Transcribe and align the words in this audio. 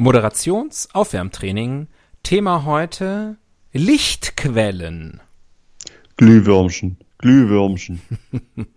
Moderationsaufwärmtraining. 0.00 1.88
Thema 2.22 2.64
heute 2.64 3.36
Lichtquellen. 3.72 5.20
Glühwürmchen, 6.16 6.98
Glühwürmchen. 7.18 8.00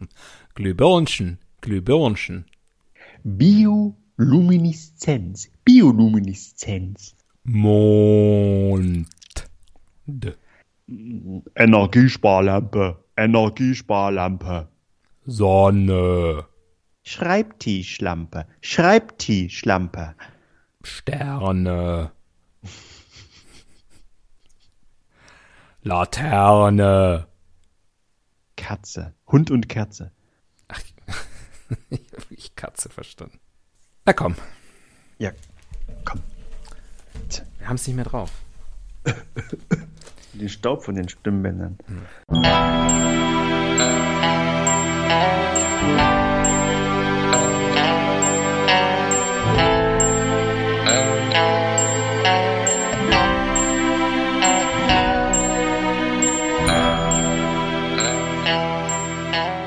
Glühbirnchen, 0.55 1.37
Glühbirnchen. 1.61 2.45
Biolumineszenz, 3.23 5.51
Biolumineszenz. 5.63 7.15
Mond. 7.43 9.05
Energiesparlampe, 11.55 12.97
Energiesparlampe. 13.15 14.69
Sonne. 15.27 16.45
Schreibtischlampe, 17.03 18.47
Schreibtischlampe. 18.61 20.15
Sterne. 20.83 22.11
Laterne. 25.83 27.27
Katze, 28.55 29.13
Hund 29.27 29.49
und 29.51 29.67
Kerze. 29.69 30.11
ich 31.89 32.11
habe 32.13 32.25
ich 32.33 32.55
Katze 32.55 32.89
verstanden. 32.89 33.39
Na 34.05 34.13
komm, 34.13 34.35
Ja, 35.17 35.31
komm. 36.05 36.21
wir 37.57 37.67
haben 37.67 37.75
es 37.75 37.87
nicht 37.87 37.95
mehr 37.95 38.05
drauf. 38.05 38.31
Den 40.33 40.47
Staub 40.49 40.83
von 40.85 40.95
den 40.95 41.09
Stimmbändern. 41.09 41.77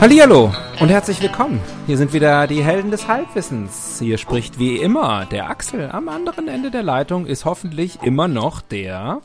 Hallihallo 0.00 0.50
und 0.80 0.88
herzlich 0.88 1.20
willkommen. 1.20 1.60
Hier 1.86 1.98
sind 1.98 2.14
wieder 2.14 2.46
die 2.46 2.64
Helden 2.64 2.90
des 2.90 3.06
Halbwissens. 3.06 3.98
Hier 3.98 4.16
spricht 4.16 4.58
wie 4.58 4.78
immer 4.78 5.26
der 5.26 5.50
Axel. 5.50 5.90
Am 5.90 6.08
anderen 6.08 6.48
Ende 6.48 6.70
der 6.70 6.82
Leitung 6.82 7.26
ist 7.26 7.44
hoffentlich 7.44 8.02
immer 8.02 8.26
noch 8.26 8.62
der 8.62 9.20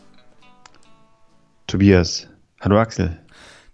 Tobias. 1.65 2.27
Hallo 2.59 2.77
Axel. 2.77 3.17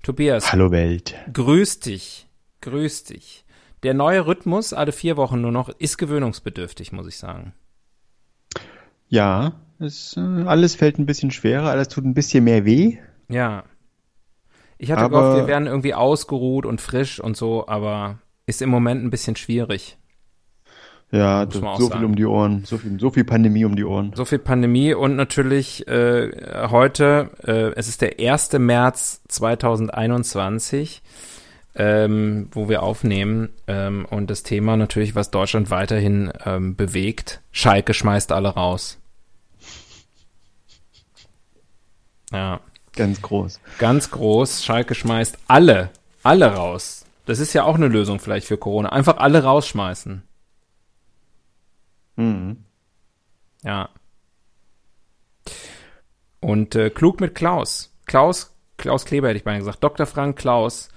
Tobias. 0.03 0.51
Hallo 0.51 0.69
Welt. 0.69 1.15
Grüß 1.33 1.79
dich. 1.79 2.27
Grüß 2.61 3.05
dich. 3.05 3.45
Der 3.81 3.95
neue 3.95 4.27
Rhythmus, 4.27 4.71
alle 4.71 4.91
vier 4.91 5.17
Wochen 5.17 5.41
nur 5.41 5.51
noch, 5.51 5.69
ist 5.69 5.97
gewöhnungsbedürftig, 5.97 6.91
muss 6.91 7.07
ich 7.07 7.17
sagen. 7.17 7.55
Ja, 9.09 9.53
es, 9.79 10.15
äh, 10.17 10.43
alles 10.45 10.75
fällt 10.75 10.99
ein 10.99 11.07
bisschen 11.07 11.31
schwerer, 11.31 11.71
alles 11.71 11.87
tut 11.87 12.05
ein 12.05 12.13
bisschen 12.13 12.43
mehr 12.43 12.63
weh. 12.63 12.99
Ja. 13.27 13.63
Ich 14.81 14.91
hatte 14.91 15.03
Aber- 15.03 15.21
gehofft, 15.21 15.37
wir 15.37 15.47
wären 15.47 15.67
irgendwie 15.67 15.93
ausgeruht 15.93 16.65
und 16.65 16.81
frisch 16.81 17.19
und 17.19 17.37
so, 17.37 17.67
aber 17.67 18.17
ist 18.47 18.63
im 18.63 18.69
Moment 18.69 19.03
ein 19.03 19.11
bisschen 19.11 19.35
schwierig. 19.35 19.97
Ja, 21.11 21.43
auch 21.43 21.51
so 21.51 21.59
sagen. 21.59 21.91
viel 21.99 22.05
um 22.05 22.15
die 22.15 22.25
Ohren, 22.25 22.63
so 22.65 22.79
viel, 22.79 22.99
so 22.99 23.11
viel 23.11 23.23
Pandemie 23.23 23.63
um 23.63 23.75
die 23.75 23.83
Ohren. 23.83 24.11
So 24.15 24.25
viel 24.25 24.39
Pandemie 24.39 24.95
und 24.95 25.15
natürlich 25.15 25.87
äh, 25.87 26.31
heute, 26.71 27.29
äh, 27.45 27.77
es 27.77 27.89
ist 27.89 28.01
der 28.01 28.17
1. 28.19 28.53
März 28.53 29.21
2021, 29.27 31.03
ähm, 31.75 32.47
wo 32.51 32.67
wir 32.67 32.81
aufnehmen 32.81 33.49
ähm, 33.67 34.07
und 34.09 34.31
das 34.31 34.41
Thema 34.41 34.77
natürlich, 34.77 35.13
was 35.13 35.29
Deutschland 35.29 35.69
weiterhin 35.69 36.31
ähm, 36.43 36.75
bewegt, 36.75 37.41
Schalke 37.51 37.93
schmeißt 37.93 38.31
alle 38.31 38.49
raus. 38.49 38.97
Ja, 42.31 42.61
Ganz 42.95 43.21
groß. 43.21 43.59
ganz 43.77 44.11
groß, 44.11 44.63
Schalke 44.63 44.95
schmeißt 44.95 45.37
alle, 45.47 45.91
alle 46.23 46.53
raus. 46.53 47.05
Das 47.25 47.39
ist 47.39 47.53
ja 47.53 47.63
auch 47.63 47.75
eine 47.75 47.87
Lösung 47.87 48.19
vielleicht 48.19 48.47
für 48.47 48.57
Corona. 48.57 48.89
Einfach 48.89 49.17
alle 49.17 49.43
rausschmeißen. 49.43 50.23
Mhm. 52.17 52.65
Ja. 53.63 53.89
Und 56.39 56.75
äh, 56.75 56.89
klug 56.89 57.21
mit 57.21 57.35
Klaus. 57.35 57.93
Klaus, 58.05 58.53
Klaus 58.77 59.05
Kleber 59.05 59.29
hätte 59.29 59.37
ich 59.37 59.43
beinahe 59.43 59.59
gesagt. 59.59 59.83
Dr. 59.83 60.05
Frank 60.05 60.37
Klaus 60.37 60.89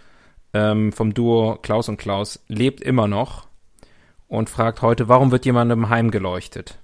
ähm, 0.54 0.92
vom 0.92 1.14
Duo 1.14 1.58
Klaus 1.60 1.88
und 1.88 1.98
Klaus 1.98 2.42
lebt 2.48 2.80
immer 2.80 3.06
noch 3.06 3.46
und 4.28 4.50
fragt 4.50 4.82
heute, 4.82 5.08
warum 5.08 5.30
wird 5.30 5.44
jemandem 5.44 5.90
heimgeleuchtet? 5.90 6.78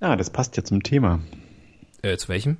Ah, 0.00 0.16
das 0.16 0.30
passt 0.30 0.56
ja 0.56 0.64
zum 0.64 0.82
Thema. 0.82 1.20
Äh, 2.02 2.16
zu 2.16 2.28
welchem? 2.28 2.58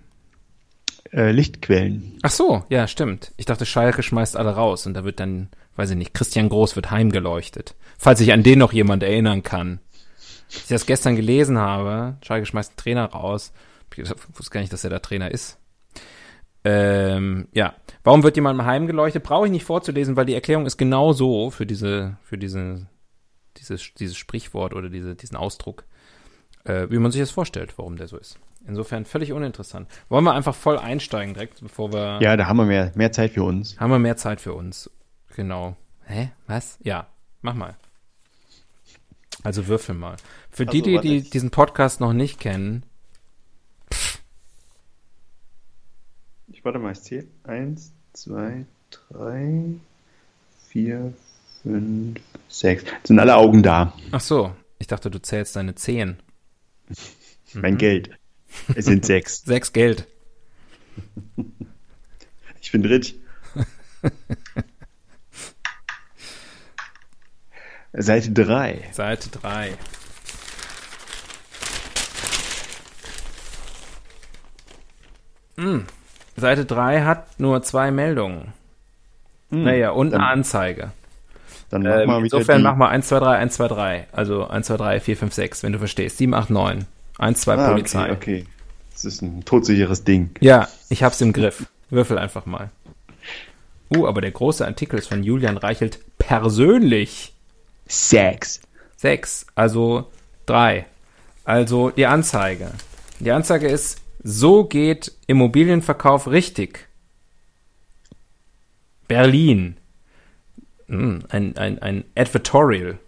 Äh, 1.14 1.30
Lichtquellen. 1.30 2.18
Ach 2.22 2.30
so, 2.30 2.64
ja, 2.70 2.88
stimmt. 2.88 3.32
Ich 3.36 3.46
dachte, 3.46 3.66
Schalke 3.66 4.02
schmeißt 4.02 4.36
alle 4.36 4.56
raus 4.56 4.84
und 4.84 4.94
da 4.94 5.04
wird 5.04 5.20
dann, 5.20 5.48
weiß 5.76 5.90
ich 5.90 5.96
nicht, 5.96 6.12
Christian 6.12 6.48
Groß 6.48 6.74
wird 6.74 6.90
heimgeleuchtet. 6.90 7.76
Falls 7.96 8.18
sich 8.18 8.32
an 8.32 8.42
den 8.42 8.58
noch 8.58 8.72
jemand 8.72 9.04
erinnern 9.04 9.44
kann. 9.44 9.78
Als 10.48 10.62
ich 10.62 10.68
das 10.68 10.86
gestern 10.86 11.14
gelesen 11.14 11.56
habe, 11.56 12.16
Schalke 12.22 12.46
schmeißt 12.46 12.72
einen 12.72 12.78
Trainer 12.78 13.04
raus. 13.06 13.52
Ich 13.96 14.10
wusste 14.10 14.50
gar 14.50 14.60
nicht, 14.60 14.72
dass 14.72 14.82
er 14.82 14.90
der 14.90 15.02
Trainer 15.02 15.30
ist. 15.30 15.56
Ähm, 16.64 17.46
ja. 17.52 17.74
Warum 18.02 18.24
wird 18.24 18.34
jemandem 18.34 18.66
heimgeleuchtet? 18.66 19.22
Brauche 19.22 19.46
ich 19.46 19.52
nicht 19.52 19.64
vorzulesen, 19.64 20.16
weil 20.16 20.26
die 20.26 20.34
Erklärung 20.34 20.66
ist 20.66 20.78
genau 20.78 21.12
so 21.12 21.50
für 21.50 21.64
diese, 21.64 22.16
für 22.24 22.38
diese, 22.38 22.88
dieses, 23.58 23.94
dieses 23.94 24.16
Sprichwort 24.16 24.74
oder 24.74 24.88
diese, 24.88 25.14
diesen 25.14 25.36
Ausdruck, 25.36 25.84
äh, 26.64 26.88
wie 26.90 26.98
man 26.98 27.12
sich 27.12 27.20
das 27.20 27.30
vorstellt, 27.30 27.74
warum 27.76 27.96
der 27.96 28.08
so 28.08 28.16
ist. 28.16 28.36
Insofern 28.66 29.04
völlig 29.04 29.32
uninteressant. 29.32 29.88
Wollen 30.08 30.24
wir 30.24 30.32
einfach 30.32 30.54
voll 30.54 30.78
einsteigen 30.78 31.34
direkt, 31.34 31.60
bevor 31.60 31.92
wir. 31.92 32.18
Ja, 32.22 32.36
da 32.36 32.46
haben 32.46 32.56
wir 32.56 32.64
mehr, 32.64 32.92
mehr 32.94 33.12
Zeit 33.12 33.32
für 33.32 33.42
uns. 33.42 33.78
Haben 33.78 33.90
wir 33.90 33.98
mehr 33.98 34.16
Zeit 34.16 34.40
für 34.40 34.54
uns. 34.54 34.90
Genau. 35.36 35.76
Hä? 36.06 36.30
Was? 36.46 36.78
Ja, 36.82 37.06
mach 37.42 37.54
mal. 37.54 37.76
Also 39.42 39.66
würfel 39.66 39.94
mal. 39.94 40.16
Für 40.50 40.64
die, 40.64 40.78
Also, 40.78 41.00
die, 41.02 41.08
die 41.08 41.16
ich- 41.18 41.30
diesen 41.30 41.50
Podcast 41.50 42.00
noch 42.00 42.12
nicht 42.14 42.40
kennen, 42.40 42.84
Ich 46.46 46.64
warte 46.64 46.78
mal, 46.78 46.92
ich 46.92 47.00
zähle. 47.02 47.26
Eins, 47.44 47.92
zwei, 48.12 48.64
drei, 48.90 49.74
vier, 50.68 51.12
fünf, 51.62 52.20
sechs. 52.48 52.84
Sind 53.04 53.18
alle 53.18 53.36
Augen 53.36 53.62
da. 53.62 53.92
ach 54.12 54.20
so, 54.20 54.54
ich 54.78 54.86
dachte, 54.86 55.10
du 55.10 55.20
zählst 55.20 55.56
deine 55.56 55.74
Zehen. 55.74 56.18
Mhm. 56.88 57.60
Mein 57.60 57.78
Geld. 57.78 58.10
Es 58.74 58.84
sind 58.86 59.04
sechs. 59.04 59.42
Sechs 59.44 59.72
Geld. 59.72 60.06
Ich 62.60 62.72
bin 62.72 62.84
rich. 62.84 63.16
Seite 67.92 68.30
drei. 68.32 68.88
Seite 68.92 69.28
3. 69.30 69.76
Hm. 75.56 75.84
Seite 76.36 76.64
3 76.64 77.02
hat 77.02 77.38
nur 77.38 77.62
zwei 77.62 77.90
Meldungen. 77.90 78.52
naja, 79.50 79.90
und 79.90 80.10
dann- 80.10 80.20
eine 80.20 80.30
Anzeige. 80.30 80.90
Dann 81.70 81.82
mach 81.82 81.90
Ähm, 82.00 82.06
mal 82.08 82.22
wieder 82.24 82.36
insofern 82.38 82.58
die. 82.58 82.64
mach 82.64 82.76
mal 82.76 82.88
1, 82.88 83.06
2, 83.08 83.20
3, 83.20 83.36
1, 83.38 83.54
2, 83.54 83.68
3. 83.68 84.06
Also 84.12 84.46
1, 84.48 84.66
2, 84.66 84.76
3, 84.76 85.00
4, 85.00 85.16
5, 85.16 85.32
6, 85.32 85.62
wenn 85.62 85.72
du 85.72 85.78
verstehst. 85.78 86.18
7, 86.18 86.34
8, 86.34 86.50
9. 86.50 86.86
1, 87.18 87.40
2, 87.40 87.54
ah, 87.54 87.70
Polizei. 87.70 88.04
okay, 88.04 88.12
okay. 88.12 88.46
Das 88.92 89.04
ist 89.04 89.22
ein 89.22 89.44
todsicheres 89.44 90.04
Ding. 90.04 90.30
Ja, 90.40 90.68
ich 90.88 91.02
hab's 91.02 91.20
im 91.20 91.32
Griff. 91.32 91.66
Würfel 91.90 92.18
einfach 92.18 92.46
mal. 92.46 92.70
Uh, 93.94 94.06
aber 94.06 94.20
der 94.20 94.30
große 94.30 94.64
Artikel 94.64 94.98
ist 94.98 95.08
von 95.08 95.22
Julian 95.22 95.56
Reichelt 95.56 95.98
persönlich. 96.18 97.34
Sex. 97.86 98.60
6, 98.96 99.46
also 99.54 100.10
3. 100.46 100.86
Also 101.44 101.90
die 101.90 102.06
Anzeige. 102.06 102.70
Die 103.20 103.30
Anzeige 103.30 103.68
ist, 103.68 104.00
so 104.22 104.64
geht 104.64 105.12
Immobilienverkauf 105.26 106.28
richtig. 106.28 106.88
Berlin. 109.06 109.76
Hm, 110.86 111.24
ein, 111.28 111.56
ein, 111.56 111.78
ein 111.80 112.04
Advertorial. 112.16 112.98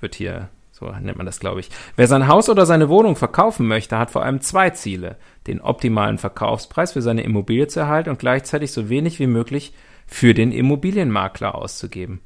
wird 0.00 0.14
hier, 0.14 0.48
so 0.80 0.90
nennt 1.00 1.18
man 1.18 1.26
das, 1.26 1.40
glaube 1.40 1.60
ich. 1.60 1.68
Wer 1.96 2.06
sein 2.06 2.26
Haus 2.26 2.48
oder 2.48 2.64
seine 2.64 2.88
Wohnung 2.88 3.14
verkaufen 3.14 3.66
möchte, 3.66 3.98
hat 3.98 4.10
vor 4.10 4.24
allem 4.24 4.40
zwei 4.40 4.70
Ziele. 4.70 5.16
Den 5.46 5.60
optimalen 5.60 6.18
Verkaufspreis 6.18 6.92
für 6.92 7.02
seine 7.02 7.22
Immobilie 7.22 7.68
zu 7.68 7.80
erhalten 7.80 8.08
und 8.08 8.18
gleichzeitig 8.18 8.72
so 8.72 8.88
wenig 8.88 9.18
wie 9.18 9.26
möglich 9.26 9.74
für 10.06 10.32
den 10.32 10.52
Immobilienmakler 10.52 11.54
auszugeben. 11.54 12.22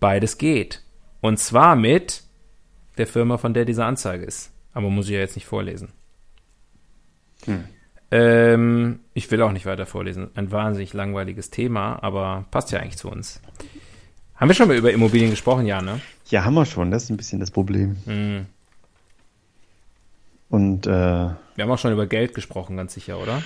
Beides 0.00 0.36
geht. 0.36 0.82
Und 1.20 1.38
zwar 1.38 1.76
mit 1.76 2.24
der 2.98 3.06
Firma, 3.06 3.38
von 3.38 3.54
der 3.54 3.64
diese 3.64 3.84
Anzeige 3.84 4.24
ist. 4.24 4.52
Aber 4.74 4.90
muss 4.90 5.06
ich 5.06 5.12
ja 5.12 5.20
jetzt 5.20 5.36
nicht 5.36 5.46
vorlesen. 5.46 5.92
Hm. 7.44 7.64
Ähm, 8.10 9.00
ich 9.14 9.30
will 9.30 9.40
auch 9.42 9.52
nicht 9.52 9.64
weiter 9.64 9.86
vorlesen. 9.86 10.30
Ein 10.34 10.50
wahnsinnig 10.50 10.92
langweiliges 10.92 11.50
Thema, 11.50 12.02
aber 12.02 12.46
passt 12.50 12.72
ja 12.72 12.80
eigentlich 12.80 12.98
zu 12.98 13.08
uns. 13.08 13.40
Haben 14.34 14.48
wir 14.48 14.54
schon 14.54 14.68
mal 14.68 14.76
über 14.76 14.92
Immobilien 14.92 15.30
gesprochen, 15.30 15.66
ja, 15.66 15.80
ne? 15.80 16.00
Ja, 16.32 16.46
haben 16.46 16.54
wir 16.54 16.64
schon. 16.64 16.90
Das 16.90 17.04
ist 17.04 17.10
ein 17.10 17.18
bisschen 17.18 17.40
das 17.40 17.50
Problem. 17.50 17.98
Hm. 18.06 18.46
Und 20.48 20.86
äh, 20.86 20.90
Wir 20.90 21.36
haben 21.58 21.70
auch 21.70 21.78
schon 21.78 21.92
über 21.92 22.06
Geld 22.06 22.32
gesprochen, 22.32 22.78
ganz 22.78 22.94
sicher, 22.94 23.18
oder? 23.18 23.42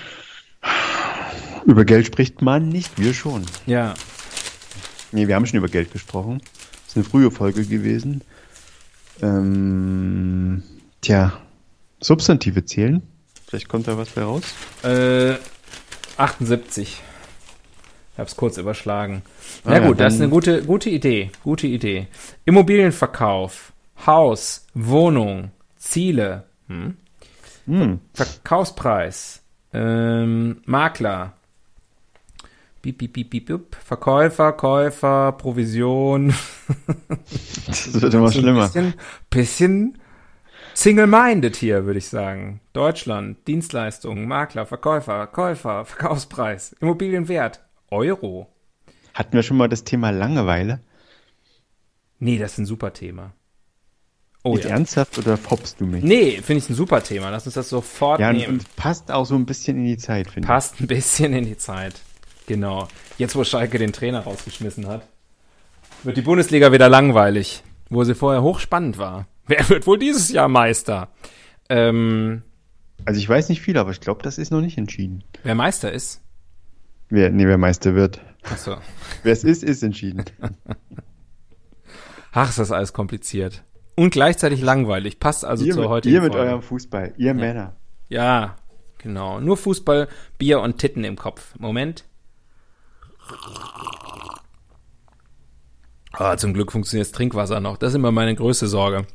über 1.67 1.85
Geld 1.85 2.07
spricht 2.07 2.43
man 2.43 2.69
nicht, 2.69 2.97
wir 2.97 3.13
schon. 3.13 3.45
Ja. 3.67 3.95
Nee, 5.11 5.27
wir 5.27 5.35
haben 5.35 5.47
schon 5.47 5.59
über 5.59 5.69
Geld 5.69 5.93
gesprochen. 5.93 6.41
Das 6.41 6.91
ist 6.91 6.97
eine 6.97 7.05
frühe 7.05 7.33
Folge 7.33 7.65
gewesen. 7.67 8.23
Ähm, 9.21 10.63
tja, 11.01 11.33
Substantive 12.01 12.65
zählen. 12.67 13.03
Vielleicht 13.49 13.69
kommt 13.69 13.89
da 13.89 13.99
was 13.99 14.11
bei 14.11 14.23
raus. 14.23 14.45
Äh, 14.85 15.35
78. 16.19 17.03
Ich 18.17 18.21
hab's 18.21 18.35
kurz 18.35 18.57
überschlagen. 18.57 19.21
Ah 19.65 19.73
Na 19.73 19.79
ja, 19.79 19.87
gut, 19.87 20.01
das 20.01 20.15
ist 20.15 20.23
eine 20.23 20.31
gute, 20.31 20.63
gute 20.63 20.89
Idee. 20.89 21.31
Gute 21.45 21.67
Idee. 21.67 22.07
Immobilienverkauf, 22.47 23.75
Haus, 24.07 24.67
Wohnung, 24.73 25.51
Ziele, 25.77 26.45
hm? 26.67 26.97
Hm. 27.67 28.01
Verkaufspreis, 28.15 29.43
ähm, 29.75 30.63
Makler, 30.65 31.35
Bip, 32.81 32.97
bip, 32.97 33.13
bip, 33.13 33.29
bip, 33.29 33.47
bip. 33.47 33.77
Verkäufer, 33.85 34.53
Käufer, 34.53 35.33
Provision. 35.33 36.33
Das 37.67 38.01
wird 38.01 38.15
immer 38.15 38.33
schlimmer. 38.33 38.63
Bisschen, 38.63 38.95
bisschen 39.29 39.99
single-minded 40.73 41.57
hier, 41.57 41.85
würde 41.85 41.99
ich 41.99 42.09
sagen. 42.09 42.61
Deutschland, 42.73 43.47
Dienstleistungen, 43.47 44.27
Makler, 44.27 44.65
Verkäufer, 44.65 45.27
Käufer, 45.27 45.85
Verkaufspreis, 45.85 46.77
Immobilienwert, 46.81 47.61
Euro. 47.91 48.49
Hatten 49.15 49.33
wir 49.33 49.43
schon 49.43 49.57
mal 49.57 49.69
das 49.69 49.85
Thema 49.85 50.11
Langeweile? 50.11 50.81
Nee, 52.19 52.39
das 52.39 52.53
ist 52.53 52.59
ein 52.59 52.67
super 52.67 52.93
Thema. 52.93 53.33
Oh 54.43 54.57
ja. 54.57 54.69
ernsthaft 54.69 55.19
oder 55.19 55.37
foppst 55.37 55.81
du 55.81 55.87
mich? 55.87 56.05
Nee, 56.05 56.41
finde 56.41 56.59
ich 56.59 56.71
ein 56.71 56.75
super 56.75 57.03
Thema. 57.03 57.31
Lass 57.31 57.47
uns 57.47 57.55
das 57.55 57.69
sofort 57.69 58.21
ja, 58.21 58.33
nehmen. 58.33 58.55
und 58.55 58.77
passt 58.77 59.11
auch 59.11 59.27
so 59.27 59.35
ein 59.35 59.45
bisschen 59.45 59.77
in 59.79 59.87
die 59.87 59.97
Zeit, 59.97 60.31
finde 60.31 60.47
Passt 60.47 60.81
ein 60.81 60.87
bisschen 60.87 61.33
in 61.33 61.45
die 61.45 61.57
Zeit. 61.57 61.95
Genau. 62.47 62.87
Jetzt, 63.19 63.35
wo 63.35 63.43
Schalke 63.43 63.79
den 63.79 63.93
Trainer 63.93 64.21
rausgeschmissen 64.21 64.87
hat, 64.87 65.07
wird 66.05 66.17
die 66.17 66.23
Bundesliga 66.23 66.71
wieder 66.71 66.89
langweilig, 66.89 67.65
wo 67.91 68.05
sie 68.05 68.15
vorher 68.15 68.43
hochspannend 68.43 68.99
war. 68.99 69.27
Wer 69.49 69.69
wird 69.69 69.87
wohl 69.89 69.99
dieses 69.99 70.29
Jahr 70.31 70.49
Meister? 70.49 71.09
Ähm, 71.69 72.43
ich. 72.99 73.09
Also 73.09 73.19
ich 73.19 73.29
weiß 73.29 73.49
nicht 73.49 73.61
viel, 73.61 73.77
aber 73.77 73.91
ich 73.91 74.01
glaube, 74.01 74.23
das 74.23 74.39
ist 74.39 74.53
noch 74.53 74.61
nicht 74.61 74.79
entschieden. 74.79 75.25
wer 75.43 75.55
Meister 75.55 75.93
ist? 75.93 76.21
Wer, 77.09 77.31
nee, 77.31 77.47
wer 77.47 77.59
Meister 77.59 77.95
wird. 77.95 78.21
Achso. 78.43 78.77
Wer 79.23 79.33
es 79.33 79.45
ist, 79.45 79.63
ist 79.63 79.83
entschieden. 79.83 80.25
Ach, 82.33 82.49
ist 82.49 82.59
das 82.59 82.73
alles 82.73 82.93
kompliziert. 82.93 83.63
Und 83.95 84.11
gleichzeitig 84.11 84.61
langweilig. 84.61 85.21
Passt 85.21 85.45
also 85.45 85.65
ihr, 85.65 85.73
zur 85.73 85.85
mit, 85.85 85.91
heutigen 85.91 86.15
ihr 86.15 86.21
mit 86.21 86.33
Folge. 86.33 86.49
eurem 86.49 86.63
Fußball, 86.63 87.15
ihr 87.17 87.35
Männer. 87.35 87.77
Ja, 88.09 88.57
genau. 88.99 89.41
Nur 89.41 89.57
Fußball, 89.57 90.09
Bier 90.37 90.61
und 90.61 90.79
Titten 90.79 91.05
im 91.05 91.17
Kopf. 91.17 91.55
Moment. 91.59 92.05
Ah, 96.13 96.37
zum 96.37 96.55
Glück 96.55 96.73
funktioniert 96.73 97.07
das 97.07 97.13
Trinkwasser 97.13 97.61
noch. 97.61 97.79
Das 97.79 97.91
ist 97.91 97.97
immer 97.97 98.13
meine 98.13 98.35
größte 98.35 98.67
Sorge. 98.67 99.07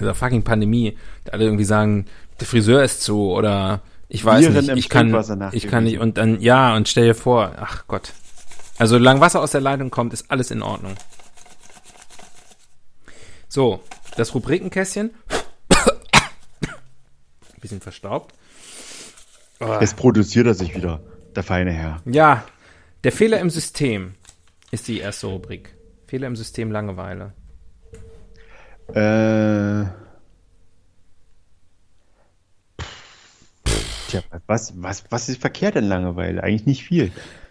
Dieser 0.00 0.14
fucking 0.14 0.42
Pandemie. 0.42 0.96
Da 1.24 1.32
alle 1.32 1.44
irgendwie 1.44 1.64
sagen, 1.64 2.06
der 2.40 2.46
Friseur 2.46 2.82
ist 2.82 3.02
zu 3.02 3.32
oder 3.32 3.82
ich 4.14 4.22
weiß 4.26 4.42
Viren 4.42 4.66
nicht, 4.66 4.76
ich 4.76 4.88
kann, 4.90 5.50
ich 5.52 5.68
kann 5.68 5.84
nicht 5.84 5.98
und 5.98 6.18
dann, 6.18 6.38
ja, 6.38 6.76
und 6.76 6.86
stell 6.86 7.06
dir 7.06 7.14
vor, 7.14 7.52
ach 7.56 7.86
Gott. 7.88 8.12
Also, 8.76 8.98
solange 8.98 9.22
Wasser 9.22 9.40
aus 9.40 9.52
der 9.52 9.62
Leitung 9.62 9.90
kommt, 9.90 10.12
ist 10.12 10.30
alles 10.30 10.50
in 10.50 10.60
Ordnung. 10.60 10.96
So, 13.48 13.82
das 14.16 14.34
Rubrikenkästchen. 14.34 15.12
Bisschen 17.62 17.80
verstaubt. 17.80 18.34
Oh. 19.60 19.78
Jetzt 19.80 19.96
produziert 19.96 20.46
er 20.46 20.54
sich 20.54 20.76
wieder, 20.76 21.00
der 21.34 21.42
feine 21.42 21.72
Herr. 21.72 22.02
Ja, 22.04 22.44
der 23.04 23.12
Fehler 23.12 23.40
im 23.40 23.48
System 23.48 24.12
ist 24.70 24.88
die 24.88 24.98
erste 24.98 25.28
Rubrik. 25.28 25.74
Fehler 26.06 26.26
im 26.26 26.36
System 26.36 26.70
Langeweile. 26.70 27.32
Äh, 28.88 29.86
tja, 34.20 34.22
was, 34.46 34.74
was, 34.76 35.04
was 35.10 35.28
ist 35.28 35.40
verkehrt 35.40 35.76
an 35.76 35.84
Langeweile? 35.84 36.42
Eigentlich 36.42 36.66
nicht 36.66 36.84
viel. 36.84 37.10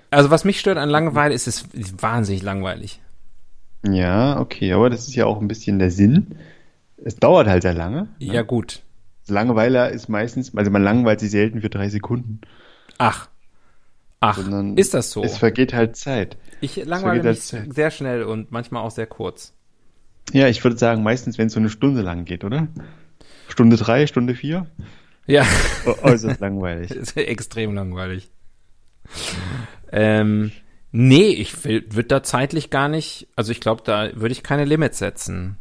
Also 0.09 0.29
was 0.29 0.43
mich 0.43 0.59
stört 0.59 0.77
an 0.77 0.89
Langeweile 0.89 1.33
ist, 1.33 1.47
es 1.47 1.63
ist 1.73 2.01
wahnsinnig 2.01 2.41
langweilig. 2.41 3.01
Ja, 3.85 4.39
okay, 4.39 4.73
aber 4.73 4.89
das 4.89 5.07
ist 5.07 5.15
ja 5.15 5.25
auch 5.25 5.41
ein 5.41 5.47
bisschen 5.47 5.79
der 5.79 5.91
Sinn. 5.91 6.35
Es 7.03 7.15
dauert 7.15 7.47
halt 7.47 7.63
sehr 7.63 7.73
lange. 7.73 8.07
Ja 8.19 8.43
gut. 8.43 8.81
Langeweile 9.27 9.89
ist 9.89 10.09
meistens, 10.09 10.55
also 10.55 10.69
man 10.71 10.83
langweilt 10.83 11.19
sich 11.19 11.31
selten 11.31 11.61
für 11.61 11.69
drei 11.69 11.89
Sekunden, 11.89 12.41
Ach. 12.97 13.29
Ach, 14.19 14.37
sondern 14.37 14.77
ist 14.77 14.93
das 14.93 15.09
so? 15.09 15.23
es 15.23 15.39
vergeht 15.39 15.73
halt 15.73 15.95
Zeit. 15.95 16.37
Ich 16.59 16.75
langweile 16.75 17.23
vergeht 17.23 17.31
mich 17.31 17.41
Zeit. 17.41 17.73
sehr 17.73 17.89
schnell 17.89 18.23
und 18.23 18.51
manchmal 18.51 18.83
auch 18.83 18.91
sehr 18.91 19.07
kurz. 19.07 19.53
Ja, 20.31 20.47
ich 20.47 20.63
würde 20.63 20.77
sagen, 20.77 21.01
meistens, 21.01 21.39
wenn 21.39 21.47
es 21.47 21.53
so 21.53 21.59
eine 21.59 21.71
Stunde 21.71 22.01
lang 22.03 22.25
geht, 22.25 22.43
oder? 22.43 22.67
Stunde 23.47 23.77
drei, 23.77 24.05
Stunde 24.05 24.35
vier? 24.35 24.67
Ja, 25.27 25.45
äußerst 26.03 26.39
langweilig. 26.39 26.91
extrem 27.15 27.73
langweilig. 27.73 28.31
Ähm, 29.91 30.51
nee, 30.91 31.29
ich 31.29 31.63
würde 31.63 32.03
da 32.03 32.23
zeitlich 32.23 32.69
gar 32.69 32.88
nicht, 32.88 33.27
also 33.35 33.51
ich 33.51 33.62
glaube, 33.62 33.83
da 33.83 34.09
würde 34.15 34.31
ich 34.31 34.44
keine 34.44 34.65
Limits 34.65 35.00
setzen. 35.00 35.57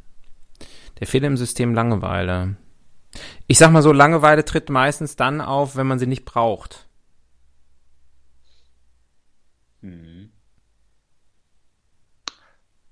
Der 0.99 1.07
Fehler 1.07 1.29
im 1.29 1.37
System 1.37 1.75
Langeweile. 1.75 2.57
Ich 3.47 3.59
sag 3.59 3.73
mal 3.73 3.83
so, 3.83 3.93
Langeweile 3.93 4.45
tritt 4.45 4.71
meistens 4.71 5.17
dann 5.17 5.41
auf, 5.41 5.77
wenn 5.77 5.87
man 5.87 5.99
sie 5.99 6.07
nicht 6.07 6.25
braucht. 6.25 6.87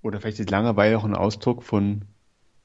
Oder 0.02 0.20
vielleicht 0.20 0.40
ist 0.40 0.50
Langeweile 0.50 0.96
auch 0.96 1.04
ein 1.04 1.14
Ausdruck 1.14 1.62
von 1.62 2.06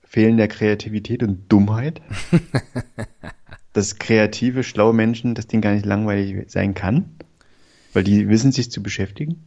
fehlender 0.04 0.48
Kreativität 0.48 1.24
und 1.24 1.51
Dummheit. 1.51 2.01
dass 3.74 3.98
kreative, 4.00 4.63
schlaue 4.63 4.94
Menschen, 4.94 5.36
das 5.36 5.48
Ding 5.48 5.62
gar 5.62 5.74
nicht 5.74 5.86
langweilig 5.86 6.50
sein 6.50 6.74
kann. 6.74 7.15
Weil 7.92 8.03
die 8.03 8.30
wissen 8.30 8.51
sich 8.51 8.72
zu 8.72 8.82
beschäftigen. 8.82 9.44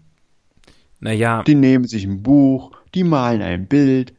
Naja, 1.00 1.42
Die 1.42 1.54
nehmen 1.54 1.86
sich 1.86 2.04
ein 2.04 2.22
Buch, 2.22 2.72
die 2.94 3.04
malen 3.04 3.42
ein 3.42 3.66
Bild. 3.66 4.14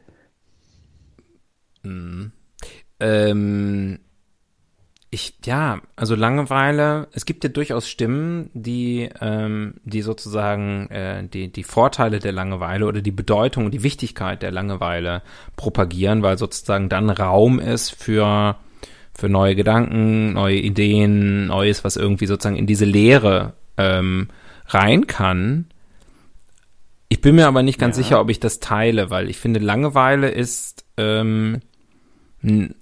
ähm, 3.00 3.98
ich, 5.10 5.34
ja, 5.44 5.80
also 5.96 6.14
Langeweile, 6.14 7.08
es 7.12 7.24
gibt 7.24 7.42
ja 7.42 7.48
durchaus 7.48 7.88
Stimmen, 7.88 8.50
die, 8.52 9.08
ähm, 9.20 9.74
die 9.84 10.02
sozusagen 10.02 10.88
äh, 10.90 11.26
die, 11.26 11.50
die 11.50 11.62
Vorteile 11.64 12.18
der 12.18 12.32
Langeweile 12.32 12.86
oder 12.86 13.00
die 13.00 13.10
Bedeutung 13.10 13.64
und 13.64 13.72
die 13.72 13.82
Wichtigkeit 13.82 14.42
der 14.42 14.52
Langeweile 14.52 15.22
propagieren, 15.56 16.22
weil 16.22 16.36
sozusagen 16.36 16.90
dann 16.90 17.08
Raum 17.08 17.58
ist 17.58 17.90
für, 17.90 18.56
für 19.18 19.28
neue 19.28 19.56
Gedanken, 19.56 20.32
neue 20.34 20.56
Ideen, 20.60 21.48
Neues, 21.48 21.82
was 21.82 21.96
irgendwie 21.96 22.26
sozusagen 22.26 22.54
in 22.56 22.68
diese 22.68 22.84
Leere 22.84 23.54
ähm, 23.76 24.28
rein 24.68 25.08
kann. 25.08 25.66
Ich 27.08 27.20
bin 27.20 27.34
mir 27.34 27.48
aber 27.48 27.64
nicht 27.64 27.80
ganz 27.80 27.96
Ja. 27.96 28.02
sicher, 28.04 28.20
ob 28.20 28.30
ich 28.30 28.38
das 28.38 28.60
teile, 28.60 29.10
weil 29.10 29.28
ich 29.28 29.38
finde, 29.38 29.58
Langeweile 29.58 30.28
ist 30.30 30.84
ähm, 30.96 31.60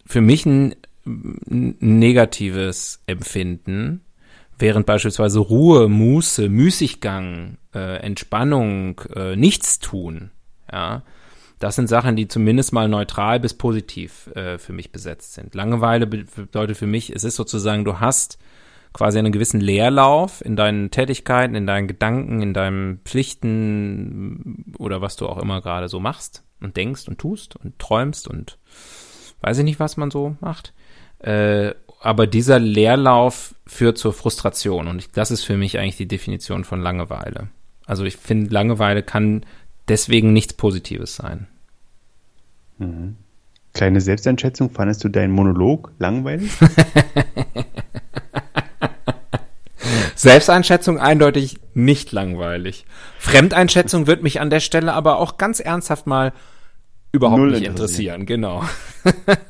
für 0.05 0.21
mich 0.21 0.45
ein 0.45 0.75
n- 1.07 1.77
negatives 1.81 3.01
Empfinden, 3.07 4.03
während 4.59 4.85
beispielsweise 4.85 5.39
Ruhe, 5.39 5.89
Muße, 5.89 6.51
Müßiggang, 6.51 7.57
äh, 7.75 7.97
Entspannung, 8.03 9.01
äh, 9.15 9.37
Nichtstun, 9.37 10.33
ja, 10.71 11.03
das 11.59 11.77
sind 11.77 11.89
Sachen, 11.89 12.17
die 12.17 12.29
zumindest 12.29 12.73
mal 12.73 12.89
neutral 12.89 13.41
bis 13.41 13.55
positiv 13.55 14.29
äh, 14.35 14.59
für 14.59 14.73
mich 14.73 14.93
besetzt 14.93 15.35
sind. 15.35 15.55
Langeweile 15.55 16.07
be- 16.07 16.25
bedeutet 16.25 16.77
für 16.77 16.87
mich, 16.87 17.11
es 17.15 17.25
ist 17.25 17.37
sozusagen, 17.37 17.85
du 17.85 18.01
hast 18.01 18.39
quasi 18.93 19.19
einen 19.19 19.33
gewissen 19.33 19.61
Leerlauf 19.61 20.45
in 20.45 20.57
deinen 20.57 20.91
Tätigkeiten, 20.91 21.55
in 21.55 21.67
deinen 21.67 21.87
Gedanken, 21.87 22.43
in 22.43 22.55
deinen 22.55 23.01
Pflichten 23.05 24.75
oder 24.79 25.01
was 25.01 25.17
du 25.17 25.29
auch 25.29 25.39
immer 25.39 25.61
gerade 25.61 25.89
so 25.89 26.01
machst. 26.01 26.43
und 26.61 26.77
denkst 26.77 27.09
und 27.09 27.19
tust 27.19 27.57
und 27.57 27.79
träumst 27.79 28.29
und 28.29 28.59
weiß 29.41 29.59
ich 29.59 29.65
nicht, 29.65 29.81
was 29.81 29.97
man 29.97 30.11
so 30.11 30.37
macht. 30.41 30.73
Äh, 31.19 31.75
aber 32.01 32.27
dieser 32.27 32.59
Leerlauf 32.59 33.55
führt 33.67 33.99
zur 33.99 34.13
Frustration 34.13 34.87
und 34.89 34.99
ich, 34.99 35.11
das 35.11 35.31
ist 35.31 35.45
für 35.45 35.57
mich 35.57 35.79
eigentlich 35.79 35.97
die 35.97 36.09
Definition 36.09 36.65
von 36.65 36.81
Langeweile. 36.81 37.49
Also 37.87 38.05
ich 38.05 38.17
finde, 38.17 38.53
Langeweile 38.53 39.03
kann 39.03 39.45
deswegen 39.89 40.33
nichts 40.33 40.55
Positives 40.55 41.17
sein. 41.17 41.47
Mhm. 42.79 43.17
Kleine 43.73 44.01
Selbsteinschätzung, 44.01 44.71
fandest 44.71 45.05
du 45.05 45.09
deinen 45.09 45.33
Monolog 45.33 45.93
langweilig? 45.99 46.51
Selbsteinschätzung 50.15 50.99
eindeutig 50.99 51.59
nicht 51.75 52.11
langweilig. 52.13 52.87
Fremdeinschätzung 53.19 54.07
wird 54.07 54.23
mich 54.23 54.41
an 54.41 54.49
der 54.49 54.61
Stelle 54.61 54.95
aber 54.95 55.19
auch 55.19 55.37
ganz 55.37 55.61
ernsthaft 55.61 56.07
mal 56.07 56.33
überhaupt 57.13 57.39
Null 57.39 57.51
nicht 57.51 57.67
interessieren. 57.67 58.25
Genau. 58.25 58.65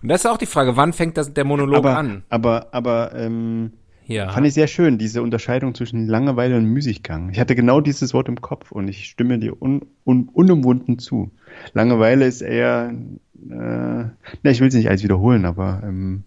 Und 0.00 0.08
das 0.08 0.20
ist 0.20 0.26
auch 0.26 0.38
die 0.38 0.46
Frage, 0.46 0.76
wann 0.76 0.92
fängt 0.92 1.16
das, 1.16 1.34
der 1.34 1.44
Monolog 1.44 1.78
aber, 1.78 1.96
an? 1.96 2.22
aber, 2.28 2.68
aber, 2.70 3.12
ähm, 3.16 3.72
Ja. 4.08 4.32
fand 4.32 4.46
ich 4.46 4.54
sehr 4.54 4.66
schön, 4.66 4.96
diese 4.96 5.22
Unterscheidung 5.22 5.74
zwischen 5.74 6.06
Langeweile 6.06 6.56
und 6.56 6.64
Müßiggang. 6.64 7.28
Ich 7.28 7.38
hatte 7.38 7.54
genau 7.54 7.82
dieses 7.82 8.14
Wort 8.14 8.28
im 8.28 8.40
Kopf 8.40 8.72
und 8.72 8.88
ich 8.88 9.04
stimme 9.04 9.38
dir 9.38 9.60
un, 9.60 9.82
un, 10.06 10.30
unumwunden 10.32 10.98
zu. 10.98 11.30
Langeweile 11.74 12.26
ist 12.26 12.40
eher, 12.40 12.90
äh, 12.90 13.54
ne, 13.54 14.14
ich 14.44 14.60
will 14.60 14.68
es 14.68 14.74
nicht 14.74 14.88
alles 14.88 15.02
wiederholen, 15.02 15.44
aber 15.44 15.82
ähm, 15.84 16.24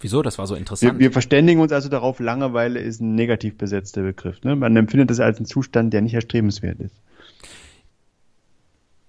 Wieso? 0.00 0.22
Das 0.22 0.38
war 0.38 0.46
so 0.46 0.54
wir, 0.54 0.58
interessant. 0.60 1.00
wir 1.00 1.10
verständigen 1.10 1.60
uns 1.60 1.72
also 1.72 1.88
darauf, 1.88 2.20
Langeweile 2.20 2.78
ist 2.78 3.00
ein 3.00 3.16
negativ 3.16 3.58
besetzter 3.58 4.02
Begriff. 4.02 4.42
Ne? 4.44 4.54
Man 4.54 4.76
empfindet 4.76 5.10
das 5.10 5.18
als 5.18 5.38
einen 5.38 5.46
Zustand, 5.46 5.92
der 5.92 6.02
nicht 6.02 6.14
erstrebenswert 6.14 6.78
ist. 6.78 6.94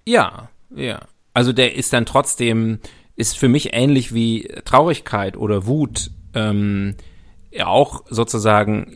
Ja, 0.08 0.50
ja. 0.76 1.02
Also 1.36 1.54
der 1.54 1.76
ist 1.76 1.94
dann 1.94 2.08
trotzdem, 2.08 2.80
ist 3.16 3.38
für 3.38 3.48
mich 3.48 3.74
ähnlich 3.74 4.12
wie 4.12 4.50
Traurigkeit 4.66 5.38
oder 5.38 5.68
Wut, 5.68 6.10
ähm, 6.34 6.96
auch 7.64 8.04
sozusagen 8.10 8.92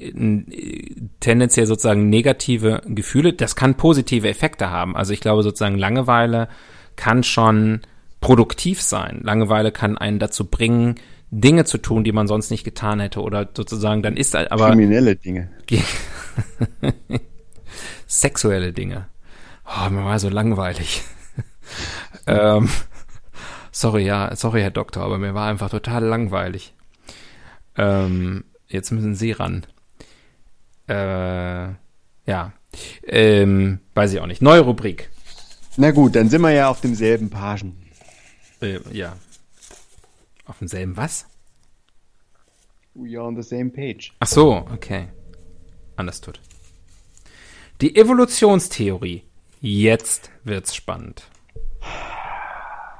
äh, 0.52 0.96
tendenziell 1.20 1.66
sozusagen 1.66 2.10
negative 2.10 2.82
Gefühle. 2.86 3.34
Das 3.34 3.56
kann 3.56 3.76
positive 3.76 4.28
Effekte 4.28 4.70
haben. 4.70 4.96
Also 4.96 5.14
ich 5.14 5.22
glaube 5.22 5.44
sozusagen 5.44 5.78
Langeweile 5.78 6.48
kann 6.96 7.24
schon 7.24 7.82
produktiv 8.20 8.82
sein. 8.82 9.20
Langeweile 9.24 9.72
kann 9.72 9.98
einen 9.98 10.20
dazu 10.20 10.46
bringen, 10.46 10.96
Dinge 11.32 11.66
zu 11.66 11.78
tun, 11.78 12.04
die 12.04 12.12
man 12.12 12.28
sonst 12.28 12.52
nicht 12.52 12.64
getan 12.64 13.00
hätte 13.00 13.22
oder 13.22 13.50
sozusagen 13.56 14.04
dann 14.04 14.18
ist 14.18 14.36
aber 14.36 14.70
Kriminelle 14.70 15.16
Dinge. 15.16 15.50
sexuelle 18.06 18.74
Dinge. 18.74 19.08
Oh, 19.66 19.90
mir 19.90 20.04
war 20.04 20.20
so 20.20 20.30
langweilig. 20.30 21.04
ähm, 22.28 22.70
sorry, 23.72 24.06
ja, 24.06 24.36
sorry, 24.36 24.62
Herr 24.62 24.72
Doktor, 24.72 25.04
aber 25.04 25.18
mir 25.18 25.34
war 25.34 25.48
einfach 25.48 25.70
total 25.70 26.04
langweilig. 26.04 26.74
Ähm, 27.78 28.44
jetzt 28.74 28.92
müssen 28.92 29.16
Sie 29.16 29.32
ran. 29.32 29.66
Äh, 30.88 31.74
ja. 32.26 32.54
Ähm, 33.04 33.80
weiß 33.94 34.14
ich 34.14 34.20
auch 34.20 34.28
nicht. 34.28 34.42
Neue 34.42 34.62
Rubrik. 34.62 35.10
Na 35.78 35.92
gut, 35.92 36.16
dann 36.16 36.30
sind 36.30 36.42
wir 36.42 36.52
ja 36.52 36.70
auf 36.70 36.82
demselben 36.82 37.30
Pagen. 37.30 37.78
Äh, 38.62 38.80
ja. 38.92 39.16
Auf 40.46 40.60
demselben 40.60 40.98
was? 40.98 41.26
We 42.94 43.18
are 43.18 43.26
on 43.26 43.42
the 43.42 43.48
same 43.48 43.70
page. 43.70 44.14
Ach 44.20 44.28
so, 44.28 44.66
okay. 44.72 45.08
Understood. 45.98 46.42
Die 47.80 47.96
Evolutionstheorie. 47.96 49.24
Jetzt 49.62 50.30
wird's 50.44 50.76
spannend. 50.76 51.31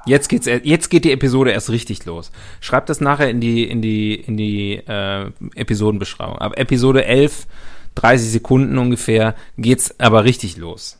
Jetzt 0.04 0.28
geht's, 0.28 0.46
jetzt 0.46 0.90
geht 0.90 1.04
die 1.04 1.12
Episode 1.12 1.52
erst 1.52 1.70
richtig 1.70 2.04
los. 2.04 2.32
Schreibt 2.60 2.88
das 2.88 3.00
nachher 3.00 3.30
in 3.30 3.40
die, 3.40 3.64
in 3.64 3.82
die, 3.82 4.14
in 4.14 4.36
die 4.36 4.74
äh, 4.74 5.30
Episodenbeschreibung. 5.54 6.38
Ab 6.38 6.58
Episode 6.58 7.04
11, 7.04 7.46
30 7.94 8.30
Sekunden 8.30 8.78
ungefähr, 8.78 9.34
geht's 9.58 9.98
aber 10.00 10.24
richtig 10.24 10.56
los. 10.56 10.98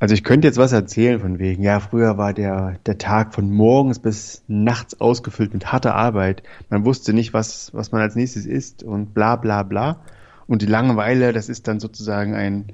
Also 0.00 0.14
ich 0.14 0.24
könnte 0.24 0.46
jetzt 0.48 0.58
was 0.58 0.72
erzählen 0.72 1.20
von 1.20 1.38
wegen, 1.38 1.62
ja, 1.62 1.80
früher 1.80 2.18
war 2.18 2.34
der, 2.34 2.78
der 2.84 2.98
Tag 2.98 3.32
von 3.34 3.50
morgens 3.50 3.98
bis 4.00 4.42
nachts 4.48 5.00
ausgefüllt 5.00 5.54
mit 5.54 5.72
harter 5.72 5.94
Arbeit. 5.94 6.42
Man 6.68 6.84
wusste 6.84 7.14
nicht, 7.14 7.32
was, 7.32 7.72
was 7.72 7.90
man 7.90 8.02
als 8.02 8.14
nächstes 8.14 8.44
isst 8.44 8.82
und 8.82 9.14
bla 9.14 9.36
bla 9.36 9.62
bla. 9.62 10.00
Und 10.46 10.60
die 10.60 10.66
Langeweile, 10.66 11.32
das 11.32 11.48
ist 11.48 11.68
dann 11.68 11.80
sozusagen 11.80 12.34
ein, 12.34 12.66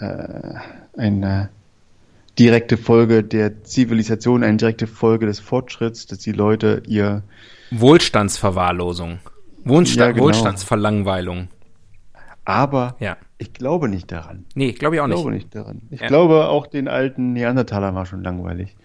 äh, 0.00 0.54
eine 0.96 1.50
direkte 2.38 2.76
Folge 2.76 3.24
der 3.24 3.64
Zivilisation, 3.64 4.42
eine 4.44 4.56
direkte 4.56 4.86
Folge 4.86 5.26
des 5.26 5.40
Fortschritts, 5.40 6.06
dass 6.06 6.18
die 6.18 6.32
Leute 6.32 6.82
ihr, 6.86 7.22
Wohlstandsverwahrlosung. 7.70 9.18
Wohlsta 9.64 10.06
Ja, 10.06 10.10
genau. 10.12 10.24
Wohlstandsverlangweilung. 10.24 11.48
aber 12.44 12.96
Ja. 13.00 13.16
ich 13.38 13.52
glaube 13.52 13.88
nicht 13.88 14.10
daran. 14.10 14.46
Nee, 14.54 14.72
glaube 14.72 14.94
ich 14.96 15.00
auch 15.00 15.06
Ich 15.06 15.10
nicht. 15.10 15.20
glaube 15.20 15.34
nicht 15.34 15.54
daran. 15.54 15.82
Ich 15.90 16.00
Ja. 16.00 16.06
glaube, 16.08 16.48
auch 16.48 16.66
den 16.66 16.88
alten 16.88 17.32
Neandertaler 17.34 17.94
war 17.94 18.06
schon 18.06 18.22
langweilig. 18.22 18.76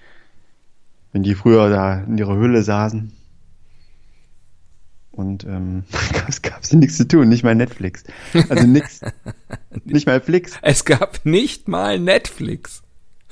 Wenn 1.13 1.23
die 1.23 1.35
früher 1.35 1.69
da 1.69 1.99
in 2.01 2.17
ihrer 2.17 2.35
Höhle 2.35 2.63
saßen. 2.63 3.13
Und 5.11 5.43
ähm, 5.45 5.83
gab's, 6.13 6.41
gab's 6.41 6.73
nichts 6.73 6.97
zu 6.97 7.07
tun, 7.07 7.29
nicht 7.29 7.43
mal 7.43 7.55
Netflix. 7.55 8.03
Also 8.49 8.65
nix. 8.67 8.99
nicht 9.85 10.07
mal 10.07 10.19
Flix. 10.19 10.57
Es 10.63 10.83
gab 10.85 11.19
nicht 11.23 11.67
mal 11.67 11.99
Netflix. 11.99 12.82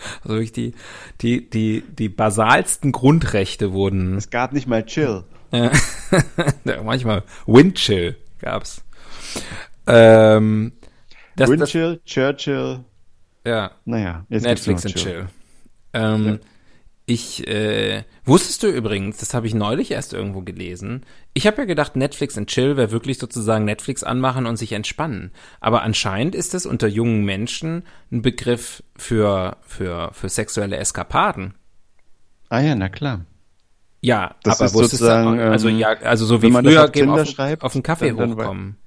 Also 0.23 0.35
wirklich 0.35 0.51
die, 0.51 0.73
die, 1.21 1.49
die, 1.49 1.83
die 1.87 2.09
basalsten 2.09 2.91
Grundrechte 2.91 3.73
wurden, 3.73 4.17
Es 4.17 4.29
gab 4.29 4.53
nicht 4.53 4.67
mal 4.67 4.85
Chill. 4.85 5.23
ja, 6.63 6.81
manchmal 6.83 7.23
Windchill 7.45 8.15
gab's. 8.39 8.83
Ähm, 9.87 10.71
das, 11.35 11.49
das, 11.49 11.59
Winchill, 11.59 12.01
Churchill, 12.05 12.85
ja, 13.45 13.71
naja, 13.85 14.25
jetzt 14.29 14.43
Netflix 14.43 14.85
und 14.85 14.95
noch 14.95 15.01
Chill. 15.01 15.27
Ähm, 15.93 16.25
Ja. 16.25 16.37
Ich, 17.07 17.45
äh, 17.47 18.03
wusstest 18.25 18.63
du 18.63 18.67
übrigens, 18.67 19.17
das 19.17 19.33
habe 19.33 19.47
ich 19.47 19.53
neulich 19.53 19.91
erst 19.91 20.13
irgendwo 20.13 20.41
gelesen, 20.41 21.03
ich 21.33 21.47
habe 21.47 21.57
ja 21.57 21.65
gedacht, 21.65 21.95
Netflix 21.95 22.37
und 22.37 22.47
Chill 22.47 22.77
wäre 22.77 22.91
wirklich 22.91 23.17
sozusagen 23.17 23.65
Netflix 23.65 24.03
anmachen 24.03 24.45
und 24.45 24.55
sich 24.57 24.71
entspannen. 24.71 25.31
Aber 25.59 25.81
anscheinend 25.81 26.35
ist 26.35 26.53
es 26.53 26.65
unter 26.65 26.87
jungen 26.87 27.25
Menschen 27.25 27.83
ein 28.11 28.21
Begriff 28.21 28.83
für, 28.95 29.57
für, 29.61 30.11
für 30.13 30.29
sexuelle 30.29 30.77
Eskapaden. 30.77 31.55
Ah 32.49 32.59
ja, 32.61 32.75
na 32.75 32.87
klar. 32.89 33.25
Ja, 34.01 34.35
Das 34.43 34.59
aber 34.59 34.65
ist 34.67 34.73
wusstest 34.73 34.93
du, 35.01 35.05
sozusagen, 35.05 35.39
also 35.39 35.69
ähm, 35.69 35.79
ja, 35.79 35.89
also 35.89 36.25
so 36.25 36.41
wie 36.41 36.51
früher 36.51 36.83
auf 36.85 36.91
Tinder 36.91 37.21
auf, 37.23 37.27
schreibt, 37.29 37.63
auf 37.63 37.73
einen 37.73 37.83
Kaffee 37.83 38.13
dann- 38.13 38.31
hochkommen. 38.37 38.77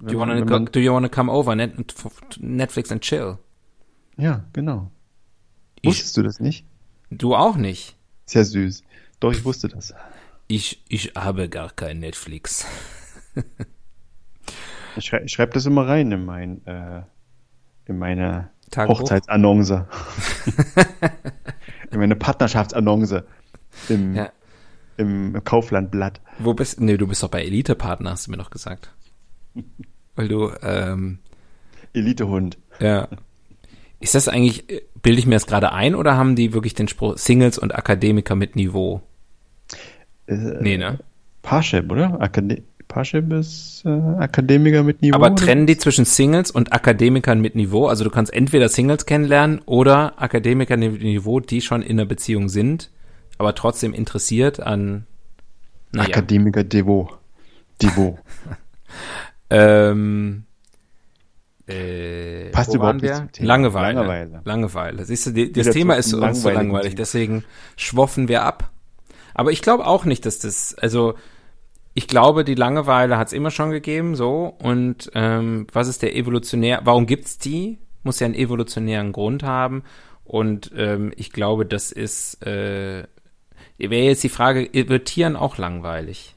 Do 0.00 0.12
you, 0.12 0.18
wanna, 0.20 0.44
man- 0.44 0.66
do 0.66 0.78
you 0.78 0.92
wanna 0.92 1.08
come 1.08 1.30
over? 1.32 1.56
Net, 1.56 1.72
Netflix 2.40 2.92
and 2.92 3.02
chill. 3.02 3.38
Ja, 4.16 4.44
genau. 4.52 4.92
Ich- 5.80 5.88
Wusstest 5.90 6.16
du 6.16 6.22
das 6.22 6.38
nicht? 6.40 6.64
Du 7.10 7.34
auch 7.34 7.56
nicht. 7.56 7.96
Sehr 8.26 8.44
süß. 8.44 8.82
Doch, 9.20 9.32
ich 9.32 9.44
wusste 9.44 9.68
das. 9.68 9.94
Ich, 10.46 10.82
ich 10.88 11.12
habe 11.16 11.48
gar 11.48 11.70
kein 11.70 11.98
Netflix. 11.98 12.66
Ich, 14.96 15.04
schrei 15.06 15.22
ich 15.24 15.32
schreibe 15.32 15.52
das 15.52 15.66
immer 15.66 15.86
rein 15.86 16.10
in 16.12 16.24
mein, 16.24 16.66
äh, 16.66 17.02
in 17.86 17.98
meine 17.98 18.50
Tagebuch? 18.70 19.00
Hochzeitsannonce. 19.00 19.70
in 21.90 21.98
meine 21.98 22.16
Partnerschaftsannonce 22.16 23.22
im, 23.88 24.14
Ja. 24.14 24.32
im 24.96 25.42
Kauflandblatt. 25.44 26.20
Wo 26.38 26.54
bist 26.54 26.80
Nee, 26.80 26.96
du 26.96 27.06
bist 27.06 27.22
doch 27.22 27.28
bei 27.30 27.44
Elite-Partner, 27.44 28.10
hast 28.10 28.26
du 28.26 28.30
mir 28.30 28.38
doch 28.38 28.50
gesagt. 28.50 28.92
Weil 30.16 30.28
du, 30.28 30.50
ähm, 30.62 31.18
Elitehund. 31.92 32.58
ja. 32.80 33.08
Ist 34.00 34.14
das 34.14 34.28
eigentlich, 34.28 34.64
bilde 35.02 35.18
ich 35.18 35.26
mir 35.26 35.34
das 35.34 35.46
gerade 35.46 35.72
ein 35.72 35.94
oder 35.94 36.16
haben 36.16 36.36
die 36.36 36.52
wirklich 36.52 36.74
den 36.74 36.88
Spruch 36.88 37.18
Singles 37.18 37.58
und 37.58 37.74
Akademiker 37.74 38.36
mit 38.36 38.54
Niveau? 38.56 39.02
Äh, 40.26 40.34
Nee, 40.60 40.78
ne? 40.78 40.98
Parship, 41.42 41.90
oder? 41.90 42.20
Akade 42.20 42.62
Parship 42.88 43.30
ist 43.32 43.82
äh, 43.84 43.88
Akademiker 43.90 44.82
mit 44.82 45.02
Niveau. 45.02 45.14
Aber 45.14 45.34
trennen 45.34 45.66
die 45.66 45.76
zwischen 45.76 46.06
Singles 46.06 46.50
und 46.50 46.72
Akademikern 46.72 47.40
mit 47.40 47.54
Niveau? 47.54 47.86
Also 47.86 48.02
du 48.02 48.10
kannst 48.10 48.32
entweder 48.32 48.68
Singles 48.70 49.04
kennenlernen 49.04 49.60
oder 49.66 50.20
Akademiker 50.20 50.76
mit 50.76 51.02
Niveau, 51.02 51.40
die 51.40 51.60
schon 51.60 51.82
in 51.82 51.92
einer 51.92 52.06
Beziehung 52.06 52.48
sind, 52.48 52.90
aber 53.36 53.54
trotzdem 53.54 53.92
interessiert 53.92 54.60
an, 54.60 55.06
naja, 55.92 56.08
Akademiker 56.08 56.64
Devo. 56.64 57.10
Devo. 57.82 58.18
ähm, 59.50 60.44
äh, 61.68 62.50
Passt 62.50 62.70
wo 62.70 62.76
überhaupt 62.76 63.02
waren 63.02 63.10
nicht 63.10 63.16
zum 63.16 63.32
Thema. 63.32 63.46
Langeweile. 63.48 63.94
Langeweile. 63.94 64.40
Langeweile. 64.44 65.04
Siehst 65.04 65.26
du, 65.26 65.30
die, 65.32 65.52
das 65.52 65.66
Wieder 65.66 65.74
Thema 65.74 65.94
ist 65.94 66.12
uns 66.14 66.42
so 66.42 66.50
langweilig, 66.50 66.94
deswegen 66.94 67.44
schwoffen 67.76 68.28
wir 68.28 68.44
ab. 68.44 68.70
Aber 69.34 69.52
ich 69.52 69.62
glaube 69.62 69.86
auch 69.86 70.04
nicht, 70.04 70.26
dass 70.26 70.38
das, 70.38 70.74
also 70.74 71.14
ich 71.94 72.06
glaube, 72.08 72.44
die 72.44 72.54
Langeweile 72.54 73.18
hat 73.18 73.28
es 73.28 73.32
immer 73.32 73.50
schon 73.50 73.70
gegeben, 73.70 74.14
so. 74.14 74.54
Und 74.62 75.10
ähm, 75.14 75.66
was 75.72 75.88
ist 75.88 76.02
der 76.02 76.16
evolutionär? 76.16 76.80
Warum 76.84 77.06
gibt's 77.06 77.38
die? 77.38 77.78
muss 78.08 78.20
ja 78.20 78.26
einen 78.26 78.34
evolutionären 78.34 79.12
Grund 79.12 79.42
haben. 79.42 79.84
Und 80.24 80.72
ähm, 80.76 81.12
ich 81.16 81.30
glaube, 81.30 81.66
das 81.66 81.92
ist, 81.92 82.44
äh, 82.46 83.04
wäre 83.76 84.04
jetzt 84.04 84.24
die 84.24 84.28
Frage, 84.28 84.68
wird 84.72 85.06
Tieren 85.06 85.36
auch 85.36 85.58
langweilig? 85.58 86.34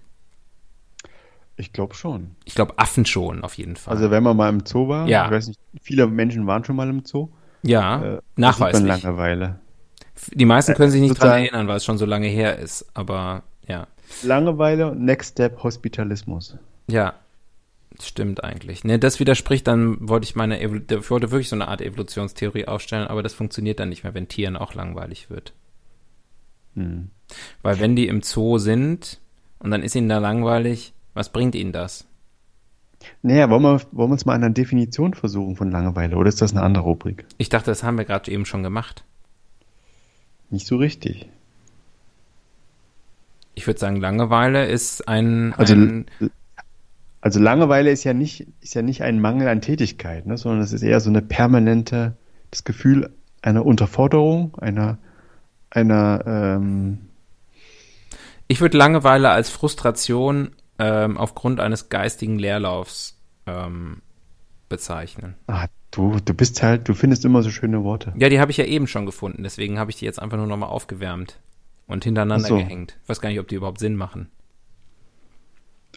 Ich 1.62 1.74
glaube 1.74 1.94
schon. 1.94 2.32
Ich 2.46 2.56
glaube 2.56 2.74
Affen 2.80 3.06
schon, 3.06 3.44
auf 3.44 3.54
jeden 3.54 3.76
Fall. 3.76 3.94
Also 3.96 4.10
wenn 4.10 4.24
man 4.24 4.36
mal 4.36 4.50
im 4.50 4.66
Zoo 4.66 4.88
war, 4.88 5.08
Ja. 5.08 5.26
ich 5.26 5.32
weiß 5.32 5.48
nicht, 5.50 5.60
viele 5.82 6.08
Menschen 6.08 6.48
waren 6.48 6.66
schon 6.66 6.76
mal 6.76 6.90
im 6.90 7.06
Zoo. 7.06 7.30
ja, 7.62 8.02
Äh, 8.04 8.12
sieht 8.16 8.22
nachweislich. 8.38 8.88
man 8.88 9.02
Langeweile. 9.02 9.60
Die 10.34 10.46
meisten 10.46 10.74
können 10.74 10.90
sich 10.92 11.02
nicht 11.02 11.12
dran 11.12 11.18
sozusagen- 11.30 11.44
erinnern, 11.46 11.68
weil 11.68 11.78
es 11.78 11.86
schon 11.86 11.98
so 12.00 12.06
lange 12.08 12.28
her 12.28 12.58
ist. 12.58 12.86
Aber 12.96 13.44
ja, 13.68 13.86
Langeweile 14.24 14.90
und 14.92 15.02
Next 15.06 15.34
Step 15.34 15.62
Hospitalismus. 15.64 16.58
ja, 16.88 17.14
stimmt 18.02 18.44
eigentlich. 18.44 18.84
Ne, 18.84 18.98
das 18.98 19.20
widerspricht 19.20 19.68
dann, 19.68 19.98
wollte 20.10 20.24
ich 20.26 20.36
meine, 20.36 20.60
Evol 20.60 20.82
ich 20.90 21.10
wollte 21.12 21.30
wirklich 21.30 21.50
so 21.50 21.56
eine 21.56 21.68
Art 21.68 21.82
Evolutionstheorie 21.82 22.68
aufstellen, 22.68 23.08
aber 23.08 23.22
das 23.22 23.34
funktioniert 23.36 23.80
dann 23.80 23.90
nicht 23.90 24.04
mehr, 24.04 24.16
wenn 24.16 24.28
Tieren 24.28 24.58
auch 24.58 24.74
langweilig 24.74 25.30
wird. 25.30 25.54
Hm. 26.76 27.10
Weil 27.62 27.80
wenn 27.80 27.96
die 27.96 28.08
im 28.08 28.22
Zoo 28.24 28.58
sind 28.58 29.20
und 29.60 29.70
dann 29.72 29.84
ist 29.84 29.96
ihnen 29.96 30.10
da 30.10 30.18
langweilig, 30.18 30.94
was 31.14 31.30
bringt 31.30 31.56
ihnen 31.56 31.72
das? 31.72 32.06
Naja, 33.22 33.50
wollen 33.50 33.64
wir, 33.64 33.82
wollen 33.92 34.10
wir 34.10 34.14
uns 34.14 34.26
mal 34.26 34.36
an 34.36 34.44
einer 34.44 34.54
Definition 34.54 35.14
versuchen 35.14 35.56
von 35.56 35.72
Langeweile 35.72 36.16
oder 36.18 36.30
ist 36.30 36.42
das 36.42 36.52
eine 36.52 36.62
andere 36.62 36.84
Rubrik? 36.84 37.26
Ich 37.38 37.50
dachte, 37.50 37.72
das 37.72 37.84
haben 37.84 37.98
wir 37.98 38.06
gerade 38.06 38.32
eben 38.32 38.46
schon 38.46 38.64
gemacht. 38.64 39.04
Nicht 40.50 40.68
so 40.68 40.78
richtig. 40.78 41.30
Ich 43.56 43.68
würde 43.68 43.80
sagen, 43.80 43.98
Langeweile 43.98 44.66
ist 44.66 45.08
ein, 45.08 45.54
Also, 45.54 45.74
ein 45.74 46.06
also 47.22 47.40
Langeweile 47.40 47.92
ist 47.92 48.04
ja 48.04 48.14
nicht, 48.14 48.48
ist 48.62 48.74
ja 48.74 48.82
nicht 48.82 49.04
ein 49.04 49.20
Mangel 49.20 49.48
an 49.48 49.62
Tätigkeit, 49.62 50.26
ne, 50.26 50.38
sondern 50.38 50.62
es 50.62 50.74
ist 50.74 50.82
eher 50.82 51.00
so 51.00 51.10
eine 51.10 51.22
permanente, 51.22 52.16
das 52.50 52.64
Gefühl 52.64 53.12
einer 53.42 53.66
Unterforderung, 53.66 54.58
einer, 54.58 54.98
einer, 55.70 56.24
ähm, 56.26 56.98
Ich 58.48 58.62
würde 58.62 58.78
Langeweile 58.78 59.30
als 59.30 59.50
Frustration 59.50 60.52
ähm, 60.82 61.18
aufgrund 61.18 61.60
eines 61.60 61.90
geistigen 61.90 62.40
Leerlaufs 62.40 63.16
ähm, 63.46 64.02
bezeichnen. 64.68 65.36
ah, 65.48 65.68
du, 65.92 66.18
du 66.24 66.34
bist 66.34 66.64
halt, 66.64 66.90
du 66.90 66.96
findest 66.96 67.24
immer 67.24 67.44
so 67.44 67.52
schöne 67.52 67.84
Worte. 67.84 68.14
Ja, 68.18 68.30
die 68.30 68.40
habe 68.40 68.50
ich 68.52 68.58
ja 68.58 68.66
eben 68.66 68.88
schon 68.88 69.06
gefunden, 69.06 69.44
deswegen 69.44 69.78
habe 69.78 69.92
ich 69.92 69.98
die 69.98 70.06
jetzt 70.06 70.20
einfach 70.20 70.38
nur 70.38 70.48
nochmal 70.48 70.70
aufgewärmt 70.70 71.40
und 71.86 72.04
hintereinander 72.04 72.48
so. 72.48 72.58
gehängt. 72.58 72.98
Ich 73.04 73.10
weiß 73.10 73.22
gar 73.22 73.30
nicht, 73.30 73.40
ob 73.40 73.48
die 73.48 73.56
überhaupt 73.56 73.80
Sinn 73.80 73.96
machen. 73.96 74.32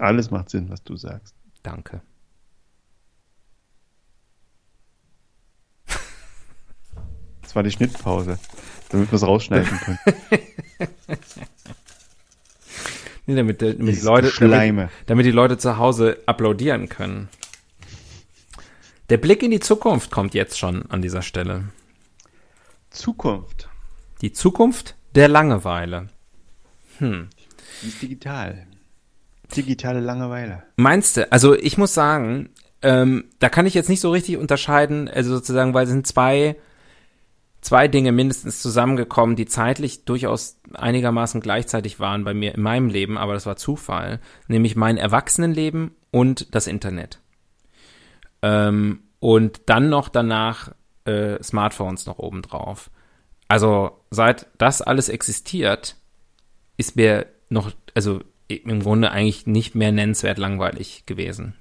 Alles 0.00 0.30
macht 0.30 0.50
Sinn, 0.50 0.68
was 0.68 0.82
du 0.82 0.96
sagst. 0.96 1.34
Danke. 1.62 2.02
Das 7.42 7.54
war 7.54 7.62
die 7.62 7.70
Schnittpause, 7.70 8.38
damit 8.90 9.10
wir 9.12 9.16
es 9.16 9.22
rausschneiden 9.26 9.78
können. 9.84 9.98
Nee, 13.26 13.36
damit, 13.36 13.62
damit, 13.62 13.96
die 13.96 14.04
Leute, 14.04 14.32
damit, 14.38 14.90
damit 15.06 15.26
die 15.26 15.30
Leute 15.30 15.56
zu 15.56 15.78
Hause 15.78 16.18
applaudieren 16.26 16.88
können. 16.88 17.28
Der 19.10 19.18
Blick 19.18 19.42
in 19.42 19.50
die 19.50 19.60
Zukunft 19.60 20.10
kommt 20.10 20.34
jetzt 20.34 20.58
schon 20.58 20.90
an 20.90 21.02
dieser 21.02 21.22
Stelle. 21.22 21.64
Zukunft. 22.90 23.68
Die 24.20 24.32
Zukunft 24.32 24.94
der 25.14 25.28
Langeweile. 25.28 26.08
Ist 27.00 28.02
digital. 28.02 28.66
Digitale 29.54 30.00
Langeweile. 30.00 30.62
Meinst 30.76 31.16
du? 31.16 31.30
Also 31.30 31.54
ich 31.54 31.76
muss 31.76 31.94
sagen, 31.94 32.50
ähm, 32.82 33.24
da 33.38 33.48
kann 33.48 33.66
ich 33.66 33.74
jetzt 33.74 33.88
nicht 33.88 34.00
so 34.00 34.10
richtig 34.10 34.36
unterscheiden, 34.36 35.08
also 35.08 35.34
sozusagen, 35.34 35.74
weil 35.74 35.84
es 35.84 35.90
sind 35.90 36.06
zwei, 36.06 36.56
zwei 37.60 37.88
Dinge 37.88 38.12
mindestens 38.12 38.62
zusammengekommen, 38.62 39.36
die 39.36 39.46
zeitlich 39.46 40.04
durchaus 40.04 40.58
einigermaßen 40.76 41.40
gleichzeitig 41.40 42.00
waren 42.00 42.24
bei 42.24 42.34
mir 42.34 42.54
in 42.54 42.62
meinem 42.62 42.88
Leben, 42.88 43.18
aber 43.18 43.34
das 43.34 43.46
war 43.46 43.56
Zufall, 43.56 44.20
nämlich 44.48 44.76
mein 44.76 44.96
Erwachsenenleben 44.96 45.92
und 46.10 46.54
das 46.54 46.66
Internet. 46.66 47.20
Ähm, 48.42 49.00
und 49.20 49.62
dann 49.66 49.88
noch 49.88 50.08
danach 50.08 50.72
äh, 51.04 51.42
Smartphones 51.42 52.06
noch 52.06 52.18
obendrauf. 52.18 52.90
Also 53.48 54.00
seit 54.10 54.46
das 54.58 54.82
alles 54.82 55.08
existiert, 55.08 55.96
ist 56.76 56.96
mir 56.96 57.26
noch, 57.48 57.70
also 57.94 58.20
im 58.48 58.80
Grunde 58.80 59.10
eigentlich 59.10 59.46
nicht 59.46 59.74
mehr 59.74 59.92
nennenswert 59.92 60.38
langweilig 60.38 61.06
gewesen. 61.06 61.54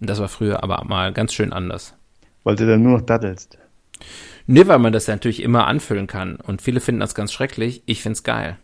Und 0.00 0.08
das 0.08 0.20
war 0.20 0.28
früher 0.28 0.62
aber 0.62 0.84
mal 0.84 1.12
ganz 1.12 1.32
schön 1.32 1.52
anders. 1.52 1.94
Weil 2.44 2.56
du 2.56 2.66
dann 2.66 2.82
nur 2.82 2.98
noch 2.98 3.06
daddelst. 3.06 3.58
Nee, 4.50 4.66
weil 4.66 4.78
man 4.78 4.92
das 4.94 5.06
ja 5.06 5.14
natürlich 5.14 5.42
immer 5.42 5.66
anfüllen 5.66 6.06
kann. 6.06 6.36
Und 6.36 6.62
viele 6.62 6.80
finden 6.80 7.00
das 7.00 7.14
ganz 7.14 7.32
schrecklich. 7.32 7.82
Ich 7.86 8.02
find's 8.02 8.22
geil. 8.22 8.56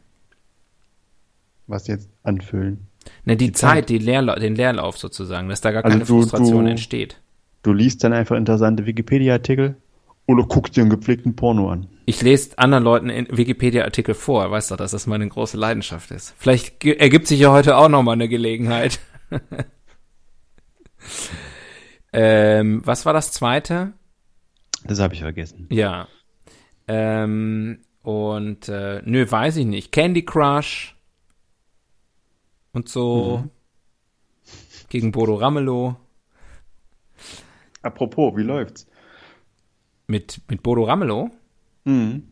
Was 1.67 1.87
jetzt 1.87 2.09
anfüllen. 2.23 2.87
Ne, 3.25 3.37
die, 3.37 3.47
Die 3.49 3.53
Zeit, 3.53 3.71
Zeit. 3.85 3.89
die 3.91 3.99
Leerla 3.99 4.35
den 4.37 4.55
Leerlauf 4.57 4.97
sozusagen, 4.97 5.49
dass 5.51 5.61
da 5.61 5.73
gar 5.73 5.85
Also 5.85 5.95
keine 5.99 6.07
du- 6.07 6.15
Frustration 6.21 6.65
du- 6.65 6.71
entsteht. 6.71 7.21
Du 7.63 7.73
liest 7.75 8.03
dann 8.03 8.13
einfach 8.15 8.37
interessante 8.37 8.87
Wikipedia-Artikel 8.87 9.77
oder 10.27 10.45
guckst 10.45 10.75
dir 10.77 10.81
einen 10.83 10.91
gepflegten 10.91 11.37
Porno 11.37 11.71
an. 11.71 11.87
Ich 12.07 12.21
lese 12.23 12.59
anderen 12.59 12.85
Leuten 12.85 13.09
Wikipedia-Artikel 13.31 14.15
vor, 14.15 14.51
weißt 14.51 14.71
du, 14.71 14.77
dass 14.77 14.91
das 14.93 15.07
meine 15.07 15.29
große 15.29 15.57
Leidenschaft 15.59 16.11
ist. 16.11 16.35
Vielleicht 16.39 16.83
ergibt 16.85 17.27
sich 17.27 17.41
ja 17.41 17.53
heute 17.53 17.77
auch 17.77 17.89
noch 17.91 18.03
mal 18.03 18.13
eine 18.13 18.29
Gelegenheit. 18.29 19.01
ähm, 22.13 22.83
was 22.85 23.07
war 23.07 23.13
das 23.13 23.33
zweite? 23.33 23.93
Das 24.85 25.01
habe 25.01 25.15
ich 25.15 25.21
vergessen. 25.21 25.67
Ja. 25.71 26.09
Ähm, 26.87 27.81
und 28.03 28.69
äh, 28.69 29.01
nö, 29.05 29.31
weiß 29.31 29.57
ich 29.57 29.67
nicht. 29.67 29.93
Candy 29.93 30.25
Crush 30.25 30.97
und 32.73 32.89
so. 32.89 33.49
Gegen 34.91 35.11
Bodo 35.11 35.37
Ramelow. 35.37 35.97
Apropos, 37.83 38.37
wie 38.37 38.43
läuft's? 38.43 38.87
Mit, 40.07 40.41
mit 40.49 40.63
Bodo 40.63 40.85
Ramelow? 40.85 41.31
Mhm. 41.85 42.29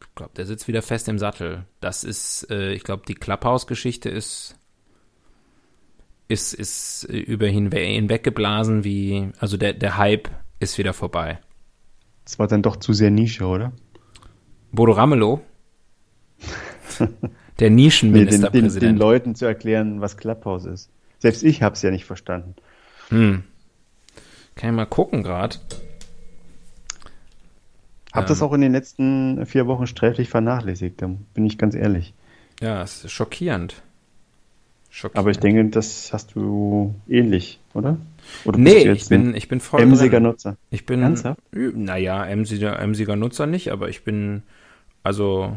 Ich 0.00 0.14
glaube, 0.14 0.32
der 0.36 0.46
sitzt 0.46 0.68
wieder 0.68 0.82
fest 0.82 1.08
im 1.08 1.18
Sattel. 1.18 1.66
Das 1.80 2.04
ist, 2.04 2.50
äh, 2.50 2.72
ich 2.72 2.84
glaube, 2.84 3.02
die 3.06 3.14
Clubhouse-Geschichte 3.14 4.08
ist, 4.08 4.56
ist, 6.28 6.54
ist 6.54 7.04
äh, 7.08 7.18
über 7.18 7.46
hinwe 7.46 7.78
hinweggeblasen 7.78 8.84
wie, 8.84 9.30
also 9.38 9.56
der, 9.56 9.72
der 9.74 9.96
Hype 9.96 10.30
ist 10.62 10.78
wieder 10.78 10.92
vorbei. 10.92 11.38
Das 12.24 12.38
war 12.38 12.46
dann 12.46 12.62
doch 12.62 12.76
zu 12.76 12.92
sehr 12.92 13.10
Nische, 13.10 13.46
oder? 13.46 13.72
Bodo 14.70 14.92
Ramelow? 14.92 15.40
der 16.98 17.08
Nee, 17.08 17.08
den, 17.08 17.58
den, 17.58 17.74
Nischenministerpräsident. 17.74 18.82
den 18.82 18.96
Leuten 18.96 19.34
zu 19.34 19.44
erklären, 19.44 20.00
was 20.00 20.16
Clubhouse 20.16 20.64
ist. 20.64 20.90
Selbst 21.18 21.42
ich 21.42 21.62
habe 21.62 21.74
es 21.74 21.82
ja 21.82 21.90
nicht 21.90 22.04
verstanden. 22.04 22.54
Hm. 23.08 23.44
Kann 24.54 24.70
ich 24.70 24.76
mal 24.76 24.86
gucken 24.86 25.22
gerade. 25.22 25.56
Hab 28.12 28.24
Ähm. 28.24 28.28
das 28.28 28.42
auch 28.42 28.52
in 28.52 28.60
den 28.60 28.72
letzten 28.72 29.46
vier 29.46 29.66
Wochen 29.66 29.86
sträflich 29.86 30.28
vernachlässigt, 30.28 31.00
da 31.00 31.10
bin 31.34 31.46
ich 31.46 31.58
ganz 31.58 31.74
ehrlich. 31.74 32.14
Ja, 32.60 32.82
es 32.82 33.04
ist 33.04 33.12
schockierend. 33.12 33.82
Schockierend. 34.90 35.18
Aber 35.18 35.30
ich 35.30 35.38
denke, 35.38 35.64
das 35.70 36.12
hast 36.12 36.34
du 36.34 36.94
ähnlich, 37.08 37.60
oder? 37.74 37.98
Oder 38.44 38.58
nee, 38.58 38.90
ich 38.90 39.08
bin, 39.08 39.34
ich 39.34 39.48
bin 39.48 39.60
voll 39.60 39.80
emsiger 39.80 40.18
drin. 40.18 40.24
Nutzer. 40.24 40.56
Ich 40.70 40.86
bin, 40.86 41.02
Ernsthaft? 41.02 41.40
naja, 41.52 42.24
emsiger, 42.24 42.78
emsiger 42.78 43.16
Nutzer 43.16 43.46
nicht, 43.46 43.70
aber 43.70 43.88
ich 43.88 44.04
bin, 44.04 44.42
also, 45.02 45.56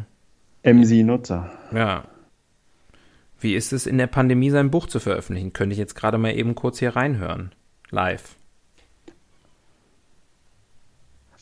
MC-Nutzer. 0.63 1.51
ja. 1.73 2.05
Wie 3.39 3.53
ist 3.53 3.73
es 3.73 3.85
in 3.85 3.97
der 3.97 4.07
Pandemie, 4.07 4.49
sein 4.49 4.71
Buch 4.71 4.87
zu 4.87 4.99
veröffentlichen? 4.99 5.53
Könnte 5.53 5.73
ich 5.73 5.79
jetzt 5.79 5.93
gerade 5.93 6.17
mal 6.17 6.35
eben 6.35 6.55
kurz 6.55 6.79
hier 6.79 6.95
reinhören. 6.95 7.51
Live. 7.91 8.37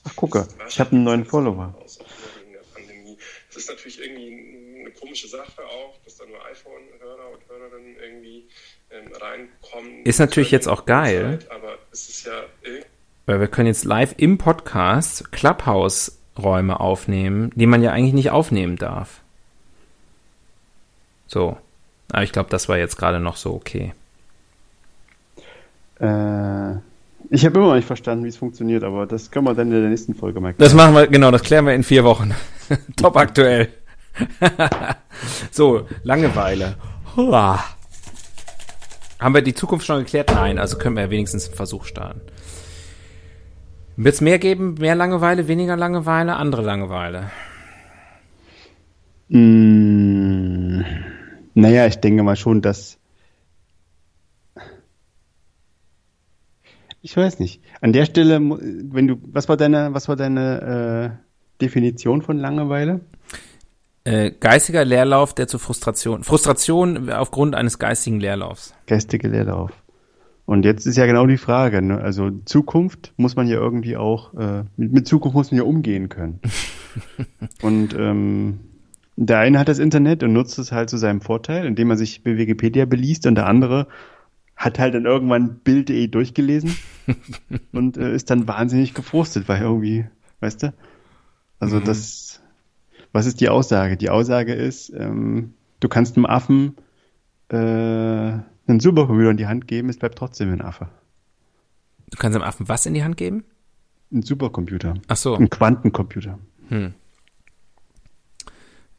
Ach, 0.03 0.15
gucke, 0.15 0.47
ich 0.67 0.79
habe 0.79 0.91
einen 0.91 1.03
neuen 1.03 1.23
Follower. 1.23 1.73
aus 1.81 1.99
wegen 1.99 2.51
der 2.51 2.59
Pandemie. 2.73 3.17
Es 3.49 3.55
ist 3.55 3.69
natürlich 3.69 4.01
irgendwie 4.01 4.52
komische 5.03 5.27
Sache 5.27 5.61
auch, 5.65 5.95
dass 6.05 6.17
da 6.17 6.25
nur 6.25 6.37
iPhone-Hörer 6.45 7.33
und 7.33 7.41
Hörerinnen 7.49 7.95
irgendwie 8.01 8.47
ähm, 8.89 9.11
reinkommen. 9.13 10.05
Ist 10.05 10.19
natürlich 10.19 10.51
jetzt 10.51 10.67
auch 10.67 10.85
geil. 10.85 11.39
Zeit, 11.41 11.51
aber 11.51 11.73
es 11.91 12.07
ist 12.07 12.25
ja 12.25 12.31
irgendwie 12.61 12.85
Weil 13.25 13.39
wir 13.41 13.47
können 13.47 13.67
jetzt 13.67 13.83
live 13.83 14.15
im 14.17 14.37
Podcast 14.37 15.31
Clubhouse-Räume 15.33 16.79
aufnehmen, 16.79 17.51
die 17.55 17.65
man 17.65 17.83
ja 17.83 17.91
eigentlich 17.91 18.13
nicht 18.13 18.31
aufnehmen 18.31 18.77
darf. 18.77 19.19
So. 21.27 21.57
Aber 22.11 22.23
ich 22.23 22.31
glaube, 22.31 22.49
das 22.49 22.69
war 22.69 22.77
jetzt 22.77 22.95
gerade 22.95 23.19
noch 23.19 23.35
so 23.35 23.53
okay. 23.53 23.93
Äh, 25.99 26.75
ich 27.29 27.45
habe 27.45 27.57
immer 27.57 27.67
noch 27.69 27.75
nicht 27.75 27.87
verstanden, 27.87 28.23
wie 28.23 28.29
es 28.29 28.37
funktioniert, 28.37 28.83
aber 28.83 29.05
das 29.05 29.31
können 29.31 29.47
wir 29.47 29.53
dann 29.53 29.67
in 29.71 29.81
der 29.81 29.89
nächsten 29.89 30.13
Folge 30.13 30.39
mal 30.39 30.53
Das 30.57 30.73
machen 30.73 30.95
wir, 30.95 31.07
genau, 31.07 31.31
das 31.31 31.43
klären 31.43 31.65
wir 31.65 31.73
in 31.73 31.83
vier 31.83 32.05
Wochen. 32.05 32.33
Top 32.95 33.17
aktuell. 33.17 33.69
so, 35.51 35.87
Langeweile. 36.03 36.75
Hurra. 37.15 37.63
Haben 39.19 39.35
wir 39.35 39.41
die 39.41 39.53
Zukunft 39.53 39.85
schon 39.85 39.99
geklärt? 39.99 40.31
Nein, 40.33 40.59
also 40.59 40.77
können 40.77 40.95
wir 40.95 41.03
ja 41.03 41.09
wenigstens 41.09 41.47
einen 41.47 41.55
Versuch 41.55 41.85
starten. 41.85 42.21
Wird 43.95 44.15
es 44.15 44.21
mehr 44.21 44.39
geben, 44.39 44.75
mehr 44.79 44.95
Langeweile, 44.95 45.47
weniger 45.47 45.77
Langeweile, 45.77 46.35
andere 46.35 46.61
Langeweile? 46.63 47.31
Mm, 49.29 50.81
naja, 51.53 51.87
ich 51.87 51.97
denke 51.97 52.23
mal 52.23 52.35
schon, 52.35 52.61
dass. 52.61 52.99
Ich 57.01 57.15
weiß 57.15 57.39
nicht. 57.39 57.61
An 57.81 57.93
der 57.93 58.05
Stelle, 58.05 58.39
wenn 58.39 59.07
du, 59.07 59.17
was 59.23 59.47
war 59.49 59.57
deine, 59.57 59.93
was 59.93 60.07
war 60.07 60.15
deine 60.15 61.19
äh, 61.19 61.61
Definition 61.61 62.21
von 62.21 62.37
Langeweile? 62.37 63.01
Äh, 64.05 64.31
geistiger 64.31 64.83
Leerlauf, 64.83 65.33
der 65.33 65.47
zu 65.47 65.59
Frustration, 65.59 66.23
Frustration 66.23 67.09
aufgrund 67.09 67.55
eines 67.55 67.79
geistigen 67.79 68.19
Leerlaufs. 68.19 68.73
Geistige 68.85 69.29
Leerlauf. 69.29 69.71
Und 70.45 70.65
jetzt 70.65 70.85
ist 70.85 70.97
ja 70.97 71.05
genau 71.05 71.25
die 71.25 71.37
Frage, 71.37 71.81
ne? 71.81 71.99
Also 72.01 72.29
Zukunft 72.43 73.13
muss 73.15 73.37
man 73.37 73.47
ja 73.47 73.55
irgendwie 73.55 73.95
auch, 73.95 74.33
äh, 74.33 74.65
mit, 74.75 74.91
mit 74.91 75.07
Zukunft 75.07 75.35
muss 75.35 75.51
man 75.51 75.59
ja 75.59 75.63
umgehen 75.63 76.09
können. 76.09 76.41
und 77.61 77.95
ähm, 77.97 78.59
der 79.15 79.39
eine 79.39 79.57
hat 79.57 79.69
das 79.69 79.79
Internet 79.79 80.21
und 80.21 80.33
nutzt 80.33 80.59
es 80.59 80.73
halt 80.73 80.89
zu 80.89 80.97
seinem 80.97 81.21
Vorteil, 81.21 81.65
indem 81.65 81.89
er 81.89 81.97
sich 81.97 82.23
bei 82.23 82.37
Wikipedia 82.37 82.85
beliest 82.85 83.25
und 83.25 83.35
der 83.35 83.47
andere 83.47 83.87
hat 84.55 84.79
halt 84.79 84.95
dann 84.95 85.05
irgendwann 85.05 85.59
Bild.de 85.59 86.07
durchgelesen 86.07 86.75
und 87.71 87.97
äh, 87.97 88.13
ist 88.13 88.29
dann 88.29 88.47
wahnsinnig 88.47 88.93
gefrustet, 88.93 89.47
weil 89.47 89.61
irgendwie, 89.61 90.05
weißt 90.41 90.63
du? 90.63 90.73
Also 91.59 91.79
das, 91.79 92.32
was 93.13 93.27
ist 93.27 93.39
die 93.39 93.47
Aussage? 93.49 93.95
Die 93.95 94.09
Aussage 94.09 94.53
ist, 94.53 94.89
ähm, 94.89 95.53
du 95.79 95.87
kannst 95.87 96.17
einem 96.17 96.25
Affen 96.25 96.75
äh, 97.49 97.55
einen 97.55 98.79
Supercomputer 98.79 99.29
in 99.29 99.37
die 99.37 99.47
Hand 99.47 99.67
geben, 99.67 99.89
es 99.89 99.97
bleibt 99.97 100.17
trotzdem 100.17 100.51
ein 100.51 100.61
Affe. 100.61 100.89
Du 102.09 102.17
kannst 102.17 102.35
dem 102.35 102.41
Affen 102.41 102.67
was 102.67 102.85
in 102.85 102.93
die 102.93 103.03
Hand 103.03 103.17
geben? 103.17 103.45
Ein 104.11 104.23
Supercomputer. 104.23 104.95
Ach 105.07 105.15
so. 105.15 105.35
Ein 105.35 105.49
Quantencomputer. 105.49 106.39
Hm. 106.69 106.93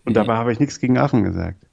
Und 0.05 0.15
dabei 0.17 0.37
habe 0.37 0.53
ich 0.53 0.61
nichts 0.61 0.81
gegen 0.81 0.99
Affen 0.99 1.25
gesagt. 1.25 1.67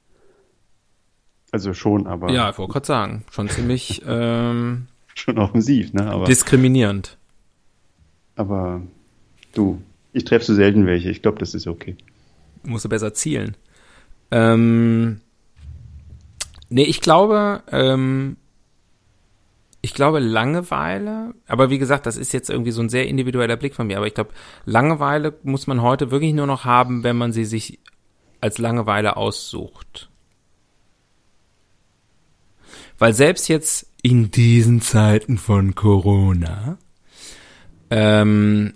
Also 1.50 1.74
schon, 1.74 2.06
aber 2.06 2.30
Ja, 2.30 2.50
ich 2.50 2.58
wollte 2.58 2.72
gerade 2.72 2.86
sagen, 2.86 3.24
schon 3.30 3.48
ziemlich 3.48 4.02
ähm, 4.06 4.86
schon 5.14 5.38
offensiv, 5.38 5.92
ne? 5.92 6.10
Aber, 6.10 6.24
diskriminierend. 6.24 7.18
aber 8.36 8.80
du, 9.52 9.82
ich 10.12 10.24
treffe 10.24 10.46
so 10.46 10.54
selten 10.54 10.86
welche. 10.86 11.10
Ich 11.10 11.20
glaube, 11.20 11.38
das 11.38 11.54
ist 11.54 11.66
okay. 11.66 11.96
Musst 12.64 12.84
du 12.84 12.88
besser 12.88 13.14
zielen. 13.14 13.56
Ähm, 14.30 15.20
nee, 16.68 16.84
ich 16.84 17.00
glaube, 17.00 17.62
ähm, 17.70 18.36
ich 19.82 19.94
glaube 19.94 20.20
Langeweile, 20.20 21.34
aber 21.48 21.68
wie 21.68 21.78
gesagt, 21.78 22.06
das 22.06 22.16
ist 22.16 22.32
jetzt 22.32 22.48
irgendwie 22.48 22.70
so 22.70 22.80
ein 22.80 22.88
sehr 22.88 23.08
individueller 23.08 23.56
Blick 23.56 23.74
von 23.74 23.88
mir, 23.88 23.96
aber 23.96 24.06
ich 24.06 24.14
glaube, 24.14 24.30
Langeweile 24.64 25.38
muss 25.42 25.66
man 25.66 25.82
heute 25.82 26.10
wirklich 26.12 26.32
nur 26.32 26.46
noch 26.46 26.64
haben, 26.64 27.02
wenn 27.02 27.16
man 27.16 27.32
sie 27.32 27.44
sich 27.44 27.80
als 28.40 28.58
Langeweile 28.58 29.16
aussucht. 29.16 30.08
Weil 32.98 33.12
selbst 33.12 33.48
jetzt 33.48 33.88
in 34.02 34.30
diesen 34.30 34.80
Zeiten 34.80 35.36
von 35.36 35.74
Corona 35.74 36.78
ähm, 37.90 38.74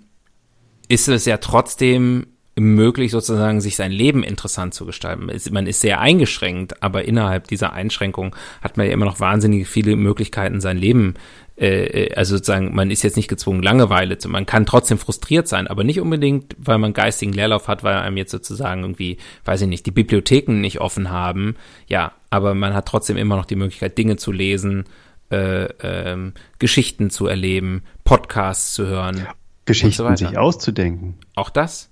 ist 0.89 1.07
es 1.07 1.25
ja 1.25 1.37
trotzdem 1.37 2.27
möglich, 2.57 3.11
sozusagen 3.11 3.61
sich 3.61 3.75
sein 3.75 3.91
Leben 3.91 4.23
interessant 4.23 4.73
zu 4.73 4.85
gestalten. 4.85 5.29
Es- 5.29 5.49
Man 5.51 5.67
ist 5.67 5.81
sehr 5.81 5.99
eingeschränkt, 6.01 6.81
aber 6.83 7.05
innerhalb 7.05 7.47
dieser 7.47 7.73
Einschränkung 7.73 8.35
hat 8.61 8.77
man 8.77 8.87
ja 8.87 8.93
immer 8.93 9.05
noch 9.05 9.19
wahnsinnig 9.19 9.67
viele 9.67 9.95
Möglichkeiten, 9.95 10.59
sein 10.59 10.77
Leben, 10.77 11.13
äh, 11.59 11.85
äh, 12.05 12.13
also 12.15 12.35
sozusagen, 12.35 12.73
man 12.75 12.91
ist 12.91 13.03
jetzt 13.03 13.15
nicht 13.17 13.27
gezwungen, 13.27 13.63
Langeweile 13.63 14.17
zu, 14.17 14.29
man 14.29 14.45
kann 14.45 14.65
trotzdem 14.65 14.97
frustriert 14.97 15.47
sein, 15.47 15.67
aber 15.67 15.83
nicht 15.83 15.99
unbedingt, 16.01 16.55
weil 16.57 16.77
man 16.77 16.93
geistigen 16.93 17.33
Leerlauf 17.33 17.67
hat, 17.67 17.83
weil 17.83 17.95
einem 17.95 18.17
jetzt 18.17 18.31
sozusagen 18.31 18.81
irgendwie, 18.81 19.17
weiß 19.45 19.61
ich 19.61 19.67
nicht, 19.67 19.85
die 19.85 19.91
Bibliotheken 19.91 20.53
nicht 20.59 20.79
offen 20.81 21.09
haben. 21.11 21.55
Ja, 21.87 22.11
aber 22.29 22.53
man 22.55 22.73
hat 22.73 22.87
trotzdem 22.87 23.17
immer 23.17 23.35
noch 23.37 23.45
die 23.45 23.55
Möglichkeit, 23.55 23.97
Dinge 23.97 24.17
zu 24.17 24.31
lesen, 24.31 24.85
äh, 25.31 25.65
ähm, 25.81 26.33
Geschichten 26.59 27.09
zu 27.09 27.27
erleben, 27.27 27.83
Podcasts 28.03 28.73
zu 28.73 28.87
hören. 28.87 29.27
Geschichten 29.65 30.03
weiter. 30.05 30.17
sich 30.29 30.37
auszudenken. 30.37 31.15
Auch 31.35 31.49
das? 31.49 31.89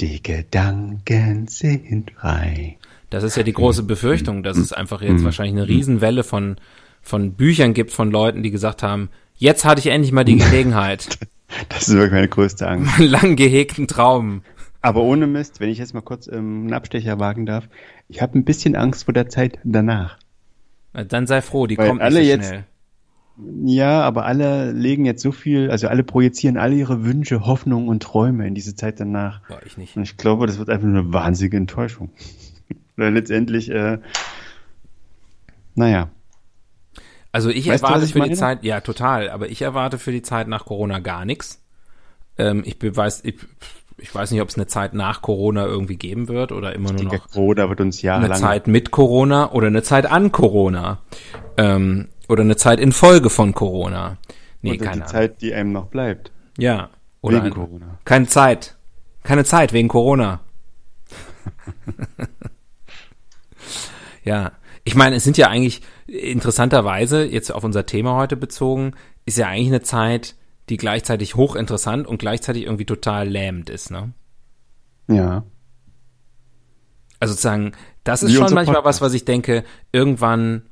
Die 0.00 0.22
Gedanken 0.22 1.48
sind 1.48 2.10
frei. 2.12 2.76
Das 3.10 3.24
ist 3.24 3.36
ja 3.36 3.42
die 3.42 3.52
große 3.52 3.82
Befürchtung, 3.82 4.42
dass 4.42 4.56
es 4.56 4.72
einfach 4.72 5.02
jetzt 5.02 5.24
wahrscheinlich 5.24 5.54
eine 5.56 5.68
Riesenwelle 5.68 6.24
von, 6.24 6.56
von 7.02 7.32
Büchern 7.34 7.74
gibt 7.74 7.90
von 7.92 8.10
Leuten, 8.10 8.42
die 8.42 8.50
gesagt 8.50 8.82
haben, 8.82 9.10
jetzt 9.36 9.64
hatte 9.64 9.80
ich 9.80 9.86
endlich 9.88 10.12
mal 10.12 10.24
die 10.24 10.36
Gelegenheit, 10.38 11.18
Das 11.68 11.88
ist 11.88 11.94
wirklich 11.94 12.12
meine 12.12 12.28
größte 12.28 12.66
Angst. 12.66 12.98
einen 12.98 13.08
lang 13.08 13.36
gehegten 13.36 13.86
Traum. 13.86 14.42
Aber 14.80 15.02
ohne 15.02 15.26
Mist, 15.26 15.60
wenn 15.60 15.68
ich 15.70 15.78
jetzt 15.78 15.94
mal 15.94 16.00
kurz 16.00 16.26
ähm, 16.26 16.62
einen 16.62 16.72
Abstecher 16.72 17.18
wagen 17.20 17.46
darf, 17.46 17.68
ich 18.08 18.20
habe 18.22 18.38
ein 18.38 18.44
bisschen 18.44 18.74
Angst 18.76 19.04
vor 19.04 19.14
der 19.14 19.28
Zeit 19.28 19.58
danach. 19.62 20.18
Na, 20.94 21.04
Dann 21.04 21.26
sei 21.26 21.40
froh, 21.42 21.66
die 21.66 21.76
Weil 21.78 21.88
kommt 21.88 22.00
alle 22.02 22.18
nicht 22.20 22.28
so 22.28 22.34
jetzt- 22.36 22.48
schnell. 22.48 22.64
Ja, 23.64 24.02
aber 24.02 24.26
alle 24.26 24.72
legen 24.72 25.04
jetzt 25.06 25.22
so 25.22 25.32
viel, 25.32 25.70
also 25.70 25.88
alle 25.88 26.04
projizieren 26.04 26.58
alle 26.58 26.74
ihre 26.74 27.04
Wünsche, 27.04 27.46
Hoffnungen 27.46 27.88
und 27.88 28.02
Träume 28.02 28.46
in 28.46 28.54
diese 28.54 28.74
Zeit 28.74 29.00
danach. 29.00 29.40
Boah, 29.48 29.60
ich 29.64 29.76
nicht. 29.78 29.96
Und 29.96 30.02
ich 30.02 30.16
glaube, 30.16 30.46
das 30.46 30.58
wird 30.58 30.68
einfach 30.68 30.86
nur 30.86 31.00
eine 31.00 31.12
wahnsinnige 31.12 31.56
Enttäuschung. 31.56 32.10
Weil 32.96 33.14
letztendlich, 33.14 33.70
äh, 33.70 33.98
naja, 35.74 36.10
Also 37.32 37.48
ich 37.48 37.66
Weißt 37.68 37.82
du, 37.82 37.86
erwarte 37.86 38.02
was 38.02 38.08
ich 38.08 38.12
für 38.12 38.20
die 38.20 38.26
meine? 38.26 38.34
Zeit, 38.36 38.64
ja 38.64 38.80
total, 38.82 39.30
aber 39.30 39.48
ich 39.48 39.62
erwarte 39.62 39.98
für 39.98 40.12
die 40.12 40.22
Zeit 40.22 40.46
nach 40.48 40.66
Corona 40.66 40.98
gar 40.98 41.24
nichts. 41.24 41.62
Ähm, 42.36 42.62
ich 42.66 42.76
weiß, 42.80 43.24
ich, 43.24 43.36
ich 43.96 44.14
weiß 44.14 44.30
nicht, 44.30 44.42
ob 44.42 44.48
es 44.50 44.56
eine 44.56 44.66
Zeit 44.66 44.92
nach 44.92 45.22
Corona 45.22 45.64
irgendwie 45.64 45.96
geben 45.96 46.28
wird 46.28 46.52
oder 46.52 46.74
immer 46.74 46.90
nur 46.90 46.98
die 46.98 47.04
noch 47.06 47.30
Corona 47.30 47.68
wird 47.70 47.80
uns 47.80 47.98
eine 47.98 48.04
jahrelang 48.04 48.38
Zeit 48.38 48.66
mit 48.66 48.90
Corona 48.90 49.52
oder 49.52 49.68
eine 49.68 49.82
Zeit 49.82 50.04
an 50.04 50.32
Corona. 50.32 50.98
Ähm, 51.56 52.08
oder 52.32 52.42
eine 52.42 52.56
Zeit 52.56 52.80
in 52.80 52.92
Folge 52.92 53.30
von 53.30 53.54
Corona. 53.54 54.16
Nee, 54.62 54.70
oder 54.70 54.78
die 54.78 54.84
keine 54.84 55.02
Ahnung. 55.02 55.08
Zeit, 55.08 55.42
die 55.42 55.54
einem 55.54 55.72
noch 55.72 55.86
bleibt. 55.86 56.32
Ja. 56.58 56.90
Oder 57.20 57.38
Wegen 57.38 57.46
ein, 57.46 57.52
Corona. 57.52 57.98
Keine 58.04 58.26
Zeit. 58.26 58.76
Keine 59.22 59.44
Zeit 59.44 59.72
wegen 59.72 59.88
Corona. 59.88 60.40
ja. 64.24 64.52
Ich 64.84 64.94
meine, 64.96 65.14
es 65.16 65.24
sind 65.24 65.36
ja 65.38 65.48
eigentlich 65.48 65.82
interessanterweise, 66.06 67.24
jetzt 67.24 67.52
auf 67.52 67.62
unser 67.62 67.86
Thema 67.86 68.16
heute 68.16 68.36
bezogen, 68.36 68.94
ist 69.26 69.38
ja 69.38 69.46
eigentlich 69.46 69.68
eine 69.68 69.82
Zeit, 69.82 70.34
die 70.68 70.76
gleichzeitig 70.76 71.36
hochinteressant 71.36 72.06
und 72.06 72.18
gleichzeitig 72.18 72.64
irgendwie 72.64 72.86
total 72.86 73.28
lähmend 73.28 73.70
ist, 73.70 73.90
ne? 73.90 74.12
Ja. 75.06 75.44
Also 77.20 77.34
sozusagen, 77.34 77.72
das 78.02 78.24
ist 78.24 78.30
Wie 78.32 78.36
schon 78.36 78.54
manchmal 78.54 78.76
Podcast. 78.76 79.00
was, 79.00 79.00
was 79.00 79.14
ich 79.14 79.24
denke, 79.24 79.62
irgendwann 79.92 80.62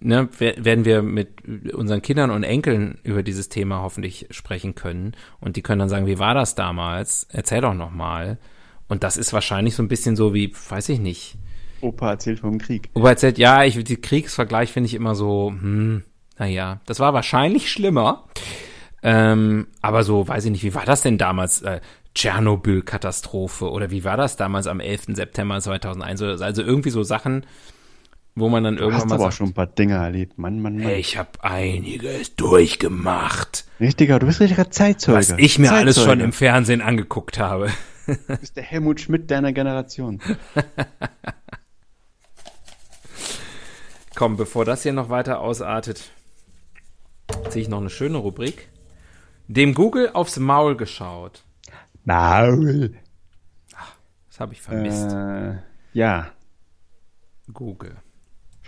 ne, 0.00 0.28
wer- 0.38 0.64
werden 0.64 0.84
wir 0.84 1.02
mit 1.02 1.72
unseren 1.74 2.02
Kindern 2.02 2.30
und 2.30 2.42
Enkeln 2.42 2.98
über 3.02 3.22
dieses 3.22 3.48
Thema 3.48 3.80
hoffentlich 3.82 4.26
sprechen 4.30 4.74
können. 4.74 5.12
Und 5.40 5.56
die 5.56 5.62
können 5.62 5.78
dann 5.80 5.88
sagen, 5.88 6.06
wie 6.06 6.18
war 6.18 6.34
das 6.34 6.54
damals? 6.54 7.26
Erzähl 7.30 7.60
doch 7.60 7.74
noch 7.74 7.90
mal. 7.90 8.38
Und 8.88 9.02
das 9.02 9.16
ist 9.16 9.32
wahrscheinlich 9.32 9.74
so 9.74 9.82
ein 9.82 9.88
bisschen 9.88 10.14
so 10.16 10.34
wie, 10.34 10.52
weiß 10.68 10.88
ich 10.90 11.00
nicht. 11.00 11.36
Opa 11.80 12.10
erzählt 12.10 12.40
vom 12.40 12.58
Krieg. 12.58 12.88
Opa 12.94 13.10
erzählt, 13.10 13.38
ja, 13.38 13.64
ich, 13.64 13.82
die 13.82 13.96
Kriegsvergleich 13.96 14.72
finde 14.72 14.86
ich 14.88 14.94
immer 14.94 15.14
so, 15.14 15.50
hm, 15.50 16.02
naja, 16.38 16.80
das 16.86 17.00
war 17.00 17.12
wahrscheinlich 17.14 17.70
schlimmer. 17.70 18.24
Ähm, 19.02 19.66
aber 19.82 20.02
so, 20.02 20.26
weiß 20.26 20.46
ich 20.46 20.50
nicht, 20.50 20.64
wie 20.64 20.74
war 20.74 20.84
das 20.86 21.02
denn 21.02 21.18
damals? 21.18 21.62
Äh, 21.62 21.80
Tschernobyl-Katastrophe 22.14 23.70
oder 23.70 23.90
wie 23.90 24.04
war 24.04 24.16
das 24.16 24.36
damals 24.36 24.66
am 24.66 24.80
11. 24.80 25.14
September 25.16 25.60
2001? 25.60 26.22
Oder- 26.22 26.40
Also 26.44 26.62
irgendwie 26.62 26.90
so 26.90 27.02
Sachen, 27.02 27.44
wo 28.36 28.48
man 28.48 28.64
dann 28.64 28.76
Du 28.76 28.82
irgendwann 28.82 29.02
hast 29.02 29.08
mal 29.08 29.14
aber 29.16 29.28
auch 29.28 29.32
schon 29.32 29.48
ein 29.48 29.54
paar 29.54 29.66
Dinge 29.66 29.94
erlebt. 29.94 30.38
Mann, 30.38 30.60
Mann, 30.60 30.74
Mann. 30.76 30.82
hey, 30.82 30.98
ich 30.98 31.16
habe 31.16 31.30
einiges 31.42 32.34
durchgemacht, 32.36 33.64
Richtiger, 33.80 34.18
du 34.18 34.26
bist 34.26 34.40
richtiger 34.40 34.70
Zeitzeuge. 34.70 35.18
was 35.18 35.30
ich 35.38 35.58
mir 35.58 35.72
alles 35.72 35.96
schon 35.96 36.04
Zeitzeuge. 36.04 36.24
im 36.24 36.32
Fernsehen 36.32 36.80
angeguckt 36.80 37.38
habe. 37.38 37.70
Du 38.06 38.36
bist 38.36 38.56
der 38.56 38.64
Helmut 38.64 39.00
Schmidt 39.00 39.30
deiner 39.30 39.52
Generation. 39.52 40.20
Komm, 44.14 44.36
bevor 44.36 44.64
das 44.64 44.82
hier 44.82 44.92
noch 44.92 45.08
weiter 45.08 45.40
ausartet, 45.40 46.10
ziehe 47.48 47.62
ich 47.62 47.68
noch 47.68 47.80
eine 47.80 47.90
schöne 47.90 48.18
Rubrik. 48.18 48.68
Dem 49.48 49.74
Google 49.74 50.10
aufs 50.12 50.38
Maul 50.38 50.76
geschaut. 50.76 51.44
Maul. 52.04 52.94
Das 54.28 54.40
habe 54.40 54.52
ich 54.52 54.62
vermisst. 54.62 55.12
Äh, 55.12 55.58
ja, 55.92 56.30
Google. 57.52 57.96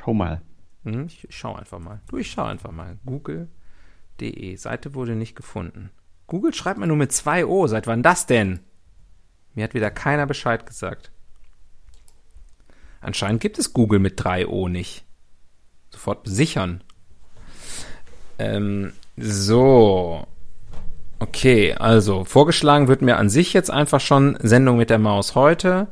Schau 0.07 0.15
mal. 0.15 0.41
Hm, 0.85 1.07
ich 1.07 1.27
schau 1.31 1.55
einfach 1.55 1.81
mal. 1.81 2.01
Du, 2.09 2.17
ich 2.17 2.31
schau 2.31 2.45
einfach 2.45 2.71
mal. 2.71 2.97
Google.de. 3.07 4.55
Seite 4.57 4.95
wurde 4.95 5.17
nicht 5.17 5.35
gefunden. 5.35 5.91
Google 6.29 6.55
schreibt 6.55 6.79
mir 6.79 6.87
nur 6.87 6.97
mit 6.97 7.13
zwei 7.13 7.45
O. 7.45 7.67
Seit 7.67 7.89
wann 7.89 8.05
das 8.05 8.27
denn? 8.27 8.61
Mir 9.55 9.65
hat 9.65 9.75
wieder 9.75 9.91
keiner 9.91 10.27
Bescheid 10.27 10.65
gesagt. 10.65 11.11
Anscheinend 13.01 13.41
gibt 13.41 13.59
es 13.59 13.73
Google 13.73 13.99
mit 13.99 14.23
drei 14.23 14.47
O 14.47 14.69
nicht. 14.69 15.05
Sofort 15.91 16.29
sichern. 16.29 16.85
Ähm, 18.39 18.93
so. 19.17 20.27
Okay, 21.19 21.75
also 21.75 22.25
vorgeschlagen 22.25 22.89
wird 22.89 23.03
mir 23.03 23.17
an 23.17 23.31
sich 23.31 23.53
jetzt 23.55 23.71
einfach 23.71 24.01
schon 24.01 24.39
Sendung 24.41 24.77
mit 24.77 24.91
der 24.91 24.99
Maus 24.99 25.35
heute, 25.35 25.89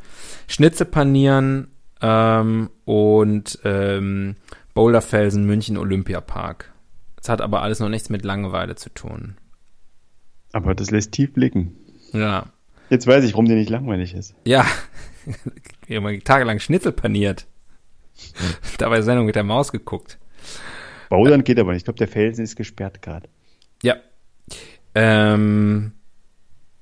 Schnitzel 0.46 0.84
panieren 0.84 1.73
ähm, 2.04 2.70
und 2.84 3.58
ähm, 3.64 4.36
Boulderfelsen 4.74 5.46
München 5.46 5.78
Olympiapark. 5.78 6.70
Das 7.16 7.30
hat 7.30 7.40
aber 7.40 7.62
alles 7.62 7.80
noch 7.80 7.88
nichts 7.88 8.10
mit 8.10 8.24
Langeweile 8.24 8.74
zu 8.74 8.90
tun. 8.90 9.38
Aber 10.52 10.74
das 10.74 10.90
lässt 10.90 11.12
tief 11.12 11.32
blicken. 11.32 11.74
Ja. 12.12 12.46
Jetzt 12.90 13.06
weiß 13.06 13.24
ich, 13.24 13.32
warum 13.32 13.46
dir 13.46 13.56
nicht 13.56 13.70
langweilig 13.70 14.14
ist. 14.14 14.34
Ja. 14.44 14.66
Wir 15.86 15.96
haben 15.96 16.24
tagelang 16.24 16.58
Schnitzel 16.58 16.92
paniert. 16.92 17.46
Dabei 18.78 19.00
Sendung 19.00 19.24
mit 19.24 19.36
der 19.36 19.42
Maus 19.42 19.72
geguckt. 19.72 20.18
Bouldern 21.08 21.44
geht 21.44 21.58
aber 21.58 21.72
nicht. 21.72 21.80
Ich 21.80 21.84
glaube, 21.84 21.98
der 21.98 22.08
Felsen 22.08 22.44
ist 22.44 22.56
gesperrt 22.56 23.00
gerade. 23.00 23.28
Ja. 23.82 23.96
Ähm, 24.94 25.92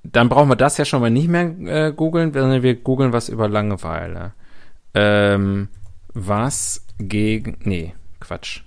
dann 0.02 0.28
brauchen 0.28 0.48
wir 0.48 0.56
das 0.56 0.78
ja 0.78 0.84
schon 0.84 1.00
mal 1.00 1.10
nicht 1.10 1.28
mehr 1.28 1.54
äh, 1.66 1.92
googeln, 1.92 2.32
sondern 2.32 2.62
wir 2.62 2.74
googeln 2.74 3.12
was 3.12 3.28
über 3.28 3.48
Langeweile. 3.48 4.34
Ähm, 4.94 5.68
was 6.14 6.86
gegen. 6.98 7.58
Nee, 7.60 7.94
Quatsch. 8.20 8.62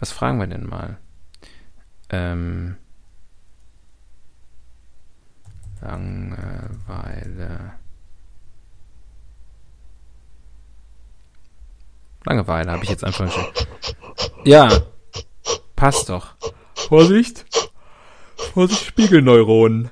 Was 0.00 0.12
fragen 0.12 0.38
wir 0.38 0.46
denn 0.46 0.66
mal? 0.66 0.98
Ähm, 2.10 2.76
Langeweile. 5.84 7.74
Langeweile 12.24 12.72
habe 12.72 12.84
ich 12.84 12.90
jetzt 12.90 13.04
einfach 13.04 13.30
schon. 13.30 13.44
Ja, 14.44 14.70
passt 15.76 16.08
doch. 16.08 16.36
Vorsicht. 16.74 17.44
Vorsicht, 18.36 18.86
Spiegelneuronen. 18.86 19.90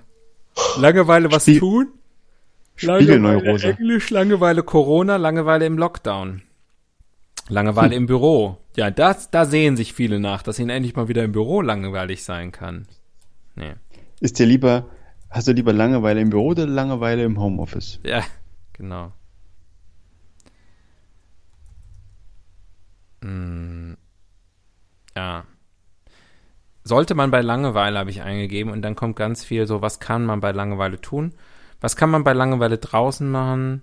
Langeweile 0.78 1.30
was 1.30 1.42
Spie 1.42 1.58
tun? 1.58 1.92
Spiegelneurose. 2.82 3.76
Englisch, 3.78 4.10
Langeweile 4.10 4.62
Corona, 4.62 5.16
Langeweile 5.16 5.66
im 5.66 5.78
Lockdown. 5.78 6.42
Langeweile 7.48 7.94
im 7.94 8.06
Büro. 8.06 8.58
Ja, 8.76 8.90
das, 8.90 9.30
da 9.30 9.44
sehen 9.44 9.76
sich 9.76 9.92
viele 9.92 10.20
nach, 10.20 10.42
dass 10.42 10.58
ihnen 10.58 10.70
endlich 10.70 10.96
mal 10.96 11.08
wieder 11.08 11.24
im 11.24 11.32
Büro 11.32 11.60
langweilig 11.60 12.24
sein 12.24 12.52
kann. 12.52 12.86
Nee. 13.54 13.74
Ist 14.20 14.38
dir 14.38 14.46
lieber, 14.46 14.86
hast 15.30 15.48
du 15.48 15.52
lieber 15.52 15.72
Langeweile 15.72 16.20
im 16.20 16.30
Büro 16.30 16.48
oder 16.48 16.66
Langeweile 16.66 17.24
im 17.24 17.40
Homeoffice? 17.40 18.00
Ja, 18.04 18.22
genau. 18.72 19.12
Hm, 23.22 23.96
ja. 25.16 25.44
Sollte 26.84 27.14
man 27.14 27.30
bei 27.30 27.42
Langeweile, 27.42 27.98
habe 27.98 28.10
ich 28.10 28.22
eingegeben, 28.22 28.72
und 28.72 28.82
dann 28.82 28.96
kommt 28.96 29.14
ganz 29.16 29.44
viel 29.44 29.66
so, 29.66 29.82
was 29.82 30.00
kann 30.00 30.24
man 30.24 30.40
bei 30.40 30.50
Langeweile 30.50 31.00
tun? 31.00 31.34
Was 31.82 31.96
kann 31.96 32.10
man 32.10 32.24
bei 32.24 32.32
Langeweile 32.32 32.78
draußen 32.78 33.28
machen? 33.30 33.82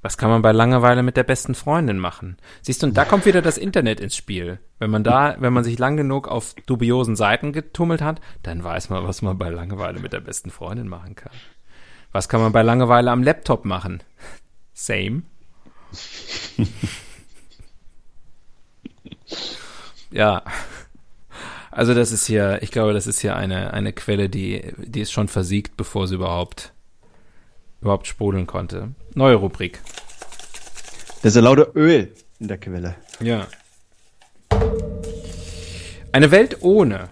Was 0.00 0.16
kann 0.18 0.30
man 0.30 0.42
bei 0.42 0.52
Langeweile 0.52 1.02
mit 1.02 1.16
der 1.16 1.22
besten 1.22 1.54
Freundin 1.54 1.98
machen? 1.98 2.36
Siehst 2.62 2.82
du, 2.82 2.86
und 2.88 2.96
da 2.96 3.04
kommt 3.04 3.26
wieder 3.26 3.42
das 3.42 3.58
Internet 3.58 4.00
ins 4.00 4.16
Spiel. 4.16 4.58
Wenn 4.78 4.90
man 4.90 5.04
da, 5.04 5.36
wenn 5.38 5.52
man 5.52 5.64
sich 5.64 5.78
lang 5.78 5.96
genug 5.96 6.28
auf 6.28 6.54
dubiosen 6.66 7.14
Seiten 7.14 7.52
getummelt 7.52 8.02
hat, 8.02 8.20
dann 8.42 8.64
weiß 8.64 8.90
man, 8.90 9.04
was 9.04 9.22
man 9.22 9.38
bei 9.38 9.50
Langeweile 9.50 10.00
mit 10.00 10.12
der 10.12 10.20
besten 10.20 10.50
Freundin 10.50 10.88
machen 10.88 11.14
kann. 11.14 11.32
Was 12.10 12.28
kann 12.28 12.40
man 12.40 12.52
bei 12.52 12.62
Langeweile 12.62 13.10
am 13.10 13.22
Laptop 13.22 13.64
machen? 13.64 14.02
Same. 14.72 15.22
ja. 20.10 20.42
Also 21.70 21.94
das 21.94 22.12
ist 22.12 22.26
hier, 22.26 22.62
ich 22.62 22.70
glaube, 22.70 22.92
das 22.92 23.06
ist 23.06 23.20
hier 23.20 23.36
eine, 23.36 23.72
eine 23.72 23.92
Quelle, 23.92 24.28
die, 24.28 24.74
die 24.76 25.00
ist 25.00 25.12
schon 25.12 25.28
versiegt, 25.28 25.76
bevor 25.76 26.08
sie 26.08 26.16
überhaupt, 26.16 26.73
überhaupt 27.84 28.06
sprudeln 28.06 28.46
konnte. 28.46 28.94
Neue 29.14 29.36
Rubrik. 29.36 29.80
Da 31.20 31.28
ist 31.28 31.36
ja 31.36 31.42
lauter 31.42 31.76
Öl 31.76 32.14
in 32.40 32.48
der 32.48 32.56
Quelle. 32.56 32.94
Ja. 33.20 33.46
Eine 36.10 36.30
Welt 36.30 36.62
ohne. 36.62 37.10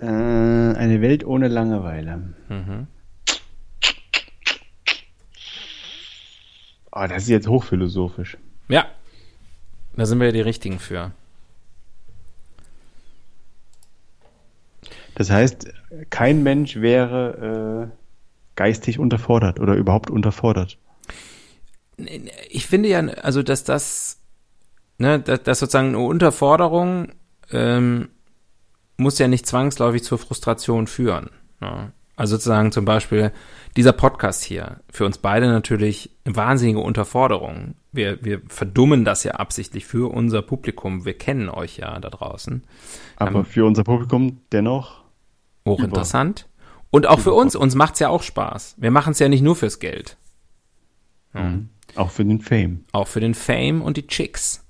Äh, 0.00 0.06
eine 0.06 1.02
Welt 1.02 1.24
ohne 1.24 1.48
Langeweile. 1.48 2.34
Mhm. 2.48 2.86
Oh, 6.90 7.06
das 7.06 7.24
ist 7.24 7.28
jetzt 7.28 7.46
hochphilosophisch. 7.46 8.38
Ja. 8.68 8.86
Da 9.96 10.06
sind 10.06 10.18
wir 10.18 10.26
ja 10.26 10.32
die 10.32 10.40
Richtigen 10.40 10.78
für. 10.78 11.12
Das 15.14 15.30
heißt, 15.30 15.68
kein 16.08 16.42
Mensch 16.42 16.76
wäre 16.76 17.90
äh, 17.92 17.97
geistig 18.58 18.98
unterfordert 18.98 19.60
oder 19.60 19.74
überhaupt 19.74 20.10
unterfordert. 20.10 20.78
Ich 22.50 22.66
finde 22.66 22.88
ja, 22.88 22.98
also 22.98 23.42
dass 23.44 23.62
das, 23.62 24.20
ne, 24.98 25.20
dass, 25.20 25.44
dass 25.44 25.60
sozusagen 25.60 25.88
eine 25.88 26.00
Unterforderung 26.00 27.12
ähm, 27.52 28.08
muss 28.96 29.18
ja 29.20 29.28
nicht 29.28 29.46
zwangsläufig 29.46 30.02
zur 30.02 30.18
Frustration 30.18 30.88
führen. 30.88 31.30
Ne? 31.60 31.92
Also 32.16 32.34
sozusagen 32.34 32.72
zum 32.72 32.84
Beispiel 32.84 33.30
dieser 33.76 33.92
Podcast 33.92 34.42
hier, 34.42 34.80
für 34.90 35.06
uns 35.06 35.18
beide 35.18 35.46
natürlich 35.46 36.10
eine 36.24 36.34
wahnsinnige 36.34 36.80
Unterforderung. 36.80 37.76
Wir, 37.92 38.24
wir 38.24 38.42
verdummen 38.48 39.04
das 39.04 39.22
ja 39.22 39.34
absichtlich 39.34 39.86
für 39.86 40.12
unser 40.12 40.42
Publikum. 40.42 41.04
Wir 41.04 41.16
kennen 41.16 41.48
euch 41.48 41.76
ja 41.76 41.96
da 42.00 42.10
draußen. 42.10 42.64
Aber 43.16 43.38
Ähm, 43.38 43.44
für 43.44 43.64
unser 43.64 43.84
Publikum 43.84 44.40
dennoch. 44.50 45.04
Hochinteressant. 45.64 46.48
Und 46.90 47.06
auch 47.06 47.20
für 47.20 47.32
uns, 47.34 47.54
uns 47.54 47.74
macht's 47.74 48.00
ja 48.00 48.08
auch 48.08 48.22
Spaß. 48.22 48.76
Wir 48.78 48.90
machen 48.90 49.10
es 49.12 49.18
ja 49.18 49.28
nicht 49.28 49.42
nur 49.42 49.56
fürs 49.56 49.78
Geld. 49.78 50.16
Mhm. 51.32 51.68
Auch 51.96 52.10
für 52.10 52.24
den 52.24 52.40
Fame. 52.40 52.84
Auch 52.92 53.08
für 53.08 53.20
den 53.20 53.34
Fame 53.34 53.82
und 53.82 53.96
die 53.96 54.06
Chicks. 54.06 54.64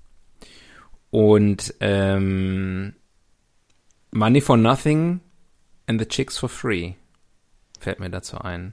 Und 1.11 1.75
ähm, 1.81 2.95
Money 4.11 4.41
for 4.41 4.57
Nothing 4.57 5.21
and 5.87 6.01
the 6.01 6.07
Chicks 6.07 6.37
for 6.39 6.49
Free 6.49 6.95
fällt 7.79 8.01
mir 8.01 8.11
dazu 8.11 8.39
ein. 8.39 8.73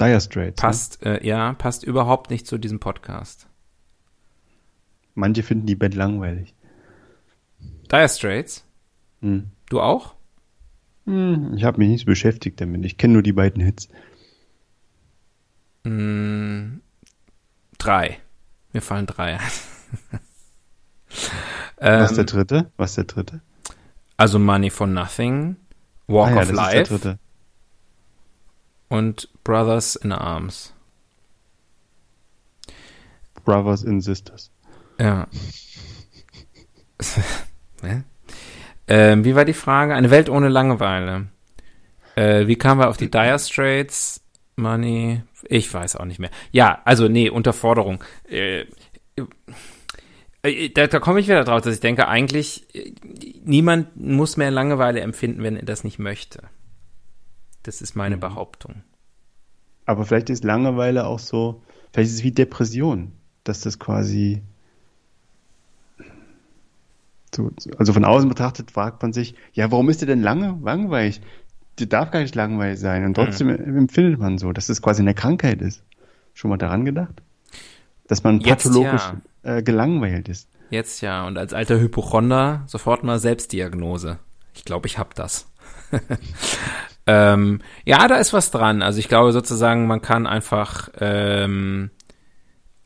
Dire 0.00 0.20
Straits. 0.20 0.56
Ne? 0.56 0.62
Passt, 0.62 1.02
äh, 1.04 1.26
ja, 1.26 1.54
passt 1.54 1.82
überhaupt 1.82 2.30
nicht 2.30 2.46
zu 2.46 2.58
diesem 2.58 2.80
Podcast. 2.80 3.46
Manche 5.14 5.42
finden 5.42 5.66
die 5.66 5.74
Band 5.76 5.94
langweilig. 5.94 6.54
Dire 7.90 8.08
Straits, 8.08 8.64
Hm. 9.22 9.50
du 9.70 9.80
auch? 9.80 10.15
Hm, 11.06 11.54
Ich 11.56 11.64
habe 11.64 11.78
mich 11.78 11.88
nicht 11.88 12.00
so 12.00 12.06
beschäftigt 12.06 12.60
damit. 12.60 12.84
Ich 12.84 12.96
kenne 12.98 13.14
nur 13.14 13.22
die 13.22 13.32
beiden 13.32 13.62
Hits. 13.62 13.88
Mm, 15.84 16.80
drei. 17.78 18.18
Mir 18.72 18.82
fallen 18.82 19.06
drei. 19.06 19.38
ein. 19.38 19.40
Was 21.78 22.10
ist 22.10 22.16
der 22.16 22.22
ähm, 22.22 22.26
dritte? 22.26 22.70
Was 22.76 22.90
ist 22.90 22.96
der 22.96 23.04
dritte? 23.04 23.40
also 24.18 24.38
Money 24.38 24.70
for 24.70 24.86
Nothing, 24.86 25.56
Walk 26.08 26.30
Ah 26.30 26.36
ja, 26.36 26.42
of 26.42 26.52
Life 26.52 27.18
und 28.88 29.28
Brothers 29.44 29.96
in 29.96 30.12
Arms. 30.12 30.72
Brothers 33.44 33.84
and 33.84 34.02
Sisters. 34.02 34.50
Ja. 34.98 35.26
Hä? 37.82 38.02
Ähm, 38.88 39.24
wie 39.24 39.34
war 39.34 39.44
die 39.44 39.52
Frage? 39.52 39.94
Eine 39.94 40.10
Welt 40.10 40.28
ohne 40.28 40.48
Langeweile. 40.48 41.28
Äh, 42.14 42.46
wie 42.46 42.56
kamen 42.56 42.80
wir 42.80 42.88
auf 42.88 42.96
die 42.96 43.10
Dire 43.10 43.38
Straits? 43.38 44.22
Money? 44.56 45.22
Ich 45.48 45.72
weiß 45.72 45.96
auch 45.96 46.04
nicht 46.06 46.18
mehr. 46.18 46.30
Ja, 46.50 46.80
also 46.84 47.08
nee, 47.08 47.28
Unterforderung. 47.28 48.02
Äh, 48.28 48.64
äh, 50.42 50.70
da, 50.70 50.86
da 50.86 50.98
komme 50.98 51.20
ich 51.20 51.26
wieder 51.26 51.44
drauf, 51.44 51.62
dass 51.62 51.74
ich 51.74 51.80
denke, 51.80 52.08
eigentlich 52.08 52.74
äh, 52.74 52.92
niemand 53.44 53.96
muss 53.96 54.36
mehr 54.36 54.50
Langeweile 54.50 55.00
empfinden, 55.00 55.42
wenn 55.42 55.56
er 55.56 55.64
das 55.64 55.84
nicht 55.84 55.98
möchte. 55.98 56.42
Das 57.62 57.82
ist 57.82 57.96
meine 57.96 58.16
Behauptung. 58.16 58.82
Aber 59.84 60.04
vielleicht 60.04 60.30
ist 60.30 60.44
Langeweile 60.44 61.06
auch 61.06 61.18
so, 61.18 61.62
vielleicht 61.92 62.10
ist 62.10 62.16
es 62.16 62.22
wie 62.24 62.32
Depression, 62.32 63.12
dass 63.44 63.60
das 63.60 63.78
quasi 63.78 64.42
so, 67.36 67.50
also 67.78 67.92
von 67.92 68.04
außen 68.04 68.28
betrachtet 68.28 68.70
fragt 68.70 69.02
man 69.02 69.12
sich, 69.12 69.34
ja, 69.52 69.70
warum 69.70 69.88
ist 69.88 70.02
dir 70.02 70.06
denn 70.06 70.22
lange 70.22 70.58
langweilig? 70.62 71.20
Die 71.78 71.88
darf 71.88 72.10
gar 72.10 72.20
nicht 72.20 72.34
langweilig 72.34 72.80
sein 72.80 73.04
und 73.04 73.14
trotzdem 73.14 73.50
empfindet 73.50 74.18
man 74.18 74.38
so, 74.38 74.52
dass 74.52 74.68
es 74.68 74.80
quasi 74.80 75.02
eine 75.02 75.14
Krankheit 75.14 75.60
ist. 75.60 75.82
Schon 76.32 76.48
mal 76.48 76.56
daran 76.56 76.84
gedacht? 76.84 77.22
Dass 78.08 78.24
man 78.24 78.40
pathologisch 78.40 79.02
äh, 79.42 79.62
gelangweilt 79.62 80.28
ist. 80.28 80.48
Jetzt 80.70 81.00
ja, 81.00 81.26
und 81.26 81.38
als 81.38 81.52
alter 81.52 81.78
Hypochonder 81.78 82.64
sofort 82.66 83.04
mal 83.04 83.18
Selbstdiagnose. 83.18 84.18
Ich 84.54 84.64
glaube, 84.64 84.86
ich 84.86 84.98
hab 84.98 85.14
das. 85.14 85.52
ähm, 87.06 87.60
ja, 87.84 88.08
da 88.08 88.16
ist 88.16 88.32
was 88.32 88.50
dran. 88.50 88.82
Also 88.82 88.98
ich 88.98 89.08
glaube 89.08 89.32
sozusagen, 89.32 89.86
man 89.86 90.00
kann 90.00 90.26
einfach 90.26 90.88
ähm, 90.98 91.90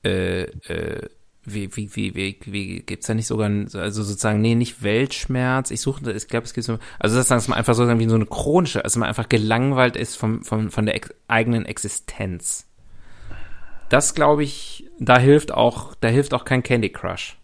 äh, 0.04 0.42
äh, 0.42 1.08
wie, 1.54 1.74
wie, 1.76 1.94
wie, 1.96 2.14
wie, 2.14 2.38
wie 2.46 2.80
gibt's 2.80 3.06
da 3.06 3.14
nicht 3.14 3.26
sogar, 3.26 3.48
ein, 3.48 3.68
also 3.74 4.02
sozusagen, 4.02 4.40
nee, 4.40 4.54
nicht 4.54 4.82
Weltschmerz, 4.82 5.70
ich 5.70 5.80
suche, 5.80 6.10
ich 6.12 6.28
glaube, 6.28 6.44
es 6.44 6.54
gibt 6.54 6.66
so, 6.66 6.78
also 6.98 7.16
das 7.16 7.28
dass 7.28 7.48
man 7.48 7.58
einfach 7.58 7.74
so 7.74 7.86
wie 7.98 8.08
so 8.08 8.14
eine 8.14 8.26
chronische, 8.26 8.84
also 8.84 9.00
man 9.00 9.08
einfach 9.08 9.28
gelangweilt 9.28 9.96
ist 9.96 10.16
vom, 10.16 10.44
vom, 10.44 10.70
von 10.70 10.86
der 10.86 10.94
ex 10.96 11.10
eigenen 11.28 11.66
Existenz. 11.66 12.66
Das 13.88 14.14
glaube 14.14 14.44
ich, 14.44 14.88
da 14.98 15.18
hilft 15.18 15.52
auch, 15.52 15.94
da 15.96 16.08
hilft 16.08 16.34
auch 16.34 16.44
kein 16.44 16.62
Candy 16.62 16.90
Crush. 16.90 17.36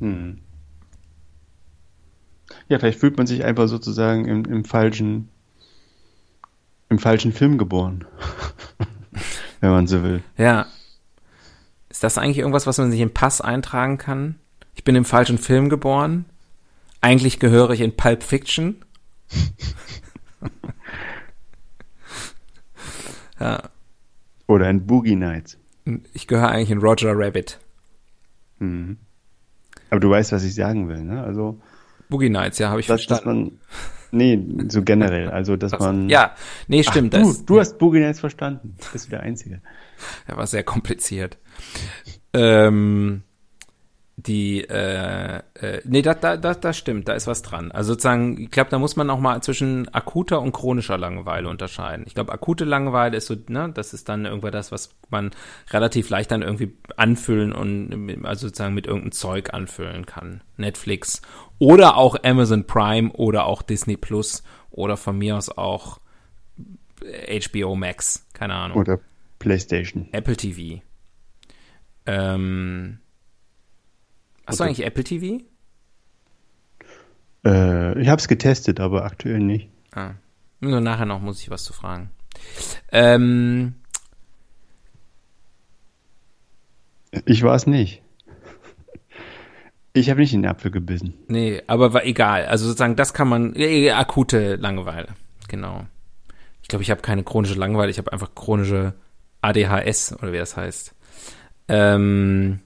Hm. 0.00 0.40
Ja, 2.68 2.78
vielleicht 2.78 3.00
fühlt 3.00 3.16
man 3.16 3.26
sich 3.26 3.44
einfach 3.44 3.68
sozusagen 3.68 4.26
im, 4.26 4.44
im 4.44 4.64
falschen, 4.64 5.28
im 6.88 6.98
falschen 6.98 7.32
Film 7.32 7.58
geboren. 7.58 8.04
Wenn 9.60 9.70
man 9.70 9.86
so 9.86 10.02
will. 10.02 10.22
Ja. 10.36 10.66
Ist 11.94 12.02
das 12.02 12.18
eigentlich 12.18 12.38
irgendwas, 12.38 12.66
was 12.66 12.78
man 12.78 12.90
sich 12.90 12.98
im 12.98 13.14
Pass 13.14 13.40
eintragen 13.40 13.98
kann? 13.98 14.34
Ich 14.74 14.82
bin 14.82 14.96
im 14.96 15.04
falschen 15.04 15.38
Film 15.38 15.68
geboren. 15.68 16.24
Eigentlich 17.00 17.38
gehöre 17.38 17.70
ich 17.70 17.80
in 17.80 17.94
Pulp 17.94 18.24
Fiction. 18.24 18.84
ja. 23.38 23.62
Oder 24.48 24.70
in 24.70 24.84
Boogie 24.84 25.14
Nights. 25.14 25.56
Ich 26.12 26.26
gehöre 26.26 26.48
eigentlich 26.48 26.72
in 26.72 26.78
Roger 26.78 27.12
Rabbit. 27.14 27.60
Mhm. 28.58 28.98
Aber 29.88 30.00
du 30.00 30.10
weißt, 30.10 30.32
was 30.32 30.42
ich 30.42 30.56
sagen 30.56 30.88
will, 30.88 31.04
ne? 31.04 31.22
Also 31.22 31.60
Boogie 32.08 32.28
Nights, 32.28 32.58
ja, 32.58 32.70
habe 32.70 32.80
ich 32.80 32.88
dass, 32.88 33.04
verstanden. 33.04 33.60
Dass 33.70 34.10
man, 34.10 34.18
nee, 34.18 34.68
so 34.68 34.82
generell, 34.82 35.30
also 35.30 35.56
dass 35.56 35.72
also, 35.74 35.86
man. 35.86 36.08
Ja, 36.08 36.34
nee, 36.66 36.82
stimmt. 36.82 37.14
Ach, 37.14 37.22
du, 37.22 37.30
ist, 37.30 37.48
du 37.48 37.60
hast 37.60 37.78
Boogie 37.78 38.00
Nights 38.00 38.18
verstanden. 38.18 38.74
Bist 38.92 39.06
du 39.06 39.10
der 39.10 39.20
Einzige. 39.20 39.60
Er 40.26 40.36
war 40.36 40.48
sehr 40.48 40.64
kompliziert. 40.64 41.38
Ähm, 42.32 43.22
die, 44.16 44.62
äh, 44.62 45.40
äh, 45.54 45.80
nee, 45.84 46.00
das 46.00 46.20
da, 46.20 46.36
da, 46.36 46.54
das 46.54 46.76
stimmt, 46.76 47.08
da 47.08 47.14
ist 47.14 47.26
was 47.26 47.42
dran. 47.42 47.72
Also 47.72 47.92
sozusagen, 47.92 48.40
ich 48.40 48.50
glaube, 48.50 48.70
da 48.70 48.78
muss 48.78 48.94
man 48.96 49.10
auch 49.10 49.18
mal 49.18 49.42
zwischen 49.42 49.92
akuter 49.92 50.40
und 50.40 50.52
chronischer 50.52 50.96
Langeweile 50.96 51.48
unterscheiden. 51.48 52.04
Ich 52.06 52.14
glaube, 52.14 52.32
akute 52.32 52.64
Langeweile 52.64 53.16
ist 53.16 53.26
so, 53.26 53.34
ne, 53.48 53.70
das 53.74 53.92
ist 53.92 54.08
dann 54.08 54.24
irgendwann 54.24 54.52
das, 54.52 54.70
was 54.70 54.94
man 55.10 55.32
relativ 55.70 56.10
leicht 56.10 56.30
dann 56.30 56.42
irgendwie 56.42 56.76
anfüllen 56.96 57.52
und 57.52 58.24
also 58.24 58.46
sozusagen 58.46 58.74
mit 58.74 58.86
irgendeinem 58.86 59.12
Zeug 59.12 59.52
anfüllen 59.52 60.06
kann. 60.06 60.42
Netflix 60.56 61.20
oder 61.58 61.96
auch 61.96 62.16
Amazon 62.22 62.66
Prime 62.66 63.10
oder 63.12 63.46
auch 63.46 63.62
Disney 63.62 63.96
Plus 63.96 64.44
oder 64.70 64.96
von 64.96 65.18
mir 65.18 65.36
aus 65.36 65.50
auch 65.50 65.98
HBO 67.02 67.74
Max, 67.74 68.26
keine 68.32 68.54
Ahnung. 68.54 68.78
Oder 68.78 69.00
PlayStation. 69.38 70.08
Apple 70.12 70.36
TV. 70.36 70.82
Ähm, 72.06 72.98
Hast 74.46 74.60
du 74.60 74.64
eigentlich 74.64 74.84
Apple 74.86 75.04
TV? 75.04 75.42
Äh, 77.44 78.00
ich 78.00 78.08
habe 78.08 78.20
es 78.20 78.28
getestet, 78.28 78.80
aber 78.80 79.04
aktuell 79.04 79.38
nicht. 79.38 79.68
Ah. 79.92 80.12
Nur 80.60 80.80
nachher 80.80 81.06
noch 81.06 81.20
muss 81.20 81.40
ich 81.40 81.50
was 81.50 81.64
zu 81.64 81.72
fragen. 81.72 82.10
Ähm, 82.92 83.74
ich 87.26 87.42
war 87.42 87.54
es 87.54 87.66
nicht. 87.66 88.02
Ich 89.92 90.10
habe 90.10 90.20
nicht 90.20 90.34
in 90.34 90.42
den 90.42 90.50
Apfel 90.50 90.72
gebissen. 90.72 91.14
Nee, 91.28 91.62
aber 91.68 91.92
war 91.92 92.04
egal. 92.04 92.46
Also 92.46 92.66
sozusagen, 92.66 92.96
das 92.96 93.14
kann 93.14 93.28
man, 93.28 93.54
äh, 93.54 93.90
akute 93.92 94.56
Langeweile. 94.56 95.08
Genau. 95.48 95.86
Ich 96.62 96.68
glaube, 96.68 96.82
ich 96.82 96.90
habe 96.90 97.02
keine 97.02 97.22
chronische 97.22 97.54
Langeweile, 97.54 97.90
ich 97.90 97.98
habe 97.98 98.12
einfach 98.12 98.34
chronische 98.34 98.94
ADHS 99.42 100.14
oder 100.14 100.32
wie 100.32 100.38
das 100.38 100.56
heißt. 100.56 100.93
Ähm, 101.68 102.60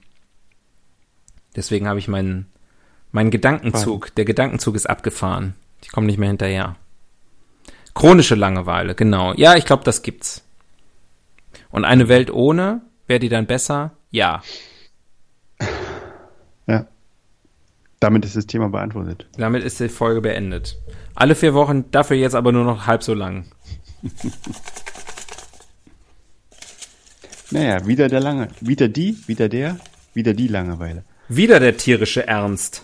deswegen 1.55 1.87
habe 1.87 1.99
ich 1.99 2.07
meinen 2.07 2.47
meinen 3.11 3.31
Gedankenzug, 3.31 4.07
Fein. 4.07 4.13
der 4.17 4.25
Gedankenzug 4.25 4.75
ist 4.75 4.89
abgefahren. 4.89 5.55
Ich 5.81 5.91
komme 5.91 6.07
nicht 6.07 6.19
mehr 6.19 6.29
hinterher. 6.29 6.75
Chronische 7.93 8.35
Langeweile, 8.35 8.95
genau. 8.95 9.33
Ja, 9.33 9.55
ich 9.55 9.65
glaube, 9.65 9.83
das 9.83 10.01
gibt's. 10.01 10.43
Und 11.69 11.85
eine 11.85 12.07
Welt 12.07 12.31
ohne, 12.31 12.81
wäre 13.07 13.19
die 13.19 13.29
dann 13.29 13.47
besser? 13.47 13.91
Ja. 14.11 14.41
Ja. 16.67 16.87
Damit 17.99 18.25
ist 18.25 18.35
das 18.35 18.47
Thema 18.47 18.69
beantwortet. 18.69 19.27
Damit 19.37 19.63
ist 19.63 19.79
die 19.79 19.89
Folge 19.89 20.21
beendet. 20.21 20.77
Alle 21.15 21.35
vier 21.35 21.53
Wochen, 21.53 21.91
dafür 21.91 22.15
jetzt 22.15 22.35
aber 22.35 22.51
nur 22.51 22.63
noch 22.63 22.87
halb 22.87 23.03
so 23.03 23.13
lang. 23.13 23.45
naja, 27.51 27.85
wieder 27.87 28.09
der 28.09 28.19
lange, 28.19 28.49
wieder 28.61 28.87
die, 28.87 29.17
wieder 29.27 29.49
der, 29.49 29.77
wieder 30.13 30.33
die 30.33 30.47
Langeweile. 30.47 31.03
Wieder 31.27 31.59
der 31.59 31.77
tierische 31.77 32.27
Ernst. 32.27 32.83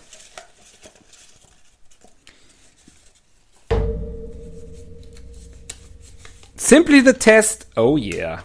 Simply 6.56 7.02
the 7.04 7.12
Test. 7.12 7.68
Oh 7.76 7.96
yeah. 7.96 8.42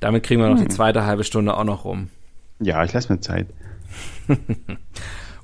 Damit 0.00 0.22
kriegen 0.22 0.40
wir 0.40 0.48
noch 0.48 0.58
hm. 0.58 0.68
die 0.68 0.74
zweite 0.74 1.04
halbe 1.04 1.24
Stunde 1.24 1.56
auch 1.56 1.64
noch 1.64 1.84
rum. 1.84 2.08
Ja, 2.60 2.84
ich 2.84 2.92
lasse 2.92 3.12
mir 3.12 3.20
Zeit. 3.20 3.48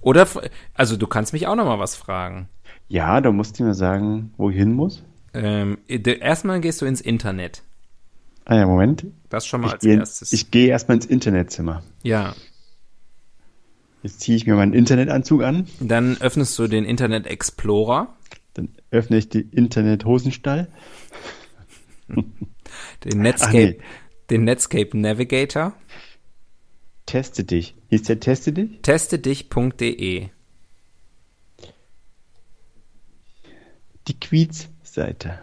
Oder, 0.01 0.27
also 0.75 0.97
du 0.97 1.07
kannst 1.07 1.33
mich 1.33 1.47
auch 1.47 1.57
noch 1.57 1.67
mal 1.67 1.79
was 1.79 1.97
fragen. 1.97 2.49
Ja, 2.89 3.21
da 3.21 3.33
musst 3.33 3.59
du 3.59 3.65
mir 3.65 3.75
sagen, 3.75 4.33
wo 4.37 4.51
ich 4.51 4.57
hin 4.57 4.73
muss. 4.73 5.03
Ähm, 5.33 5.79
erstmal 5.89 6.61
gehst 6.61 6.81
du 6.81 6.87
ins 6.87 7.01
Internet. 7.01 7.63
Ah 8.45 8.57
ja, 8.57 8.67
Moment. 8.67 9.07
Das 9.31 9.47
schon 9.47 9.63
mal 9.63 9.69
ich 9.69 9.73
als 9.75 9.83
geh, 9.83 9.95
erstes. 9.95 10.33
Ich 10.33 10.51
gehe 10.51 10.69
erstmal 10.69 10.97
ins 10.97 11.07
Internetzimmer. 11.07 11.83
Ja. 12.03 12.35
Jetzt 14.03 14.21
ziehe 14.21 14.37
ich 14.37 14.47
mir 14.47 14.55
meinen 14.55 14.75
Internetanzug 14.75 15.43
an. 15.43 15.67
Dann 15.81 16.19
öffnest 16.21 16.59
du 16.59 16.67
den 16.67 16.85
Internet 16.85 17.27
Explorer. 17.27 18.15
Dann 18.53 18.69
öffne 18.91 19.17
ich 19.17 19.31
den 19.31 19.51
Internet 19.51 20.05
Hosenstall. 20.05 20.69
den 22.09 23.23
Netscape, 23.23 23.57
nee. 23.57 23.79
den 24.29 24.45
Netscape 24.45 24.97
Navigator. 24.97 25.75
Teste 27.07 27.45
dich. 27.45 27.75
Hieß 27.89 28.03
der 28.03 28.21
Teste 28.21 28.53
dich? 28.53 28.83
Testedich.de. 28.83 30.29
Die 34.07 34.21
Quiz-Seite. 34.21 35.39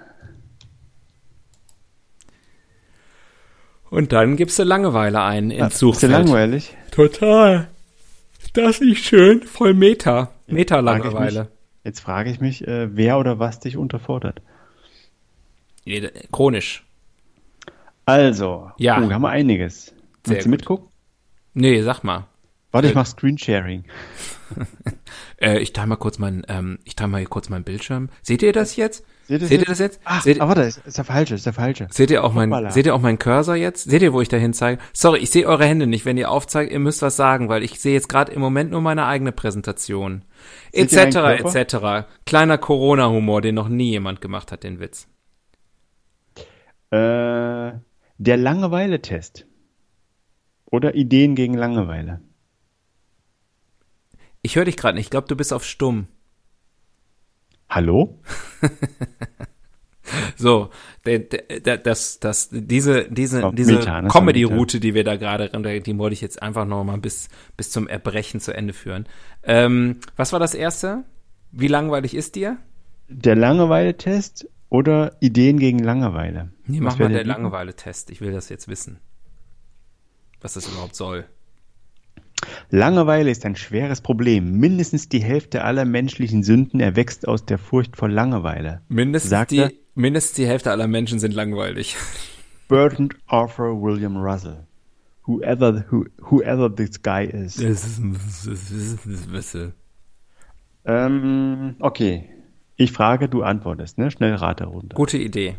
Und 3.91 4.13
dann 4.13 4.37
gibst 4.37 4.57
du 4.57 4.63
Langeweile 4.63 5.21
ein 5.21 5.51
ins 5.51 5.77
Suchfeld. 5.77 6.11
Ist 6.13 6.17
langweilig? 6.17 6.77
Total. 6.91 7.67
Das 8.53 8.79
ist 8.79 8.99
schön. 8.99 9.43
Voll 9.43 9.73
Meta. 9.73 10.31
Meta-Langeweile. 10.47 11.49
Jetzt 11.83 11.99
frage 11.99 12.31
ich 12.31 12.39
mich, 12.39 12.65
äh, 12.65 12.95
wer 12.95 13.19
oder 13.19 13.37
was 13.37 13.59
dich 13.59 13.75
unterfordert. 13.75 14.41
Chronisch. 16.31 16.85
Also, 18.05 18.71
ja. 18.77 19.01
Oh, 19.01 19.11
haben 19.11 19.21
wir 19.21 19.29
einiges. 19.29 19.93
Willst 20.23 20.45
du 20.45 20.49
mitgucken? 20.49 20.87
Nee, 21.53 21.81
sag 21.81 22.03
mal. 22.03 22.27
Warte, 22.71 22.87
ich 22.87 22.93
äh, 22.93 22.97
mach 22.97 23.05
Screensharing. 23.05 23.83
äh, 25.41 25.59
ich 25.59 25.73
teile 25.73 25.87
mal 25.87 25.97
kurz 25.97 26.19
mein, 26.19 26.43
ähm, 26.47 26.79
ich 26.85 26.95
teile 26.95 27.09
mal 27.09 27.25
kurz 27.25 27.49
meinen 27.49 27.63
Bildschirm. 27.63 28.09
Seht 28.21 28.41
ihr 28.43 28.53
das 28.53 28.75
jetzt? 28.75 29.05
Seht 29.27 29.41
ihr, 29.41 29.47
seht 29.47 29.61
ihr 29.61 29.65
das 29.65 29.79
jetzt? 29.79 29.99
Ach, 30.03 30.23
seht, 30.23 30.41
ah, 30.41 30.47
warte, 30.47 30.61
ist, 30.61 30.85
ist 30.85 30.97
der 30.97 31.05
falsche, 31.05 31.35
ist 31.35 31.45
der 31.45 31.53
falsche. 31.53 31.87
Seht 31.91 32.11
ihr 32.11 32.23
auch 32.23 32.33
mein, 32.33 32.69
seht 32.71 32.85
ihr 32.85 32.95
auch 32.95 33.01
meinen 33.01 33.19
Cursor 33.19 33.55
jetzt? 33.55 33.89
Seht 33.89 34.01
ihr, 34.01 34.13
wo 34.13 34.21
ich 34.21 34.29
dahin 34.29 34.53
zeige? 34.53 34.81
Sorry, 34.93 35.19
ich 35.19 35.29
sehe 35.29 35.45
eure 35.45 35.65
Hände 35.65 35.87
nicht. 35.87 36.05
Wenn 36.05 36.17
ihr 36.17 36.31
aufzeigt, 36.31 36.71
ihr 36.71 36.79
müsst 36.79 37.01
was 37.01 37.15
sagen, 37.15 37.49
weil 37.49 37.63
ich 37.63 37.79
sehe 37.79 37.93
jetzt 37.93 38.09
gerade 38.09 38.31
im 38.31 38.41
Moment 38.41 38.71
nur 38.71 38.81
meine 38.81 39.05
eigene 39.05 39.31
Präsentation. 39.31 40.23
Etc. 40.71 40.95
etc. 40.95 42.07
Kleiner 42.25 42.57
Corona-Humor, 42.57 43.41
den 43.41 43.55
noch 43.55 43.69
nie 43.69 43.91
jemand 43.91 44.21
gemacht 44.21 44.51
hat, 44.51 44.63
den 44.63 44.79
Witz. 44.79 45.07
Äh, 46.89 46.97
der 48.17 48.37
Langeweile-Test. 48.37 49.45
Oder 50.65 50.95
Ideen 50.95 51.35
gegen 51.35 51.53
Langeweile. 51.53 52.21
Ich 54.41 54.55
höre 54.55 54.65
dich 54.65 54.77
gerade 54.77 54.95
nicht. 54.95 55.05
Ich 55.05 55.11
glaube, 55.11 55.27
du 55.27 55.35
bist 55.35 55.53
auf 55.53 55.63
stumm. 55.63 56.07
Hallo? 57.69 58.19
so, 60.35 60.71
das, 61.03 62.19
das, 62.19 62.49
diese, 62.51 63.07
diese, 63.09 63.51
diese 63.53 63.79
Comedy-Route, 63.79 64.79
die 64.79 64.93
wir 64.93 65.03
da 65.03 65.15
gerade, 65.15 65.49
die 65.81 65.97
wollte 65.97 66.13
ich 66.13 66.21
jetzt 66.21 66.41
einfach 66.41 66.65
noch 66.65 66.83
mal 66.83 66.97
bis, 66.97 67.29
bis 67.55 67.71
zum 67.71 67.87
Erbrechen 67.87 68.41
zu 68.41 68.53
Ende 68.53 68.73
führen. 68.73 69.07
Ähm, 69.43 69.99
was 70.17 70.33
war 70.33 70.39
das 70.39 70.53
erste? 70.53 71.05
Wie 71.51 71.67
langweilig 71.67 72.13
ist 72.13 72.35
dir? 72.35 72.57
Der 73.07 73.35
Langeweile-Test 73.35 74.49
oder 74.69 75.17
Ideen 75.21 75.59
gegen 75.59 75.79
Langeweile? 75.79 76.51
Nee, 76.65 76.81
mach 76.81 76.97
mal 76.97 77.09
der 77.09 77.25
Langeweile-Test. 77.25 78.09
Ich 78.09 78.21
will 78.21 78.31
das 78.31 78.49
jetzt 78.49 78.67
wissen. 78.67 78.99
Was 80.41 80.53
das 80.53 80.67
überhaupt 80.67 80.95
soll. 80.95 81.25
Langeweile 82.69 83.29
ist 83.31 83.45
ein 83.45 83.55
schweres 83.55 84.01
Problem. 84.01 84.57
Mindestens 84.57 85.09
die 85.09 85.21
Hälfte 85.21 85.63
aller 85.63 85.85
menschlichen 85.85 86.43
Sünden 86.43 86.79
erwächst 86.79 87.27
aus 87.27 87.45
der 87.45 87.57
Furcht 87.57 87.95
vor 87.97 88.09
Langeweile. 88.09 88.81
Mindestens, 88.89 89.47
die, 89.47 89.79
mindestens 89.95 90.35
die 90.35 90.47
Hälfte 90.47 90.71
aller 90.71 90.87
Menschen 90.87 91.19
sind 91.19 91.33
langweilig. 91.33 91.95
Bertrand 92.67 93.15
Arthur 93.27 93.81
William 93.81 94.17
Russell. 94.17 94.65
whoever, 95.25 95.85
who, 95.89 96.05
whoever 96.29 96.73
this 96.73 97.01
guy 97.01 97.25
is. 97.25 97.55
Das 97.55 97.85
ist, 97.85 98.01
das 98.01 98.45
ist, 98.45 98.99
das 99.05 99.55
ist, 99.55 99.73
Ähm, 100.85 101.75
okay. 101.79 102.29
Ich 102.75 102.91
frage, 102.91 103.29
du 103.29 103.43
antwortest, 103.43 103.97
ne? 103.97 104.09
Schnell 104.09 104.33
Raterunde. 104.35 104.95
Gute 104.95 105.17
Idee. 105.17 105.55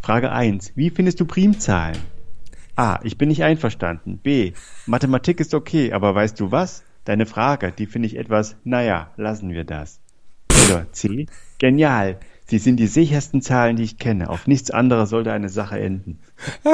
Frage 0.00 0.30
1. 0.32 0.72
Wie 0.76 0.90
findest 0.90 1.20
du 1.20 1.26
Primzahlen? 1.26 1.98
A. 2.76 3.00
Ich 3.02 3.18
bin 3.18 3.28
nicht 3.28 3.42
einverstanden. 3.42 4.18
B. 4.18 4.52
Mathematik 4.86 5.40
ist 5.40 5.54
okay, 5.54 5.92
aber 5.92 6.14
weißt 6.14 6.38
du 6.38 6.50
was? 6.50 6.84
Deine 7.04 7.26
Frage, 7.26 7.72
die 7.72 7.86
finde 7.86 8.06
ich 8.06 8.16
etwas, 8.16 8.56
naja, 8.64 9.10
lassen 9.16 9.50
wir 9.50 9.64
das. 9.64 10.00
Oder 10.68 10.92
C. 10.92 11.26
Genial. 11.58 12.18
Sie 12.48 12.58
sind 12.58 12.76
die 12.76 12.86
sichersten 12.86 13.42
Zahlen, 13.42 13.76
die 13.76 13.82
ich 13.82 13.98
kenne. 13.98 14.28
Auf 14.28 14.46
nichts 14.46 14.70
anderes 14.70 15.10
sollte 15.10 15.32
eine 15.32 15.48
Sache 15.48 15.80
enden. 15.80 16.20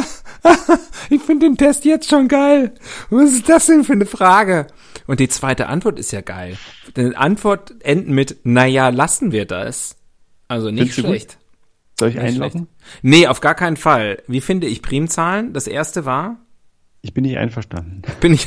Ich 1.10 1.20
finde 1.20 1.46
den 1.46 1.58
Test 1.58 1.84
jetzt 1.84 2.08
schon 2.08 2.26
geil. 2.26 2.72
Was 3.10 3.32
ist 3.32 3.48
das 3.48 3.66
denn 3.66 3.84
für 3.84 3.92
eine 3.92 4.06
Frage? 4.06 4.68
Und 5.06 5.20
die 5.20 5.28
zweite 5.28 5.66
Antwort 5.66 5.98
ist 5.98 6.10
ja 6.10 6.22
geil. 6.22 6.56
Die 6.96 7.14
Antwort 7.16 7.74
enden 7.80 8.14
mit, 8.14 8.38
naja, 8.44 8.88
lassen 8.88 9.30
wir 9.30 9.44
das. 9.44 9.96
Also 10.48 10.70
nicht 10.70 10.94
Findest 10.94 11.00
schlecht. 11.00 11.38
Soll 11.98 12.10
ich 12.10 12.18
einloggen? 12.18 12.68
Nee, 13.02 13.26
auf 13.26 13.40
gar 13.40 13.54
keinen 13.54 13.76
Fall. 13.76 14.22
Wie 14.26 14.40
finde 14.40 14.66
ich 14.66 14.82
Primzahlen? 14.82 15.52
Das 15.52 15.66
erste 15.66 16.04
war, 16.04 16.38
Ich 17.02 17.14
bin 17.14 17.22
nicht 17.24 17.38
einverstanden. 17.38 18.02
bin 18.20 18.34
ich. 18.34 18.46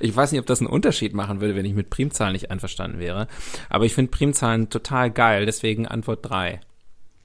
ich 0.00 0.14
weiß 0.14 0.32
nicht, 0.32 0.40
ob 0.40 0.46
das 0.46 0.60
einen 0.60 0.68
Unterschied 0.68 1.14
machen 1.14 1.40
würde, 1.40 1.54
wenn 1.56 1.64
ich 1.64 1.74
mit 1.74 1.90
Primzahlen 1.90 2.32
nicht 2.32 2.50
einverstanden 2.50 2.98
wäre. 2.98 3.26
Aber 3.68 3.84
ich 3.84 3.94
finde 3.94 4.10
Primzahlen 4.10 4.70
total 4.70 5.10
geil, 5.10 5.46
deswegen 5.46 5.86
Antwort 5.86 6.20
drei. 6.22 6.60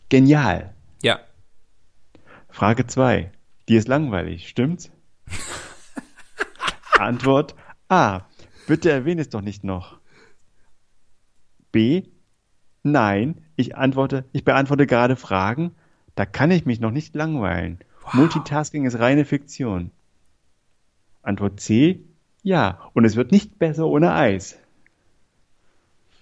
Genial. 0.10 0.74
Ja. 1.04 1.20
Frage 2.50 2.88
2. 2.88 3.32
Die 3.68 3.76
ist 3.76 3.88
langweilig, 3.88 4.48
stimmt's? 4.48 4.92
Antwort 6.98 7.56
A. 7.90 8.22
Bitte 8.68 8.92
erwähne 8.92 9.22
es 9.22 9.30
doch 9.30 9.42
nicht 9.42 9.64
noch. 9.64 10.00
B. 11.72 12.04
Nein, 12.88 13.42
ich 13.56 13.76
antworte, 13.76 14.26
ich 14.32 14.44
beantworte 14.44 14.86
gerade 14.86 15.16
Fragen, 15.16 15.74
da 16.14 16.24
kann 16.28 16.52
ich 16.52 16.68
mich 16.68 16.80
noch 16.80 16.92
nicht 16.92 17.16
langweilen. 17.16 17.80
Multitasking 18.14 18.86
ist 18.86 19.00
reine 19.00 19.26
Fiktion. 19.26 19.90
Antwort 21.24 21.60
C. 21.60 22.02
Ja, 22.44 22.92
und 22.94 23.04
es 23.04 23.16
wird 23.16 23.32
nicht 23.32 23.58
besser 23.58 23.88
ohne 23.88 24.14
Eis. 24.14 24.60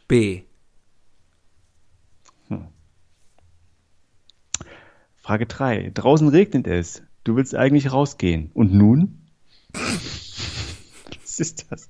B. 0.07 0.43
Frage 5.17 5.45
3. 5.45 5.91
Draußen 5.93 6.29
regnet 6.29 6.67
es. 6.67 7.03
Du 7.25 7.35
willst 7.35 7.55
eigentlich 7.55 7.91
rausgehen. 7.91 8.51
Und 8.53 8.73
nun? 8.73 9.21
Was 9.73 11.41
ist 11.41 11.69
das? 11.69 11.89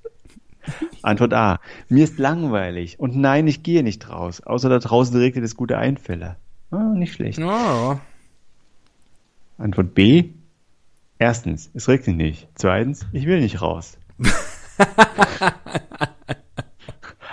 Antwort 1.01 1.33
A. 1.33 1.59
Mir 1.89 2.03
ist 2.03 2.17
langweilig. 2.19 2.99
Und 2.99 3.15
nein, 3.15 3.47
ich 3.47 3.63
gehe 3.63 3.83
nicht 3.83 4.09
raus. 4.09 4.41
Außer 4.41 4.69
da 4.69 4.79
draußen 4.79 5.15
regnet 5.17 5.43
es 5.43 5.55
gute 5.55 5.77
Einfälle. 5.77 6.37
Ah, 6.71 6.93
nicht 6.95 7.13
schlecht. 7.13 7.39
Oh. 7.39 7.99
Antwort 9.57 9.93
B. 9.93 10.29
Erstens, 11.19 11.69
es 11.73 11.87
regnet 11.87 12.17
nicht. 12.17 12.47
Zweitens, 12.55 13.05
ich 13.11 13.25
will 13.25 13.39
nicht 13.39 13.61
raus. 13.61 13.97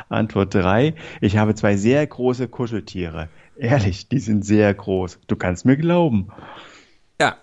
Antwort 0.08 0.54
3. 0.54 0.94
Ich 1.20 1.36
habe 1.36 1.54
zwei 1.54 1.76
sehr 1.76 2.06
große 2.06 2.48
Kuscheltiere. 2.48 3.28
Ehrlich, 3.56 4.08
die 4.08 4.18
sind 4.18 4.44
sehr 4.44 4.72
groß. 4.74 5.20
Du 5.26 5.36
kannst 5.36 5.64
mir 5.64 5.76
glauben. 5.76 6.28
Ja. 7.20 7.36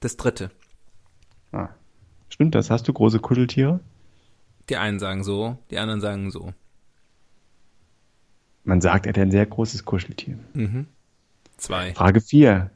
Das 0.00 0.16
dritte. 0.16 0.50
Ah. 1.52 1.70
Stimmt 2.28 2.54
das? 2.54 2.70
Hast 2.70 2.86
du 2.86 2.92
große 2.92 3.18
Kuscheltiere? 3.18 3.80
Die 4.68 4.76
einen 4.76 4.98
sagen 4.98 5.24
so, 5.24 5.58
die 5.70 5.78
anderen 5.78 6.00
sagen 6.00 6.30
so. 6.30 6.52
Man 8.64 8.80
sagt, 8.80 9.06
er 9.06 9.10
hat 9.10 9.18
ein 9.18 9.30
sehr 9.30 9.46
großes 9.46 9.84
Kuscheltier. 9.84 10.38
Zwei. 11.56 11.94
Frage 11.94 12.20
4. 12.20 12.70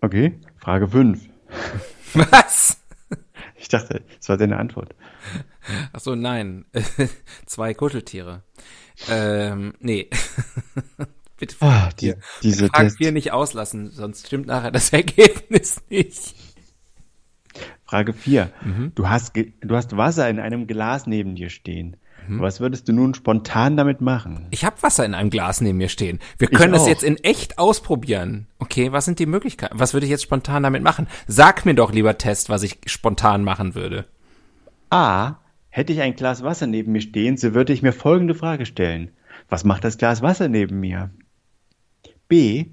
Okay, 0.00 0.38
Frage 0.58 0.88
5. 0.88 1.28
Was? 2.14 2.80
Ich 3.56 3.68
dachte, 3.68 4.02
das 4.16 4.28
war 4.28 4.36
deine 4.36 4.56
Antwort. 4.56 4.94
Ach 5.92 6.00
so, 6.00 6.14
nein. 6.14 6.64
Zwei 7.46 7.74
Kuscheltiere. 7.74 8.42
Ähm, 9.08 9.74
nee. 9.80 10.08
Bitte 11.38 11.54
Ah, 11.60 11.90
die, 12.00 12.14
diese 12.42 12.68
Frage. 12.68 12.90
4 12.90 13.12
nicht 13.12 13.32
auslassen, 13.32 13.90
sonst 13.90 14.26
stimmt 14.26 14.46
nachher 14.46 14.72
das 14.72 14.92
Ergebnis 14.92 15.80
nicht. 15.88 16.34
Frage 17.88 18.12
4. 18.12 18.50
Mhm. 18.64 18.92
Du, 18.94 19.08
hast 19.08 19.34
du 19.34 19.74
hast 19.76 19.96
Wasser 19.96 20.28
in 20.28 20.38
einem 20.38 20.66
Glas 20.66 21.06
neben 21.06 21.34
dir 21.34 21.48
stehen. 21.48 21.96
Mhm. 22.28 22.40
Was 22.40 22.60
würdest 22.60 22.86
du 22.86 22.92
nun 22.92 23.14
spontan 23.14 23.78
damit 23.78 24.02
machen? 24.02 24.46
Ich 24.50 24.66
habe 24.66 24.82
Wasser 24.82 25.06
in 25.06 25.14
einem 25.14 25.30
Glas 25.30 25.62
neben 25.62 25.78
mir 25.78 25.88
stehen. 25.88 26.18
Wir 26.36 26.48
können 26.48 26.74
das 26.74 26.86
jetzt 26.86 27.02
in 27.02 27.16
echt 27.16 27.58
ausprobieren. 27.58 28.46
Okay, 28.58 28.92
was 28.92 29.06
sind 29.06 29.18
die 29.18 29.26
Möglichkeiten? 29.26 29.78
Was 29.78 29.94
würde 29.94 30.04
ich 30.04 30.10
jetzt 30.10 30.22
spontan 30.22 30.62
damit 30.62 30.82
machen? 30.82 31.06
Sag 31.26 31.64
mir 31.64 31.74
doch, 31.74 31.90
lieber 31.90 32.18
Test, 32.18 32.50
was 32.50 32.62
ich 32.62 32.78
spontan 32.84 33.42
machen 33.42 33.74
würde. 33.74 34.04
A. 34.90 35.36
Hätte 35.70 35.92
ich 35.94 36.00
ein 36.02 36.16
Glas 36.16 36.42
Wasser 36.42 36.66
neben 36.66 36.92
mir 36.92 37.00
stehen, 37.00 37.38
so 37.38 37.54
würde 37.54 37.72
ich 37.72 37.82
mir 37.82 37.92
folgende 37.92 38.34
Frage 38.34 38.66
stellen. 38.66 39.12
Was 39.48 39.64
macht 39.64 39.84
das 39.84 39.96
Glas 39.96 40.20
Wasser 40.20 40.48
neben 40.48 40.80
mir? 40.80 41.10
B. 42.26 42.66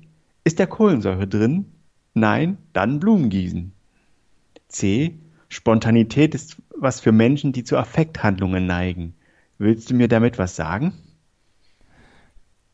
Ist 0.43 0.59
da 0.59 0.65
Kohlensäure 0.65 1.27
drin? 1.27 1.71
Nein, 2.13 2.57
dann 2.73 2.99
Blumen 2.99 3.29
gießen. 3.29 3.74
C. 4.75 5.17
Spontanität 5.47 6.35
ist 6.35 6.57
was 6.77 6.99
für 6.99 7.13
Menschen, 7.13 7.53
die 7.53 7.63
zu 7.63 7.77
Affekthandlungen 7.77 8.65
neigen. 8.65 9.15
Willst 9.57 9.89
du 9.89 9.93
mir 9.93 10.09
damit 10.09 10.37
was 10.37 10.57
sagen? 10.57 10.93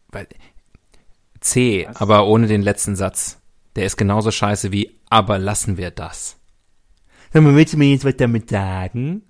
Weil 0.07 0.27
C, 1.39 1.87
aber 1.93 2.27
ohne 2.27 2.47
den 2.47 2.63
letzten 2.63 2.95
Satz. 2.95 3.39
Der 3.75 3.85
ist 3.85 3.97
genauso 3.97 4.31
scheiße 4.31 4.71
wie, 4.71 4.99
aber 5.09 5.37
lassen 5.37 5.77
wir 5.77 5.91
das. 5.91 6.37
Sag 7.31 7.43
mal, 7.43 7.55
willst 7.55 7.73
du 7.73 7.77
mir 7.77 7.91
jetzt 7.91 8.03
was 8.03 8.17
damit 8.17 8.49
sagen? 8.49 9.21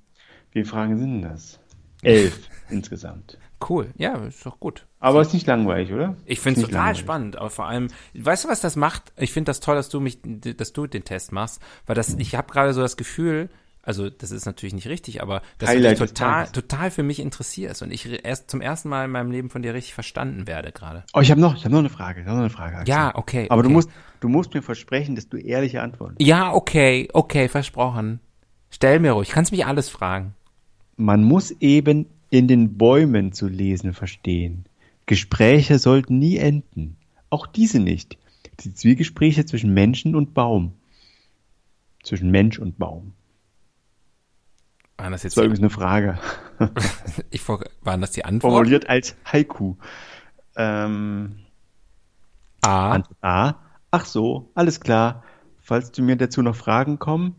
Wie 0.51 0.61
viele 0.61 0.65
Fragen 0.65 0.97
sind 0.97 1.21
das? 1.21 1.59
Elf 2.01 2.39
insgesamt. 2.69 3.37
Cool, 3.67 3.91
ja, 3.97 4.15
ist 4.25 4.45
doch 4.45 4.59
gut. 4.59 4.87
Aber 5.01 5.21
ist 5.21 5.33
nicht 5.33 5.47
langweilig, 5.47 5.91
oder? 5.91 6.15
Ich 6.25 6.39
finde 6.39 6.61
es 6.61 6.67
total 6.67 6.77
langweilig. 6.77 6.99
spannend, 7.01 7.35
aber 7.35 7.49
vor 7.49 7.65
allem, 7.65 7.87
weißt 8.13 8.45
du, 8.45 8.49
was 8.49 8.61
das 8.61 8.75
macht? 8.75 9.11
Ich 9.17 9.33
finde 9.33 9.49
das 9.49 9.59
toll, 9.59 9.75
dass 9.75 9.89
du 9.89 9.99
mich, 9.99 10.19
dass 10.23 10.73
du 10.73 10.85
den 10.85 11.03
Test 11.03 11.31
machst, 11.31 11.59
weil 11.87 11.95
das, 11.95 12.13
ich 12.13 12.35
habe 12.35 12.53
gerade 12.53 12.73
so 12.73 12.81
das 12.81 12.97
Gefühl, 12.97 13.49
also 13.83 14.11
das 14.11 14.29
ist 14.29 14.45
natürlich 14.45 14.75
nicht 14.75 14.87
richtig, 14.87 15.23
aber 15.23 15.41
dass 15.57 15.69
Highlight 15.69 15.99
du 15.99 16.03
dich 16.03 16.13
total, 16.13 16.47
total 16.49 16.91
für 16.91 17.01
mich 17.01 17.19
interessierst 17.19 17.81
und 17.81 17.91
ich 17.91 18.23
erst 18.23 18.51
zum 18.51 18.61
ersten 18.61 18.89
Mal 18.89 19.05
in 19.05 19.11
meinem 19.11 19.31
Leben 19.31 19.49
von 19.49 19.63
dir 19.63 19.73
richtig 19.73 19.95
verstanden 19.95 20.45
werde 20.45 20.71
gerade. 20.71 21.03
Oh, 21.13 21.19
ich 21.19 21.31
habe 21.31 21.41
noch, 21.41 21.55
ich 21.55 21.65
habe 21.65 21.73
noch 21.73 21.79
eine 21.79 21.89
Frage, 21.89 22.21
ich 22.21 22.27
hab 22.27 22.33
noch 22.33 22.41
eine 22.41 22.51
Frage. 22.51 22.77
Axel. 22.77 22.93
Ja, 22.93 23.15
okay. 23.15 23.47
Aber 23.49 23.61
okay. 23.61 23.69
du 23.69 23.73
musst, 23.73 23.89
du 24.19 24.29
musst 24.29 24.53
mir 24.53 24.61
versprechen, 24.61 25.15
dass 25.15 25.29
du 25.29 25.37
ehrliche 25.37 25.81
Antworten. 25.81 26.15
Ja, 26.19 26.53
okay, 26.53 27.09
okay, 27.13 27.47
versprochen. 27.47 28.19
Stell 28.69 28.99
mir 28.99 29.13
ruhig, 29.13 29.29
kannst 29.29 29.51
mich 29.51 29.65
alles 29.65 29.89
fragen. 29.89 30.35
Man 30.95 31.23
muss 31.23 31.49
eben 31.59 32.05
in 32.29 32.47
den 32.47 32.77
Bäumen 32.77 33.33
zu 33.33 33.47
lesen 33.47 33.93
verstehen. 33.93 34.65
Gespräche 35.05 35.79
sollten 35.79 36.19
nie 36.19 36.37
enden. 36.37 36.97
Auch 37.29 37.47
diese 37.47 37.79
nicht. 37.79 38.17
Die 38.61 38.73
Zwiegespräche 38.73 39.45
zwischen 39.45 39.73
Menschen 39.73 40.15
und 40.15 40.33
Baum. 40.33 40.73
Zwischen 42.03 42.31
Mensch 42.31 42.59
und 42.59 42.77
Baum. 42.77 43.13
Waren 44.97 45.11
das 45.13 45.23
jetzt, 45.23 45.33
Das 45.33 45.37
war 45.37 45.45
übrigens 45.45 45.61
eine 45.61 45.69
Frage. 45.69 46.19
ich, 47.31 47.41
vor- 47.41 47.63
waren 47.81 48.01
das 48.01 48.11
die 48.11 48.23
Antworten? 48.25 48.53
Formuliert 48.55 48.89
als 48.89 49.15
Haiku. 49.25 49.75
Ähm, 50.55 51.37
A. 52.61 52.91
Antwort 52.91 53.17
A. 53.21 53.55
Ach 53.89 54.05
so, 54.05 54.51
alles 54.53 54.79
klar. 54.79 55.23
Falls 55.59 55.91
du 55.91 56.01
mir 56.03 56.15
dazu 56.17 56.41
noch 56.41 56.55
Fragen 56.55 56.99
kommen, 56.99 57.35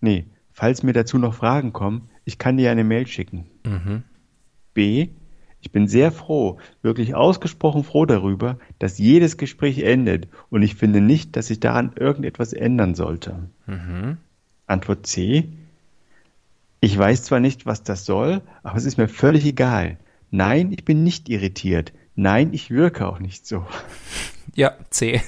nee, 0.00 0.26
falls 0.52 0.82
mir 0.82 0.92
dazu 0.92 1.18
noch 1.18 1.34
Fragen 1.34 1.72
kommen, 1.72 2.08
ich 2.24 2.38
kann 2.38 2.56
dir 2.56 2.70
eine 2.70 2.84
Mail 2.84 3.06
schicken. 3.06 3.46
B. 4.74 5.08
Ich 5.66 5.72
bin 5.72 5.88
sehr 5.88 6.12
froh, 6.12 6.58
wirklich 6.82 7.16
ausgesprochen 7.16 7.82
froh 7.82 8.06
darüber, 8.06 8.56
dass 8.78 8.98
jedes 8.98 9.36
Gespräch 9.36 9.80
endet 9.80 10.28
und 10.48 10.62
ich 10.62 10.76
finde 10.76 11.00
nicht, 11.00 11.34
dass 11.34 11.48
sich 11.48 11.58
daran 11.58 11.90
irgendetwas 11.96 12.52
ändern 12.52 12.94
sollte. 12.94 13.50
Antwort 14.68 15.06
C. 15.08 15.48
Ich 16.78 16.96
weiß 16.96 17.24
zwar 17.24 17.40
nicht, 17.40 17.66
was 17.66 17.82
das 17.82 18.04
soll, 18.04 18.42
aber 18.62 18.76
es 18.78 18.84
ist 18.84 18.96
mir 18.96 19.08
völlig 19.08 19.44
egal. 19.44 19.98
Nein, 20.30 20.70
ich 20.70 20.84
bin 20.84 21.02
nicht 21.02 21.28
irritiert. 21.28 21.92
Nein, 22.14 22.50
ich 22.52 22.70
wirke 22.70 23.08
auch 23.08 23.18
nicht 23.18 23.44
so. 23.44 23.66
Ja, 24.54 24.76
C. 24.90 25.20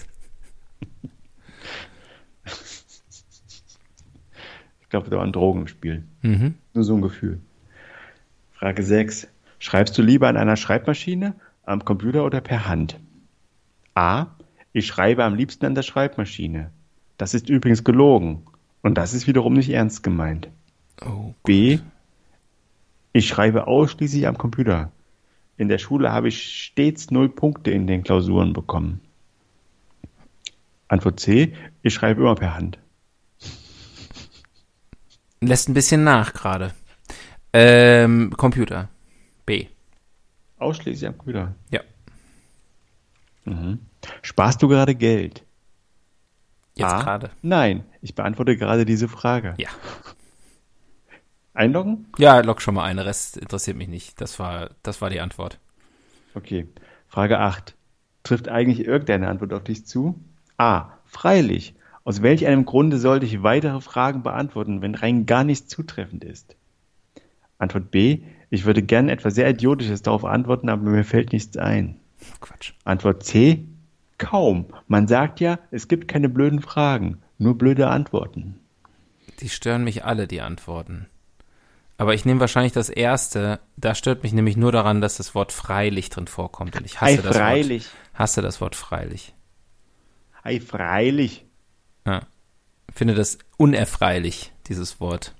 Ich 4.80 4.88
glaube, 4.88 5.10
da 5.10 5.16
waren 5.16 5.32
Drogen 5.32 5.62
im 5.62 5.66
Spiel. 5.66 6.04
Nur 6.74 6.84
so 6.84 6.94
ein 6.94 7.02
Gefühl. 7.02 7.40
Frage 8.52 8.84
6. 8.84 9.26
Schreibst 9.58 9.96
du 9.98 10.02
lieber 10.02 10.28
an 10.28 10.36
einer 10.36 10.56
Schreibmaschine, 10.56 11.34
am 11.64 11.84
Computer 11.84 12.24
oder 12.24 12.40
per 12.40 12.68
Hand? 12.68 12.98
A. 13.94 14.26
ich 14.72 14.86
schreibe 14.86 15.24
am 15.24 15.34
liebsten 15.34 15.66
an 15.66 15.74
der 15.74 15.82
Schreibmaschine. 15.82 16.70
Das 17.16 17.34
ist 17.34 17.48
übrigens 17.48 17.82
gelogen. 17.82 18.44
Und 18.82 18.94
das 18.94 19.12
ist 19.12 19.26
wiederum 19.26 19.54
nicht 19.54 19.70
ernst 19.70 20.02
gemeint. 20.04 20.48
Oh, 21.04 21.34
B. 21.44 21.80
Ich 23.12 23.26
schreibe 23.26 23.66
ausschließlich 23.66 24.28
am 24.28 24.38
Computer. 24.38 24.92
In 25.56 25.68
der 25.68 25.78
Schule 25.78 26.12
habe 26.12 26.28
ich 26.28 26.64
stets 26.64 27.10
null 27.10 27.28
Punkte 27.28 27.72
in 27.72 27.88
den 27.88 28.04
Klausuren 28.04 28.52
bekommen. 28.52 29.00
Antwort 30.86 31.18
C. 31.18 31.54
Ich 31.82 31.94
schreibe 31.94 32.20
immer 32.20 32.36
per 32.36 32.54
Hand. 32.54 32.78
lässt 35.40 35.68
ein 35.68 35.74
bisschen 35.74 36.04
nach 36.04 36.32
gerade. 36.32 36.72
Ähm, 37.52 38.32
Computer. 38.36 38.88
Ausschließlich 40.58 41.06
am 41.08 41.16
Computer. 41.16 41.54
Ja. 41.70 41.80
Mhm. 43.44 43.80
Sparst 44.22 44.62
du 44.62 44.68
gerade 44.68 44.94
Geld? 44.94 45.44
Jetzt 46.74 46.92
A. 46.92 47.02
gerade. 47.02 47.30
Nein, 47.42 47.84
ich 48.02 48.14
beantworte 48.14 48.56
gerade 48.56 48.84
diese 48.84 49.08
Frage. 49.08 49.54
Ja. 49.58 49.68
Einloggen? 51.54 52.06
Ja, 52.18 52.38
log 52.40 52.62
schon 52.62 52.74
mal 52.74 52.84
ein. 52.84 52.96
Der 52.96 53.06
Rest 53.06 53.36
interessiert 53.36 53.76
mich 53.76 53.88
nicht. 53.88 54.20
Das 54.20 54.38
war, 54.38 54.70
das 54.84 55.00
war 55.00 55.10
die 55.10 55.20
Antwort. 55.20 55.58
Okay. 56.34 56.68
Frage 57.08 57.40
8. 57.40 57.74
Trifft 58.22 58.48
eigentlich 58.48 58.84
irgendeine 58.84 59.28
Antwort 59.28 59.52
auf 59.52 59.64
dich 59.64 59.84
zu? 59.84 60.20
A. 60.56 60.90
Freilich. 61.04 61.74
Aus 62.04 62.22
welch 62.22 62.46
einem 62.46 62.64
Grunde 62.64 62.98
sollte 62.98 63.26
ich 63.26 63.42
weitere 63.42 63.80
Fragen 63.80 64.22
beantworten, 64.22 64.82
wenn 64.82 64.94
rein 64.94 65.26
gar 65.26 65.42
nichts 65.42 65.68
zutreffend 65.68 66.22
ist? 66.22 66.54
Antwort 67.58 67.90
B. 67.90 68.22
Ich 68.50 68.64
würde 68.64 68.82
gern 68.82 69.08
etwas 69.08 69.34
sehr 69.34 69.50
Idiotisches 69.50 70.02
darauf 70.02 70.24
antworten, 70.24 70.68
aber 70.68 70.90
mir 70.90 71.04
fällt 71.04 71.32
nichts 71.32 71.56
ein. 71.56 71.96
Quatsch. 72.40 72.72
Antwort 72.84 73.24
C. 73.24 73.64
Kaum. 74.16 74.66
Man 74.88 75.06
sagt 75.06 75.40
ja, 75.40 75.58
es 75.70 75.88
gibt 75.88 76.08
keine 76.08 76.28
blöden 76.28 76.60
Fragen, 76.60 77.18
nur 77.38 77.56
blöde 77.56 77.88
Antworten. 77.88 78.58
Die 79.40 79.48
stören 79.48 79.84
mich 79.84 80.04
alle, 80.04 80.26
die 80.26 80.40
Antworten. 80.40 81.06
Aber 81.98 82.14
ich 82.14 82.24
nehme 82.24 82.40
wahrscheinlich 82.40 82.72
das 82.72 82.88
erste. 82.88 83.60
Da 83.76 83.94
stört 83.94 84.22
mich 84.22 84.32
nämlich 84.32 84.56
nur 84.56 84.72
daran, 84.72 85.00
dass 85.00 85.16
das 85.16 85.34
Wort 85.34 85.52
freilich 85.52 86.10
drin 86.10 86.28
vorkommt. 86.28 86.76
Und 86.76 86.86
ich 86.86 87.00
hasse 87.00 87.18
Ei, 87.18 87.22
das 87.22 87.36
freilich. 87.36 87.84
Wort. 87.84 88.18
Hasse 88.20 88.42
das 88.42 88.60
Wort 88.60 88.76
freilich. 88.76 89.34
Ei, 90.42 90.60
freilich. 90.60 91.44
Ja. 92.06 92.22
Finde 92.92 93.14
das 93.14 93.38
unerfreilich, 93.56 94.52
dieses 94.66 95.00
Wort. 95.00 95.34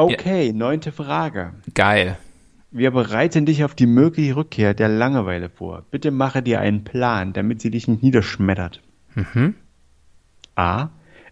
Okay, 0.00 0.52
neunte 0.52 0.92
Frage. 0.92 1.52
Geil. 1.74 2.16
Wir 2.70 2.92
bereiten 2.92 3.46
dich 3.46 3.64
auf 3.64 3.74
die 3.74 3.86
mögliche 3.86 4.36
Rückkehr 4.36 4.74
der 4.74 4.88
Langeweile 4.88 5.50
vor. 5.50 5.84
Bitte 5.90 6.10
mache 6.10 6.42
dir 6.42 6.60
einen 6.60 6.84
Plan, 6.84 7.32
damit 7.32 7.60
sie 7.60 7.70
dich 7.70 7.88
nicht 7.88 8.02
niederschmettert. 8.02 8.80
Mhm. 9.14 9.54
A. 10.54 10.90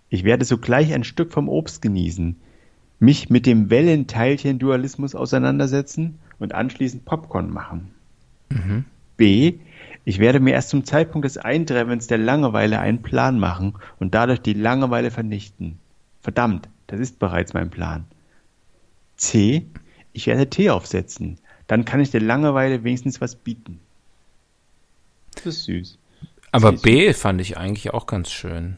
Ich 0.09 0.25
werde 0.25 0.45
sogleich 0.45 0.93
ein 0.93 1.05
Stück 1.05 1.33
vom 1.33 1.49
Obst 1.49 1.83
genießen, 1.83 2.37
mich 2.99 3.31
mit 3.31 3.47
dem 3.47 3.71
Wellenteilchen-Dualismus 3.71 5.15
auseinandersetzen 5.15 6.19
und 6.39 6.55
anschließend 6.55 7.05
Popcorn 7.05 7.51
machen. 7.51 7.91
B. 9.17 9.55
Ich 10.05 10.19
werde 10.19 10.41
mir 10.41 10.55
erst 10.55 10.71
zum 10.71 10.85
Zeitpunkt 10.85 11.27
des 11.27 11.37
Eintreffens 11.37 12.07
der 12.07 12.19
Langeweile 12.19 12.81
einen 12.81 13.03
Plan 13.03 13.39
machen 13.39 13.75
und 13.99 14.15
dadurch 14.15 14.41
die 14.41 14.55
Langeweile 14.55 15.11
vernichten. 15.11 15.79
Verdammt, 16.21 16.69
das 16.87 16.99
ist 16.99 17.19
bereits 17.19 17.53
mein 17.53 17.71
Plan. 17.71 18.07
C. 19.19 19.67
Ich 20.13 20.27
werde 20.27 20.49
Tee 20.49 20.71
aufsetzen. 20.71 21.39
Dann 21.67 21.85
kann 21.85 22.01
ich 22.01 22.11
der 22.11 22.23
Langeweile 22.23 22.83
wenigstens 22.85 23.21
was 23.21 23.35
bieten. 23.35 23.79
Das 25.35 25.47
ist 25.47 25.65
süß. 25.65 25.99
Aber 26.51 26.71
Siehst 26.73 26.83
B 26.83 27.13
fand 27.13 27.41
ich 27.41 27.59
eigentlich 27.59 27.93
auch 27.93 28.07
ganz 28.07 28.31
schön. 28.31 28.77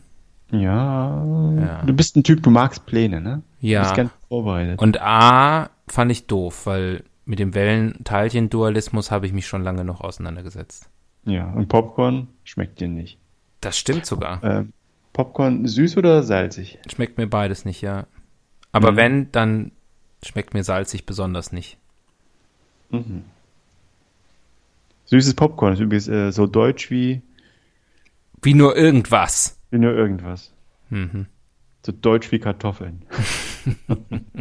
Ja, 0.51 1.25
Ja. 1.57 1.83
du 1.87 1.93
bist 1.93 2.17
ein 2.17 2.25
Typ, 2.25 2.43
du 2.43 2.51
magst 2.51 2.85
Pläne, 2.87 3.21
ne? 3.21 3.43
Ja. 3.61 3.81
Du 3.83 3.85
bist 3.85 3.97
ganz 3.97 4.11
vorbereitet. 4.29 4.81
Und 4.83 5.01
A 5.01 5.71
fand 5.87 6.11
ich 6.11 6.27
doof, 6.27 6.67
weil 6.67 7.05
mit 7.25 7.39
dem 7.39 7.55
Wellenteilchen-Dualismus 7.55 9.11
habe 9.13 9.27
ich 9.27 9.33
mich 9.33 9.47
schon 9.47 9.63
lange 9.63 9.85
noch 9.85 10.01
auseinandergesetzt. 10.01 10.89
ja, 11.25 11.49
und 11.53 11.69
Popcorn 11.69 12.27
schmeckt 12.45 12.81
dir 12.81 12.89
nicht. 12.89 13.19
Das 13.61 13.79
stimmt 13.79 14.07
sogar. 14.07 14.43
Ähm, 14.43 14.73
Popcorn 15.13 15.67
süß 15.69 15.97
oder 15.99 16.23
salzig? 16.23 16.79
Schmeckt 16.91 17.19
mir 17.19 17.27
beides 17.29 17.65
nicht, 17.65 17.83
ja. 17.83 18.07
Aber 18.73 18.93
Mhm. 18.93 18.97
wenn, 18.97 19.33
dann 19.33 19.73
schmeckt 20.25 20.55
mir 20.55 20.65
salzig 20.65 21.07
besonders 21.07 21.53
nicht. 21.53 21.77
Süßes 25.07 25.35
Popcorn 25.35 25.73
ist 25.75 25.81
übrigens 25.81 26.09
äh, 26.09 26.31
so 26.33 26.47
deutsch 26.47 26.91
wie, 26.91 27.23
Wie 28.43 28.55
nur 28.55 28.77
irgendwas. 28.77 29.59
wie 29.71 29.79
nur 29.79 29.93
irgendwas. 29.95 30.53
Mhm. 30.91 31.27
So 31.85 31.93
deutsch 31.93 32.31
wie 32.33 32.39
Kartoffeln. 32.41 33.05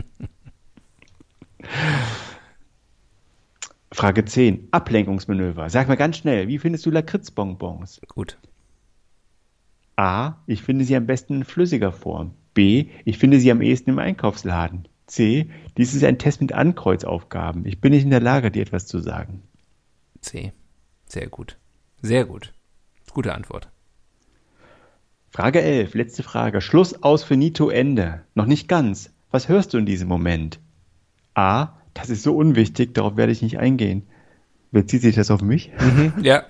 Frage 3.92 4.24
10. 4.26 4.68
Ablenkungsmanöver. 4.72 5.70
Sag 5.70 5.88
mal 5.88 5.96
ganz 5.96 6.18
schnell, 6.18 6.48
wie 6.48 6.60
findest 6.60 6.86
du 6.86 6.92
Lakritzbonbons? 6.92 8.02
Gut. 8.08 8.38
A. 9.96 10.36
Ich 10.48 10.62
finde 10.64 10.86
sie 10.86 10.96
am 10.96 11.06
besten 11.08 11.34
in 11.36 11.44
flüssiger 11.44 11.92
Form. 11.92 12.34
B. 12.54 12.88
Ich 13.06 13.18
finde 13.18 13.40
sie 13.40 13.52
am 13.52 13.62
ehesten 13.62 13.90
im 13.92 14.00
Einkaufsladen. 14.00 14.88
C. 15.10 15.50
Dies 15.76 15.94
ist 15.96 16.04
ein 16.04 16.20
Test 16.20 16.40
mit 16.40 16.54
Ankreuzaufgaben. 16.54 17.66
Ich 17.66 17.82
bin 17.82 17.92
nicht 17.92 18.04
in 18.04 18.12
der 18.12 18.22
Lage, 18.22 18.52
dir 18.52 18.62
etwas 18.62 18.86
zu 18.86 19.00
sagen. 19.00 19.44
C. 20.22 20.54
Sehr 21.08 21.28
gut. 21.28 21.58
Sehr 22.02 22.26
gut. 22.26 22.54
Gute 23.12 23.34
Antwort. 23.34 23.70
Frage 25.32 25.62
11. 25.62 25.96
Letzte 25.96 26.24
Frage. 26.24 26.62
Schluss 26.62 27.04
aus 27.04 27.24
finito 27.24 27.70
Ende. 27.70 28.24
Noch 28.36 28.46
nicht 28.46 28.68
ganz. 28.68 29.12
Was 29.32 29.50
hörst 29.50 29.74
du 29.74 29.78
in 29.78 29.86
diesem 29.86 30.08
Moment? 30.08 30.60
A. 31.34 31.74
Das 31.94 32.10
ist 32.10 32.24
so 32.24 32.36
unwichtig, 32.36 32.94
darauf 32.94 33.18
werde 33.18 33.32
ich 33.32 33.42
nicht 33.42 33.58
eingehen. 33.60 34.08
Bezieht 34.72 35.02
sich 35.02 35.16
das 35.16 35.32
auf 35.32 35.42
mich? 35.42 35.72
Ja. 36.22 36.44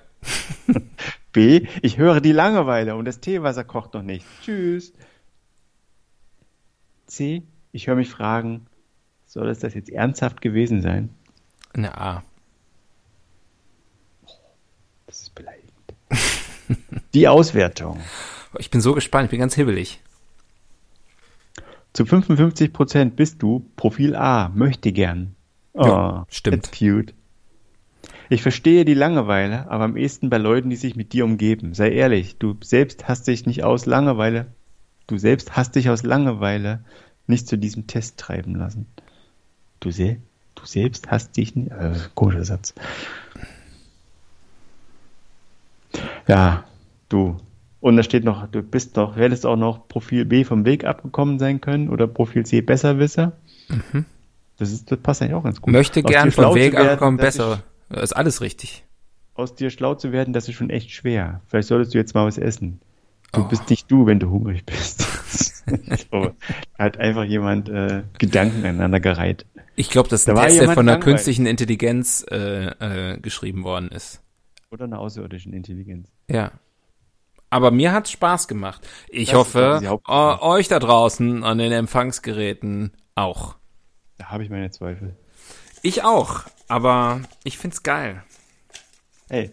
B. 1.31 1.65
Ich 1.81 1.97
höre 1.97 2.19
die 2.19 2.33
Langeweile 2.33 2.95
und 2.95 3.05
das 3.05 3.21
Teewasser 3.21 3.63
kocht 3.63 3.93
noch 3.93 4.03
nicht. 4.03 4.25
Tschüss. 4.43 4.93
C. 7.07 7.43
Ich 7.71 7.87
höre 7.87 7.95
mich 7.95 8.09
fragen, 8.09 8.65
soll 9.25 9.49
es 9.49 9.59
das 9.59 9.73
jetzt 9.73 9.89
ernsthaft 9.89 10.41
gewesen 10.41 10.81
sein? 10.81 11.09
Eine 11.73 11.97
A. 11.97 12.23
Das 15.05 15.21
ist 15.21 15.35
beleidigend. 15.35 15.73
Die 17.13 17.27
Auswertung. 17.27 17.99
Ich 18.57 18.71
bin 18.71 18.81
so 18.81 18.93
gespannt, 18.93 19.25
ich 19.25 19.31
bin 19.31 19.39
ganz 19.39 19.55
hibbelig. 19.55 20.01
Zu 21.93 22.03
55% 22.03 23.11
bist 23.11 23.41
du 23.41 23.65
Profil 23.75 24.15
A, 24.15 24.49
möchte 24.49 24.91
gern. 24.91 25.35
Oh, 25.73 25.85
Ja, 25.85 26.25
stimmt. 26.29 26.63
That's 26.65 26.77
cute. 26.77 27.13
Ich 28.29 28.43
verstehe 28.43 28.85
die 28.85 28.93
Langeweile, 28.93 29.69
aber 29.71 29.85
am 29.85 29.97
ehesten 29.97 30.29
bei 30.29 30.37
Leuten, 30.37 30.69
die 30.69 30.75
sich 30.75 30.95
mit 30.95 31.13
dir 31.13 31.25
umgeben. 31.25 31.73
Sei 31.73 31.91
ehrlich, 31.91 32.37
du 32.37 32.55
selbst 32.61 33.07
hast 33.07 33.27
dich 33.27 33.47
nicht 33.47 33.63
aus 33.63 33.87
Langeweile, 33.87 34.53
du 35.07 35.17
selbst 35.17 35.55
hast 35.55 35.75
dich 35.75 35.89
aus 35.89 36.03
Langeweile 36.03 36.83
nicht 37.29 37.47
zu 37.47 37.57
diesem 37.57 37.87
Test 37.87 38.17
treiben 38.17 38.55
lassen. 38.55 38.85
Du, 39.79 39.91
se 39.91 40.17
du 40.55 40.65
selbst 40.65 41.09
hast 41.09 41.37
dich 41.37 41.55
nicht, 41.55 41.71
äh, 41.71 41.93
komischer 42.15 42.43
Satz. 42.43 42.73
Ja, 46.27 46.65
du. 47.07 47.37
Und 47.79 47.95
da 47.95 48.03
steht 48.03 48.25
noch, 48.25 48.45
du 48.47 48.61
bist 48.61 48.97
doch, 48.97 49.15
hättest 49.15 49.45
auch 49.45 49.55
noch 49.55 49.87
Profil 49.87 50.25
B 50.25 50.43
vom 50.43 50.65
Weg 50.65 50.83
abgekommen 50.83 51.39
sein 51.39 51.61
können 51.61 51.89
oder 51.89 52.07
Profil 52.07 52.45
C 52.45 52.61
Besserwisser. 52.61 53.33
Das, 54.57 54.71
ist, 54.71 54.91
das 54.91 54.99
passt 54.99 55.21
eigentlich 55.21 55.35
auch 55.35 55.43
ganz 55.43 55.61
gut. 55.61 55.71
Möchte 55.71 56.03
Aus 56.03 56.11
gern 56.11 56.31
vom 56.31 56.53
Weg 56.55 56.73
werden, 56.73 56.89
abkommen, 56.89 57.17
das 57.17 57.37
besser. 57.37 57.63
Ist 57.89 58.15
alles 58.15 58.41
richtig. 58.41 58.83
Aus 59.33 59.55
dir 59.55 59.69
schlau 59.69 59.95
zu 59.95 60.11
werden, 60.11 60.33
das 60.33 60.49
ist 60.49 60.55
schon 60.55 60.69
echt 60.69 60.91
schwer. 60.91 61.39
Vielleicht 61.47 61.69
solltest 61.69 61.93
du 61.93 61.97
jetzt 61.97 62.13
mal 62.13 62.25
was 62.25 62.37
essen. 62.37 62.81
Du 63.31 63.41
Oh. 63.41 63.43
bist 63.45 63.69
nicht 63.69 63.91
du, 63.91 64.05
wenn 64.05 64.19
du 64.19 64.29
hungrig 64.29 64.65
bist. 64.65 65.01
so, 66.11 66.31
hat 66.77 66.97
einfach 66.97 67.23
jemand 67.25 67.69
äh, 67.69 68.03
Gedanken 68.17 68.65
aneinander 68.65 68.99
gereiht. 68.99 69.45
Ich 69.75 69.89
glaube, 69.89 70.09
das 70.09 70.21
ist 70.21 70.27
Da 70.27 70.33
ein 70.35 70.47
Test, 70.47 70.59
der 70.61 70.71
von 70.71 70.85
der 70.85 70.95
langweilig. 70.95 71.03
künstlichen 71.03 71.45
Intelligenz 71.45 72.25
äh, 72.31 72.65
äh, 73.13 73.19
geschrieben 73.19 73.63
worden 73.63 73.89
ist. 73.89 74.21
Oder 74.71 74.85
einer 74.85 74.99
außerirdischen 74.99 75.53
Intelligenz. 75.53 76.09
Ja. 76.29 76.51
Aber 77.51 77.71
mir 77.71 77.93
hat's 77.93 78.11
Spaß 78.11 78.47
gemacht. 78.47 78.87
Ich 79.09 79.29
Das 79.29 79.37
hoffe, 79.39 79.81
äh, 79.83 80.43
euch 80.45 80.67
da 80.67 80.79
draußen 80.79 81.43
an 81.43 81.57
den 81.57 81.71
Empfangsgeräten 81.71 82.91
auch. 83.15 83.55
Da 84.17 84.25
habe 84.25 84.43
ich 84.43 84.49
meine 84.49 84.69
Zweifel. 84.71 85.15
Ich 85.81 86.03
auch. 86.03 86.41
Aber 86.67 87.21
ich 87.43 87.57
find's 87.57 87.81
geil. 87.83 88.23
Hey, 89.29 89.51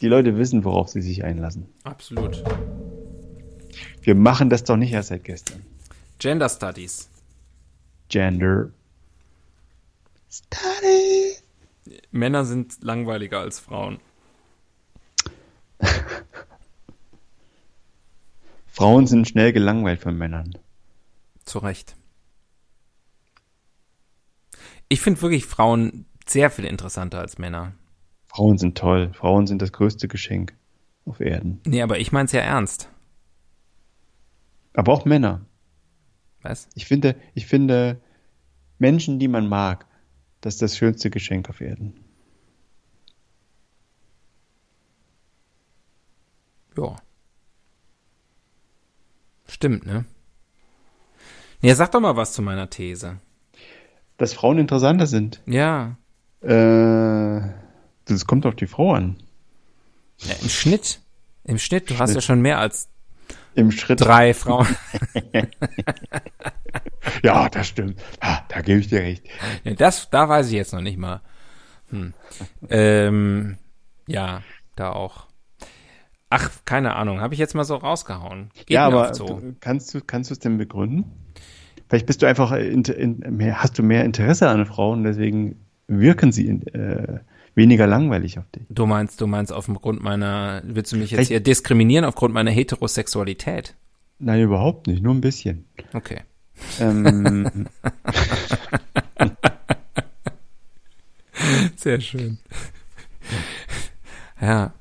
die 0.00 0.08
Leute 0.08 0.36
wissen, 0.38 0.64
worauf 0.64 0.88
sie 0.88 1.02
sich 1.02 1.22
einlassen. 1.24 1.68
Absolut. 1.84 2.42
Wir 4.06 4.14
machen 4.14 4.48
das 4.50 4.62
doch 4.62 4.76
nicht 4.76 4.92
erst 4.92 5.08
seit 5.08 5.24
gestern. 5.24 5.66
Gender 6.20 6.48
Studies. 6.48 7.08
Gender. 8.08 8.70
Study. 10.30 11.32
Männer 12.12 12.44
sind 12.44 12.84
langweiliger 12.84 13.40
als 13.40 13.58
Frauen. 13.58 13.98
Frauen 18.68 19.08
sind 19.08 19.26
schnell 19.26 19.52
gelangweilt 19.52 20.00
von 20.00 20.16
Männern. 20.16 20.56
Zu 21.44 21.58
Recht. 21.58 21.96
Ich 24.88 25.00
finde 25.00 25.20
wirklich 25.20 25.46
Frauen 25.46 26.06
sehr 26.28 26.52
viel 26.52 26.64
interessanter 26.64 27.18
als 27.18 27.38
Männer. 27.38 27.72
Frauen 28.28 28.56
sind 28.56 28.78
toll. 28.78 29.12
Frauen 29.14 29.48
sind 29.48 29.60
das 29.60 29.72
größte 29.72 30.06
Geschenk 30.06 30.54
auf 31.06 31.18
Erden. 31.18 31.60
Nee, 31.66 31.82
aber 31.82 31.98
ich 31.98 32.12
mein's 32.12 32.30
ja 32.30 32.42
ernst. 32.42 32.88
Aber 34.76 34.92
auch 34.92 35.06
Männer. 35.06 35.44
Was? 36.42 36.68
Ich 36.74 36.84
finde, 36.84 37.16
ich 37.34 37.46
finde 37.46 38.00
Menschen, 38.78 39.18
die 39.18 39.26
man 39.26 39.48
mag, 39.48 39.86
das 40.42 40.54
ist 40.54 40.62
das 40.62 40.76
schönste 40.76 41.10
Geschenk 41.10 41.48
auf 41.48 41.60
Erden. 41.60 41.94
Ja. 46.76 46.96
Stimmt, 49.48 49.86
ne? 49.86 50.04
Ja, 51.62 51.74
sag 51.74 51.90
doch 51.92 52.00
mal 52.00 52.16
was 52.16 52.34
zu 52.34 52.42
meiner 52.42 52.68
These. 52.68 53.18
Dass 54.18 54.34
Frauen 54.34 54.58
interessanter 54.58 55.06
sind. 55.06 55.40
Ja. 55.46 55.96
Äh, 56.42 57.40
das 58.04 58.26
kommt 58.26 58.44
auf 58.44 58.56
die 58.56 58.66
Frau 58.66 58.92
an. 58.92 59.16
ja 60.18 60.34
Im 60.42 60.50
Schnitt. 60.50 61.00
Im 61.44 61.58
Schnitt, 61.58 61.88
du 61.88 61.98
hast 61.98 62.14
ja 62.14 62.20
schon 62.20 62.42
mehr 62.42 62.58
als 62.58 62.90
Im 63.54 63.70
Schritt. 63.70 64.00
drei 64.00 64.34
Frauen. 64.34 64.66
Ja, 67.22 67.48
das 67.48 67.68
stimmt. 67.68 68.00
Ah, 68.20 68.40
da 68.48 68.60
gebe 68.60 68.80
ich 68.80 68.88
dir 68.88 69.00
recht. 69.00 69.24
Das, 69.78 70.10
da 70.10 70.28
weiß 70.28 70.48
ich 70.48 70.52
jetzt 70.52 70.72
noch 70.72 70.80
nicht 70.80 70.98
mal. 70.98 71.20
Hm. 71.90 72.14
Ähm, 72.68 73.58
ja, 74.06 74.42
da 74.74 74.92
auch. 74.92 75.26
Ach, 76.28 76.50
keine 76.64 76.96
Ahnung, 76.96 77.20
habe 77.20 77.34
ich 77.34 77.40
jetzt 77.40 77.54
mal 77.54 77.64
so 77.64 77.76
rausgehauen. 77.76 78.50
Geht 78.54 78.70
ja, 78.70 78.86
aber 78.86 79.14
so. 79.14 79.40
kannst 79.60 79.94
du 79.94 80.00
kannst 80.00 80.30
du 80.30 80.34
es 80.34 80.40
denn 80.40 80.58
begründen? 80.58 81.04
Vielleicht 81.88 82.06
bist 82.06 82.22
du 82.22 82.26
einfach 82.26 82.50
in, 82.52 82.82
in, 82.84 83.18
mehr, 83.36 83.62
hast 83.62 83.78
du 83.78 83.84
mehr 83.84 84.04
Interesse 84.04 84.48
an 84.48 84.66
Frauen, 84.66 85.04
deswegen 85.04 85.64
wirken 85.86 86.32
sie 86.32 86.48
in, 86.48 86.66
äh, 86.66 87.20
weniger 87.56 87.86
langweilig 87.88 88.38
auf 88.38 88.44
dich. 88.54 88.62
Du 88.68 88.86
meinst, 88.86 89.20
du 89.20 89.26
meinst 89.26 89.52
aufgrund 89.52 90.02
meiner, 90.02 90.62
willst 90.64 90.92
du 90.92 90.96
mich 90.96 91.10
jetzt 91.10 91.16
Vielleicht- 91.16 91.28
hier 91.30 91.40
diskriminieren 91.40 92.04
aufgrund 92.04 92.32
meiner 92.34 92.50
Heterosexualität? 92.52 93.74
Nein, 94.18 94.40
überhaupt 94.42 94.86
nicht, 94.86 95.02
nur 95.02 95.14
ein 95.14 95.20
bisschen. 95.20 95.64
Okay. 95.92 96.20
Ähm, 96.80 97.66
Sehr 101.76 102.00
schön. 102.00 102.38
ja. 104.40 104.72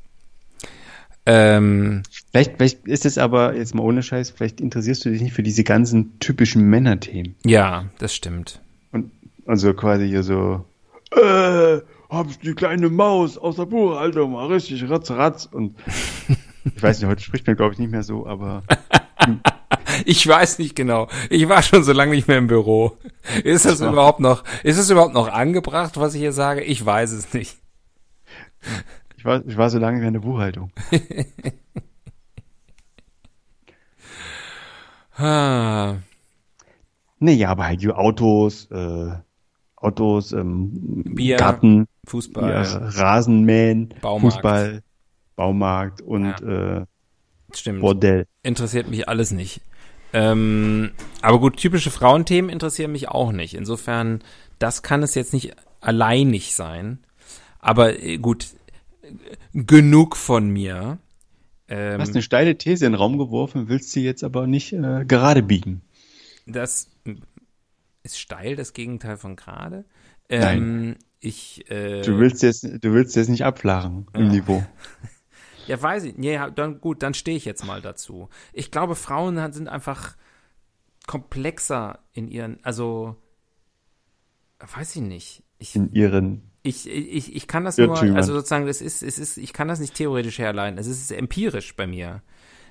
Ähm, 1.26 2.04
vielleicht, 2.32 2.58
vielleicht 2.58 2.88
ist 2.88 3.06
es 3.06 3.18
aber, 3.18 3.56
jetzt 3.56 3.74
mal 3.74 3.82
ohne 3.84 4.04
Scheiß, 4.04 4.30
vielleicht 4.30 4.62
interessierst 4.62 5.04
du 5.06 5.10
dich 5.10 5.22
nicht 5.22 5.34
für 5.34 5.42
diese 5.44 5.64
ganzen 5.64 6.20
typischen 6.20 6.62
Männerthemen. 6.70 7.36
ja, 7.44 7.86
das 7.98 8.14
stimmt. 8.14 8.62
Und 8.92 9.12
also 9.48 9.74
quasi 9.74 10.08
hier 10.08 10.22
so, 10.24 10.66
äh, 11.12 11.80
hab's 12.10 12.40
die 12.40 12.54
kleine 12.54 12.90
Maus 12.90 13.38
aus 13.38 13.56
der 13.56 13.66
Buchhaltung 13.66 14.34
mal 14.34 14.48
richtig 14.48 14.90
ratz, 14.90 15.12
ratz. 15.12 15.46
Und 15.46 15.76
ich 16.76 16.82
weiß 16.82 17.00
nicht, 17.00 17.10
heute 17.10 17.24
spricht 17.24 17.48
man 17.48 17.56
glaube 17.56 17.74
ich 17.74 17.80
nicht 17.80 17.92
mehr 17.92 18.04
so, 18.04 18.26
aber 18.26 18.64
Ich 20.06 20.28
weiß 20.28 20.60
nicht 20.60 20.76
genau. 20.76 21.08
Ich 21.30 21.48
war 21.48 21.64
schon 21.64 21.84
so 21.84 21.94
lange 21.94 22.12
nicht 22.12 22.28
mehr 22.28 22.38
im 22.38 22.48
Büro. 22.48 22.98
Ist 23.44 23.66
das 23.66 23.80
überhaupt 23.82 24.20
noch, 24.20 24.44
ist 24.64 24.78
es 24.78 24.90
überhaupt 24.90 25.14
noch 25.14 25.30
angebracht, 25.30 25.98
was 25.98 26.14
ich 26.14 26.20
hier 26.22 26.34
sage? 26.34 26.62
Ich 26.62 26.86
weiß 26.86 27.12
es 27.12 27.34
nicht. 27.34 27.58
ich 29.18 29.24
war, 29.26 29.46
ich 29.46 29.58
war 29.58 29.70
so 29.70 29.80
lange 29.80 30.06
in 30.06 30.14
der 30.14 30.20
Buchhaltung. 30.20 30.72
Ah, 35.18 35.96
Nee, 37.20 37.34
ja, 37.36 37.50
aber 37.50 37.66
halt 37.68 37.82
die 37.82 37.90
Autos, 37.90 38.70
äh, 38.70 39.12
Autos, 39.78 40.32
ähm, 40.32 41.04
Bier, 41.16 41.38
Garten, 41.38 41.88
Fußball. 42.08 42.50
ja, 42.50 42.62
Rasenmähen, 42.90 43.90
Baumarkt. 44.02 44.36
Fußball, 44.36 44.82
Baumarkt 45.36 46.02
und 46.02 46.42
äh, 46.42 46.86
Stimmt. 47.54 47.82
Bordell. 47.82 48.26
interessiert 48.44 48.90
mich 48.90 49.08
alles 49.08 49.32
nicht. 49.32 49.62
Ähm, 50.14 50.92
aber 51.22 51.40
gut, 51.40 51.58
typische 51.58 51.92
Frauenthemen 51.92 52.50
interessieren 52.50 52.92
mich 52.92 53.10
auch 53.10 53.32
nicht. 53.32 53.54
Insofern, 53.54 54.24
das 54.60 54.82
kann 54.82 55.04
es 55.04 55.14
jetzt 55.16 55.34
nicht 55.34 55.54
alleinig 55.82 56.56
sein. 56.56 57.00
Aber 57.60 58.02
äh, 58.02 58.18
gut, 58.18 58.48
genug 59.54 60.16
von 60.16 60.50
mir. 60.50 60.98
Du 61.68 61.74
Ähm, 61.76 62.00
hast 62.00 62.14
eine 62.14 62.22
steile 62.22 62.58
These 62.58 62.86
in 62.86 62.92
den 62.94 62.98
Raum 63.00 63.18
geworfen, 63.18 63.68
willst 63.70 63.92
sie 63.92 64.04
jetzt 64.04 64.24
aber 64.24 64.48
nicht 64.48 64.72
äh, 64.74 65.04
gerade 65.06 65.42
biegen. 65.44 65.82
das 66.46 66.90
ist 68.06 68.20
steil, 68.20 68.56
das 68.56 68.72
Gegenteil 68.74 69.18
von 69.18 69.36
gerade. 69.36 69.84
Nein. 70.30 70.58
Ähm, 70.58 70.96
ich, 71.20 71.70
äh, 71.70 72.02
Du 72.04 72.20
willst 72.20 72.42
jetzt, 72.44 72.64
du 72.64 72.94
willst 72.94 73.16
jetzt 73.16 73.30
nicht 73.30 73.44
abflachen 73.44 74.08
im 74.14 74.30
Niveau. 74.30 74.64
Ja, 75.68 75.82
weiß 75.82 76.04
ich. 76.04 76.16
Ja, 76.20 76.52
dann 76.52 76.80
gut, 76.80 77.02
dann 77.02 77.16
stehe 77.16 77.36
ich 77.36 77.44
jetzt 77.44 77.66
mal 77.66 77.82
dazu. 77.82 78.30
Ich 78.54 78.70
glaube, 78.70 78.94
Frauen 78.94 79.52
sind 79.52 79.68
einfach 79.68 80.16
komplexer 81.08 81.98
in 82.14 82.28
ihren, 82.28 82.60
also 82.64 83.16
weiß 84.60 84.96
ich 84.98 85.02
nicht. 85.02 85.44
Ich, 85.58 85.76
In 85.76 85.92
ihren, 85.92 86.52
ich, 86.62 86.88
ich, 86.88 87.36
ich 87.36 87.48
kann 87.48 87.64
das 87.66 87.78
nur, 87.78 87.88
Irrtümern. 87.88 88.18
also 88.18 88.34
sozusagen, 88.34 88.68
das 88.68 88.80
ist, 88.80 89.02
es 89.02 89.18
ist, 89.18 89.38
ich 89.38 89.54
kann 89.54 89.68
das 89.68 89.80
nicht 89.80 89.96
theoretisch 89.96 90.38
herleiten. 90.38 90.78
Es 90.78 90.86
ist 90.86 91.12
empirisch 91.12 91.76
bei 91.76 91.88
mir. 91.88 92.22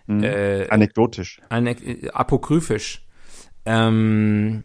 hm, 0.06 0.22
Äh, 0.22 0.68
anekdotisch. 0.68 1.40
eine, 1.48 1.72
äh, 1.72 2.10
apokryphisch. 2.10 3.04
Ähm, 3.64 4.62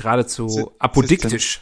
geradezu 0.00 0.72
apodiktisch. 0.78 1.60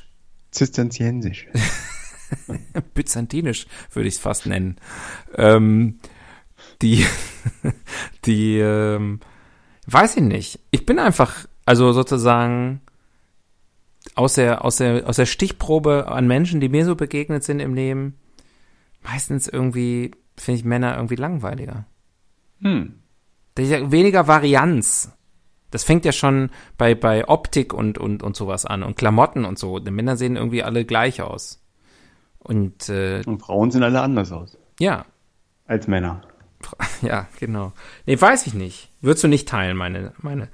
Zisterziensisch. 0.50 1.46
byzantinisch 2.94 3.66
würde 3.92 4.08
ich 4.08 4.14
es 4.14 4.20
fast 4.20 4.46
nennen. 4.46 4.76
Ähm, 5.34 5.98
die, 6.82 7.04
die, 8.24 8.58
ähm, 8.58 9.20
weiß 9.86 10.16
ich 10.16 10.22
nicht. 10.22 10.60
Ich 10.70 10.86
bin 10.86 10.98
einfach, 10.98 11.46
also 11.64 11.92
sozusagen 11.92 12.80
aus 14.14 14.34
der, 14.34 14.64
aus 14.64 14.76
der, 14.76 15.08
aus 15.08 15.16
der 15.16 15.26
Stichprobe 15.26 16.08
an 16.08 16.26
Menschen, 16.26 16.60
die 16.60 16.68
mir 16.68 16.84
so 16.84 16.94
begegnet 16.94 17.44
sind 17.44 17.60
im 17.60 17.74
Leben, 17.74 18.18
meistens 19.02 19.48
irgendwie 19.48 20.12
finde 20.36 20.58
ich 20.60 20.64
Männer 20.64 20.96
irgendwie 20.96 21.16
langweiliger. 21.16 21.86
Hm. 22.62 22.94
Weniger 23.56 24.28
Varianz. 24.28 25.12
Das 25.70 25.84
fängt 25.84 26.04
ja 26.04 26.12
schon 26.12 26.50
bei, 26.76 26.94
bei 26.94 27.28
Optik 27.28 27.74
und, 27.74 27.98
und, 27.98 28.22
und 28.22 28.36
sowas 28.36 28.64
an 28.64 28.82
und 28.82 28.96
Klamotten 28.96 29.44
und 29.44 29.58
so. 29.58 29.78
Die 29.78 29.90
Männer 29.90 30.16
sehen 30.16 30.36
irgendwie 30.36 30.62
alle 30.62 30.84
gleich 30.84 31.20
aus. 31.20 31.62
Und 32.38 32.88
äh, 32.88 33.22
Und 33.26 33.40
Frauen 33.40 33.70
sehen 33.70 33.82
alle 33.82 34.00
anders 34.00 34.32
aus 34.32 34.56
ja, 34.78 35.04
als 35.66 35.86
Männer. 35.86 36.22
ja, 37.02 37.28
genau. 37.38 37.72
Nee, 38.06 38.20
weiß 38.20 38.46
ich 38.46 38.54
nicht. 38.54 38.90
Würdest 39.00 39.24
du 39.24 39.28
nicht 39.28 39.48
teilen, 39.48 39.76
meine, 39.76 40.12
meine, 40.18 40.48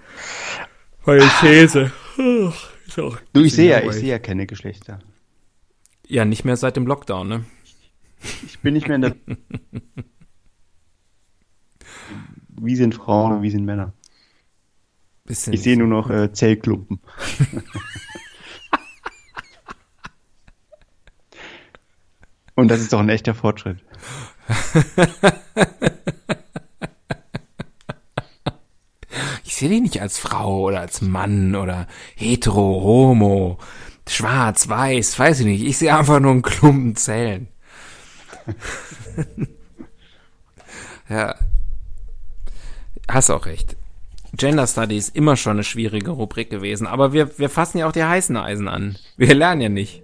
meine 1.05 1.29
These. 1.41 1.93
Ist 2.87 2.99
auch 2.99 3.17
Du, 3.33 3.43
ich 3.43 3.55
sehe 3.55 3.71
ja, 3.71 3.81
ich 3.81 3.93
sehe 3.93 4.11
ja 4.11 4.19
keine 4.19 4.47
Geschlechter. 4.47 4.99
Ja, 6.07 6.25
nicht 6.25 6.45
mehr 6.45 6.57
seit 6.57 6.77
dem 6.77 6.87
Lockdown, 6.87 7.29
ne? 7.29 7.45
Ich 8.47 8.59
bin 8.61 8.75
nicht 8.75 8.89
mehr 8.89 8.97
in 8.97 9.03
der. 9.03 9.17
wie 12.49 12.77
sind 12.77 12.95
Frauen 12.95 13.33
und 13.33 13.43
wie 13.43 13.51
sind 13.51 13.65
Männer? 13.65 13.93
Bisschen. 15.27 15.53
Ich 15.55 15.63
sehe 15.63 15.77
nur 15.79 15.89
noch 15.89 16.11
äh, 16.11 16.33
Zellklumpen. 16.33 17.01
und 22.55 22.69
das 22.69 22.81
ist 22.81 22.93
doch 22.93 23.01
ein 23.01 23.09
echter 23.09 23.35
Fortschritt. 23.35 23.79
Ich 29.55 29.59
sehe 29.59 29.69
dich 29.69 29.83
nicht 29.83 30.01
als 30.03 30.19
Frau 30.19 30.63
oder 30.63 30.81
als 30.81 31.01
Mann 31.01 31.55
oder 31.55 31.87
hetero, 32.17 32.83
homo, 32.83 33.59
schwarz, 34.09 34.69
weiß, 34.69 35.17
weiß 35.17 35.39
ich 35.41 35.47
nicht. 35.47 35.63
Ich 35.63 35.79
sehe 35.79 35.97
einfach 35.97 36.19
nur 36.19 36.33
einen 36.33 36.43
Klumpen 36.43 36.97
Zellen. 36.97 37.47
ja. 41.09 41.37
Hast 43.07 43.31
auch 43.31 43.47
recht. 43.47 43.77
Gender 44.37 44.67
Studies 44.67 45.09
immer 45.09 45.37
schon 45.37 45.53
eine 45.53 45.65
schwierige 45.65 46.11
Rubrik 46.11 46.51
gewesen, 46.51 46.87
aber 46.87 47.13
wir, 47.13 47.39
wir 47.39 47.49
fassen 47.49 47.79
ja 47.79 47.87
auch 47.87 47.93
die 47.93 48.05
heißen 48.05 48.37
Eisen 48.37 48.69
an. 48.69 48.97
Wir 49.17 49.35
lernen 49.35 49.61
ja 49.61 49.69
nicht. 49.69 50.03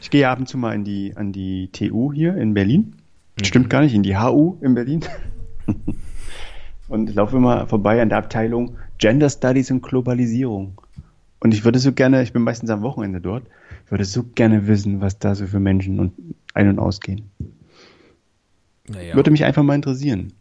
Ich 0.00 0.10
gehe 0.10 0.28
ab 0.28 0.38
und 0.38 0.48
zu 0.48 0.58
mal 0.58 0.74
in 0.74 0.84
die, 0.84 1.12
an 1.16 1.32
die 1.32 1.68
TU 1.72 2.12
hier 2.12 2.36
in 2.36 2.54
Berlin. 2.54 2.96
Stimmt 3.42 3.70
gar 3.70 3.82
nicht, 3.82 3.94
in 3.94 4.02
die 4.02 4.16
HU 4.16 4.56
in 4.60 4.74
Berlin. 4.74 5.04
und 6.88 7.10
ich 7.10 7.16
laufe 7.16 7.36
immer 7.36 7.66
vorbei 7.66 8.00
an 8.00 8.08
der 8.08 8.18
Abteilung 8.18 8.78
Gender 8.98 9.28
Studies 9.28 9.70
und 9.70 9.82
Globalisierung. 9.82 10.80
Und 11.40 11.52
ich 11.52 11.64
würde 11.64 11.78
so 11.78 11.92
gerne, 11.92 12.22
ich 12.22 12.32
bin 12.32 12.42
meistens 12.42 12.70
am 12.70 12.82
Wochenende 12.82 13.20
dort, 13.20 13.44
ich 13.84 13.90
würde 13.90 14.04
so 14.04 14.24
gerne 14.24 14.66
wissen, 14.66 15.00
was 15.00 15.18
da 15.18 15.34
so 15.34 15.46
für 15.46 15.60
Menschen 15.60 16.00
und 16.00 16.12
ein- 16.54 16.68
und 16.68 16.78
ausgehen. 16.78 17.30
Naja. 18.88 19.14
Würde 19.14 19.30
mich 19.30 19.44
einfach 19.44 19.62
mal 19.62 19.74
interessieren. 19.74 20.32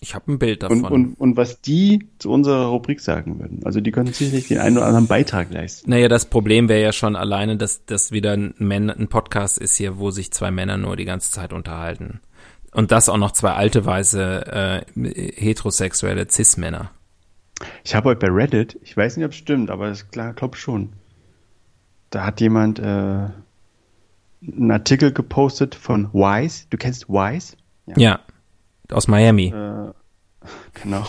Ich 0.00 0.14
habe 0.14 0.30
ein 0.32 0.38
Bild 0.38 0.62
davon. 0.62 0.84
Und, 0.84 0.92
und, 0.92 1.14
und 1.14 1.36
was 1.36 1.60
die 1.60 2.08
zu 2.18 2.30
unserer 2.30 2.66
Rubrik 2.66 3.00
sagen 3.00 3.40
würden. 3.40 3.62
Also 3.64 3.80
die 3.80 3.90
können 3.90 4.12
sicherlich 4.12 4.46
den 4.46 4.58
einen 4.58 4.76
oder 4.76 4.86
anderen 4.86 5.08
Beitrag 5.08 5.52
leisten. 5.52 5.90
Naja, 5.90 6.08
das 6.08 6.26
Problem 6.26 6.68
wäre 6.68 6.80
ja 6.80 6.92
schon 6.92 7.16
alleine, 7.16 7.56
dass 7.56 7.84
das 7.84 8.12
wieder 8.12 8.32
ein, 8.32 8.54
Männer, 8.58 8.96
ein 8.96 9.08
Podcast 9.08 9.58
ist 9.58 9.76
hier, 9.76 9.98
wo 9.98 10.10
sich 10.10 10.30
zwei 10.32 10.52
Männer 10.52 10.76
nur 10.76 10.96
die 10.96 11.04
ganze 11.04 11.32
Zeit 11.32 11.52
unterhalten. 11.52 12.20
Und 12.72 12.92
das 12.92 13.08
auch 13.08 13.16
noch 13.16 13.32
zwei 13.32 13.54
alte, 13.54 13.84
weiße, 13.84 14.84
äh, 14.94 15.32
heterosexuelle 15.34 16.28
Cis-Männer. 16.30 16.92
Ich 17.82 17.96
habe 17.96 18.10
heute 18.10 18.20
bei 18.20 18.32
Reddit, 18.32 18.78
ich 18.84 18.96
weiß 18.96 19.16
nicht, 19.16 19.26
ob 19.26 19.32
es 19.32 19.36
stimmt, 19.36 19.68
aber 19.68 19.90
ich 19.90 20.08
glaube 20.12 20.56
schon. 20.56 20.92
Da 22.10 22.24
hat 22.24 22.40
jemand 22.40 22.78
äh, 22.78 22.82
einen 22.82 24.70
Artikel 24.70 25.12
gepostet 25.12 25.74
von 25.74 26.12
Wise. 26.12 26.66
Du 26.70 26.76
kennst 26.76 27.08
Wise? 27.08 27.56
Ja. 27.86 27.94
ja 27.96 28.20
aus 28.92 29.08
Miami. 29.08 29.46
Äh, 29.46 29.92
genau. 30.82 31.06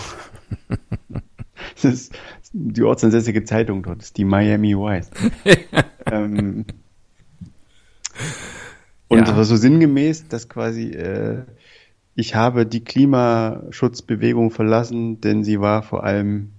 das 1.75 1.86
ist 1.86 2.13
die 2.51 2.84
ortsansässige 2.84 3.43
Zeitung 3.43 3.84
dort, 3.84 3.99
das 3.99 4.07
ist 4.07 4.17
die 4.17 4.25
Miami 4.25 4.75
Wise. 4.75 5.11
ähm, 6.11 6.65
und 9.07 9.17
ja. 9.17 9.23
das 9.23 9.36
war 9.36 9.43
so 9.45 9.55
sinngemäß, 9.55 10.27
dass 10.27 10.49
quasi 10.49 10.89
äh, 10.91 11.43
ich 12.19 12.36
habe 12.36 12.65
die 12.65 12.84
Klimaschutzbewegung 12.84 14.51
verlassen, 14.51 15.21
denn 15.21 15.45
sie 15.45 15.61
war 15.61 15.84
vor 15.84 16.03
allem, 16.03 16.51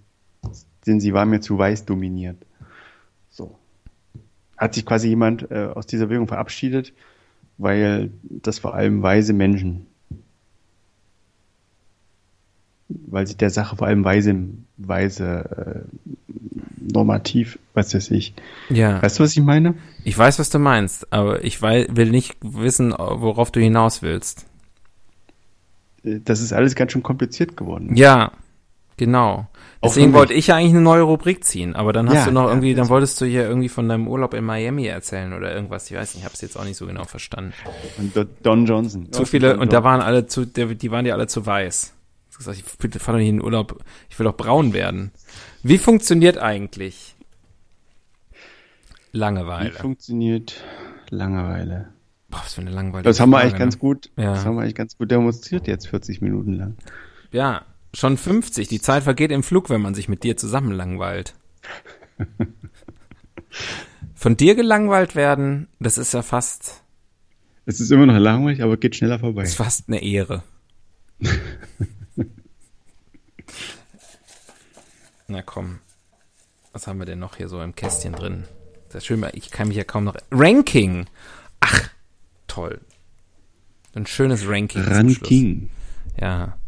denn 0.86 1.00
sie 1.00 1.12
war 1.12 1.26
mir 1.26 1.40
zu 1.40 1.58
weiß 1.58 1.84
dominiert. 1.84 2.38
So. 3.28 3.58
Hat 4.56 4.72
sich 4.72 4.86
quasi 4.86 5.08
jemand 5.08 5.50
äh, 5.50 5.66
aus 5.66 5.86
dieser 5.86 6.06
Bewegung 6.06 6.28
verabschiedet, 6.28 6.94
weil 7.58 8.10
das 8.22 8.58
vor 8.58 8.74
allem 8.74 9.02
weise 9.02 9.34
Menschen, 9.34 9.86
weil 13.06 13.26
sich 13.26 13.36
der 13.36 13.50
Sache 13.50 13.76
vor 13.76 13.86
allem 13.86 14.04
weise, 14.04 14.34
weise 14.76 15.84
äh, 15.86 16.90
normativ, 16.92 17.58
was 17.74 17.94
weiß 17.94 18.10
ich. 18.10 18.34
Ja. 18.68 19.02
Weißt 19.02 19.18
du, 19.18 19.22
was 19.22 19.32
ich 19.32 19.42
meine? 19.42 19.74
Ich 20.04 20.16
weiß, 20.16 20.38
was 20.38 20.50
du 20.50 20.58
meinst, 20.58 21.12
aber 21.12 21.44
ich 21.44 21.62
will 21.62 22.10
nicht 22.10 22.36
wissen, 22.40 22.92
worauf 22.92 23.50
du 23.50 23.60
hinaus 23.60 24.02
willst. 24.02 24.46
Äh, 26.04 26.20
das 26.24 26.40
ist 26.40 26.52
alles 26.52 26.74
ganz 26.74 26.92
schön 26.92 27.02
kompliziert 27.02 27.56
geworden. 27.56 27.96
Ja, 27.96 28.32
genau. 28.96 29.46
Deswegen 29.82 30.12
wollte 30.12 30.34
ich 30.34 30.48
ja 30.48 30.56
eigentlich 30.56 30.72
eine 30.72 30.82
neue 30.82 31.02
Rubrik 31.02 31.42
ziehen, 31.42 31.74
aber 31.74 31.94
dann 31.94 32.06
hast 32.08 32.16
ja, 32.16 32.24
du 32.26 32.32
noch 32.32 32.48
irgendwie, 32.48 32.72
ja, 32.72 32.76
dann 32.76 32.90
wolltest 32.90 33.18
du 33.18 33.24
hier 33.24 33.44
irgendwie 33.48 33.70
von 33.70 33.88
deinem 33.88 34.06
Urlaub 34.08 34.34
in 34.34 34.44
Miami 34.44 34.86
erzählen 34.86 35.32
oder 35.32 35.54
irgendwas. 35.54 35.90
Ich 35.90 35.96
weiß 35.96 36.14
nicht, 36.14 36.20
ich 36.20 36.24
habe 36.24 36.34
es 36.34 36.42
jetzt 36.42 36.58
auch 36.58 36.64
nicht 36.64 36.76
so 36.76 36.86
genau 36.86 37.04
verstanden. 37.04 37.54
Und 37.96 38.12
Don 38.42 38.66
Johnson. 38.66 39.10
Zu 39.10 39.24
viele, 39.24 39.58
und 39.58 39.72
da 39.72 39.82
waren 39.84 40.02
alle 40.02 40.26
zu, 40.26 40.44
die 40.44 40.90
waren 40.90 41.06
ja 41.06 41.14
alle 41.14 41.28
zu 41.28 41.46
weiß. 41.46 41.94
Ich 42.40 42.46
gesagt, 42.46 42.94
ich 42.94 43.02
fahre 43.02 43.18
doch 43.18 43.20
nicht 43.20 43.28
in 43.28 43.36
den 43.36 43.44
Urlaub, 43.44 43.84
ich 44.08 44.18
will 44.18 44.24
doch 44.24 44.36
braun 44.36 44.72
werden. 44.72 45.10
Wie 45.62 45.76
funktioniert 45.76 46.38
eigentlich 46.38 47.14
Langeweile? 49.12 49.74
Wie 49.74 49.76
funktioniert 49.76 50.64
Langeweile? 51.10 51.92
Boah, 52.30 52.40
was 52.42 52.54
für 52.54 52.62
eine 52.62 52.70
Langeweile. 52.70 53.02
Das 53.02 53.20
haben 53.20 53.30
wir 53.30 53.38
eigentlich 53.38 53.54
ne? 53.54 53.58
ganz 53.58 53.78
gut, 53.78 54.10
ja. 54.16 54.34
das 54.34 54.46
haben 54.46 54.56
wir 54.56 54.62
eigentlich 54.62 54.74
ganz 54.74 54.96
gut 54.96 55.10
demonstriert 55.10 55.66
jetzt 55.66 55.88
40 55.88 56.22
Minuten 56.22 56.54
lang. 56.54 56.76
Ja, 57.30 57.66
schon 57.92 58.16
50. 58.16 58.68
Die 58.68 58.80
Zeit 58.80 59.02
vergeht 59.02 59.32
im 59.32 59.42
Flug, 59.42 59.68
wenn 59.68 59.82
man 59.82 59.94
sich 59.94 60.08
mit 60.08 60.22
dir 60.22 60.36
zusammen 60.36 60.72
langweilt. 60.72 61.34
Von 64.14 64.36
dir 64.36 64.54
gelangweilt 64.54 65.14
werden, 65.14 65.66
das 65.78 65.98
ist 65.98 66.14
ja 66.14 66.22
fast. 66.22 66.82
Es 67.66 67.80
ist 67.80 67.90
immer 67.90 68.06
noch 68.06 68.18
langweilig, 68.18 68.62
aber 68.62 68.76
geht 68.76 68.96
schneller 68.96 69.18
vorbei. 69.18 69.42
Ist 69.42 69.56
fast 69.56 69.88
eine 69.88 70.02
Ehre. 70.02 70.42
Na 75.30 75.42
komm. 75.42 75.78
Was 76.72 76.88
haben 76.88 76.98
wir 76.98 77.06
denn 77.06 77.20
noch 77.20 77.36
hier 77.36 77.48
so 77.48 77.62
im 77.62 77.76
Kästchen 77.76 78.14
drin? 78.14 78.44
Das 78.88 78.96
ist 78.96 79.06
schön, 79.06 79.24
ich 79.32 79.52
kann 79.52 79.68
mich 79.68 79.76
ja 79.76 79.84
kaum 79.84 80.02
noch. 80.02 80.16
Ranking! 80.32 81.06
Ach, 81.60 81.88
toll. 82.48 82.80
Ein 83.94 84.06
schönes 84.06 84.48
Ranking. 84.48 84.82
Ranking. 84.82 85.70
Ja. 86.20 86.58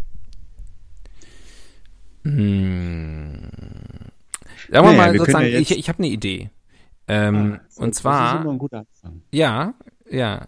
Hm. 2.22 3.50
Sagen 4.70 4.70
wir 4.70 4.82
naja, 4.82 4.96
mal 4.96 5.12
wir 5.12 5.18
sozusagen, 5.18 5.46
ja 5.46 5.58
ich, 5.58 5.76
ich 5.76 5.88
habe 5.88 5.98
eine 5.98 6.08
Idee. 6.08 6.50
Ähm, 7.08 7.58
ah, 7.60 7.82
und 7.82 7.96
zwar. 7.96 8.22
Das 8.22 8.34
ist 8.34 8.40
immer 8.42 8.52
ein 8.52 8.58
guter 8.58 8.78
Anfang. 8.78 9.22
Ja, 9.32 9.74
ja. 10.08 10.46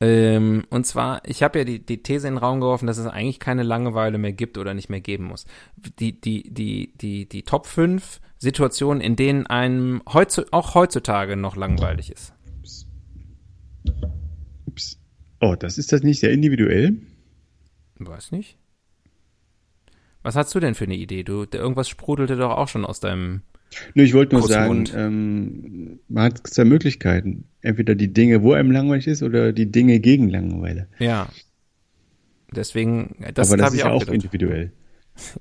Ähm, 0.00 0.64
und 0.70 0.86
zwar, 0.86 1.22
ich 1.26 1.42
habe 1.42 1.58
ja 1.58 1.64
die, 1.64 1.84
die 1.84 2.02
These 2.02 2.28
in 2.28 2.34
den 2.34 2.38
Raum 2.38 2.60
geworfen, 2.60 2.86
dass 2.86 2.98
es 2.98 3.06
eigentlich 3.06 3.40
keine 3.40 3.64
Langeweile 3.64 4.18
mehr 4.18 4.32
gibt 4.32 4.56
oder 4.56 4.74
nicht 4.74 4.88
mehr 4.88 5.00
geben 5.00 5.24
muss. 5.24 5.44
Die, 5.76 6.20
die, 6.20 6.52
die, 6.52 6.92
die, 6.96 7.28
die 7.28 7.42
Top 7.42 7.66
5 7.66 8.20
Situationen, 8.38 9.00
in 9.00 9.16
denen 9.16 9.46
einem 9.48 10.02
heutzu, 10.12 10.44
auch 10.52 10.74
heutzutage 10.74 11.36
noch 11.36 11.56
langweilig 11.56 12.12
ist. 12.12 12.32
Ups. 12.58 12.86
Ups. 14.66 15.00
Oh, 15.40 15.56
das 15.58 15.78
ist 15.78 15.92
das 15.92 16.02
nicht 16.02 16.20
sehr 16.20 16.30
individuell? 16.30 16.96
Weiß 17.98 18.30
nicht. 18.30 18.56
Was 20.22 20.36
hast 20.36 20.54
du 20.54 20.60
denn 20.60 20.74
für 20.74 20.84
eine 20.84 20.96
Idee? 20.96 21.24
Du, 21.24 21.46
irgendwas 21.50 21.88
sprudelte 21.88 22.36
doch 22.36 22.50
auch 22.50 22.68
schon 22.68 22.84
aus 22.84 23.00
deinem 23.00 23.42
Nö, 23.94 24.02
ich 24.02 24.14
wollte 24.14 24.36
nur 24.36 24.48
sagen, 24.48 24.84
ähm, 24.94 26.00
man 26.08 26.24
hat 26.24 26.46
zwei 26.46 26.64
Möglichkeiten. 26.64 27.44
Entweder 27.60 27.94
die 27.94 28.12
Dinge, 28.12 28.42
wo 28.42 28.52
einem 28.52 28.70
langweilig 28.70 29.06
ist, 29.06 29.22
oder 29.22 29.52
die 29.52 29.70
Dinge 29.70 30.00
gegen 30.00 30.28
Langeweile. 30.28 30.88
Ja. 30.98 31.28
Deswegen, 32.54 33.16
das, 33.34 33.48
Aber 33.48 33.58
das 33.58 33.74
ist 33.74 33.80
ja 33.80 33.90
auch, 33.90 34.06
auch 34.06 34.12
individuell. 34.12 34.72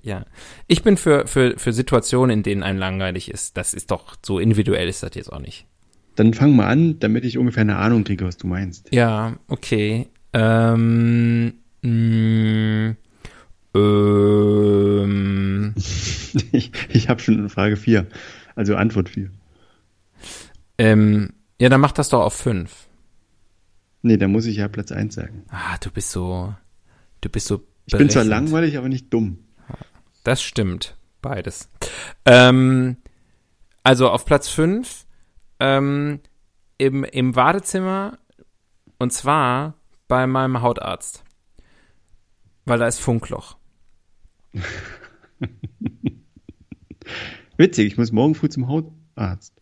Ja. 0.01 0.25
Ich 0.67 0.83
bin 0.83 0.97
für, 0.97 1.27
für, 1.27 1.57
für 1.57 1.71
Situationen, 1.71 2.37
in 2.39 2.43
denen 2.43 2.63
einem 2.63 2.79
langweilig 2.79 3.31
ist. 3.31 3.57
Das 3.57 3.73
ist 3.73 3.91
doch, 3.91 4.15
so 4.25 4.39
individuell 4.39 4.87
ist 4.87 5.03
das 5.03 5.15
jetzt 5.15 5.31
auch 5.31 5.39
nicht. 5.39 5.67
Dann 6.15 6.33
fang 6.33 6.55
mal 6.55 6.67
an, 6.67 6.99
damit 6.99 7.25
ich 7.25 7.37
ungefähr 7.37 7.61
eine 7.61 7.77
Ahnung 7.77 8.03
kriege, 8.03 8.25
was 8.25 8.37
du 8.37 8.47
meinst. 8.47 8.91
Ja, 8.91 9.37
okay. 9.47 10.07
Ähm, 10.33 11.53
mh, 11.83 12.95
ähm, 15.03 15.73
ich 16.51 16.71
ich 16.89 17.09
habe 17.09 17.19
schon 17.21 17.49
Frage 17.49 17.77
4, 17.77 18.07
also 18.55 18.75
Antwort 18.75 19.09
4. 19.09 19.29
Ähm, 20.77 21.33
ja, 21.59 21.69
dann 21.69 21.81
mach 21.81 21.91
das 21.91 22.09
doch 22.09 22.21
auf 22.21 22.33
5. 22.33 22.87
Nee, 24.03 24.17
da 24.17 24.27
muss 24.27 24.45
ich 24.45 24.57
ja 24.57 24.67
Platz 24.67 24.91
1 24.91 25.15
sagen. 25.15 25.43
Ah, 25.49 25.77
du 25.81 25.89
bist 25.91 26.11
so, 26.11 26.53
du 27.21 27.29
bist 27.29 27.47
so 27.47 27.63
Ich 27.85 27.97
bin 27.97 28.09
zwar 28.09 28.23
langweilig, 28.23 28.77
aber 28.77 28.89
nicht 28.89 29.13
dumm. 29.13 29.39
Das 30.23 30.41
stimmt, 30.43 30.97
beides. 31.21 31.69
Ähm, 32.25 32.97
also 33.83 34.09
auf 34.09 34.25
Platz 34.25 34.49
5 34.49 35.05
ähm, 35.59 36.19
im, 36.77 37.03
im 37.03 37.31
Badezimmer 37.31 38.17
und 38.99 39.13
zwar 39.13 39.75
bei 40.07 40.27
meinem 40.27 40.61
Hautarzt. 40.61 41.23
Weil 42.65 42.79
da 42.79 42.87
ist 42.87 42.99
Funkloch. 42.99 43.57
Witzig, 47.57 47.87
ich 47.87 47.97
muss 47.97 48.11
morgen 48.11 48.35
früh 48.35 48.49
zum 48.49 48.67
Hautarzt. 48.67 49.53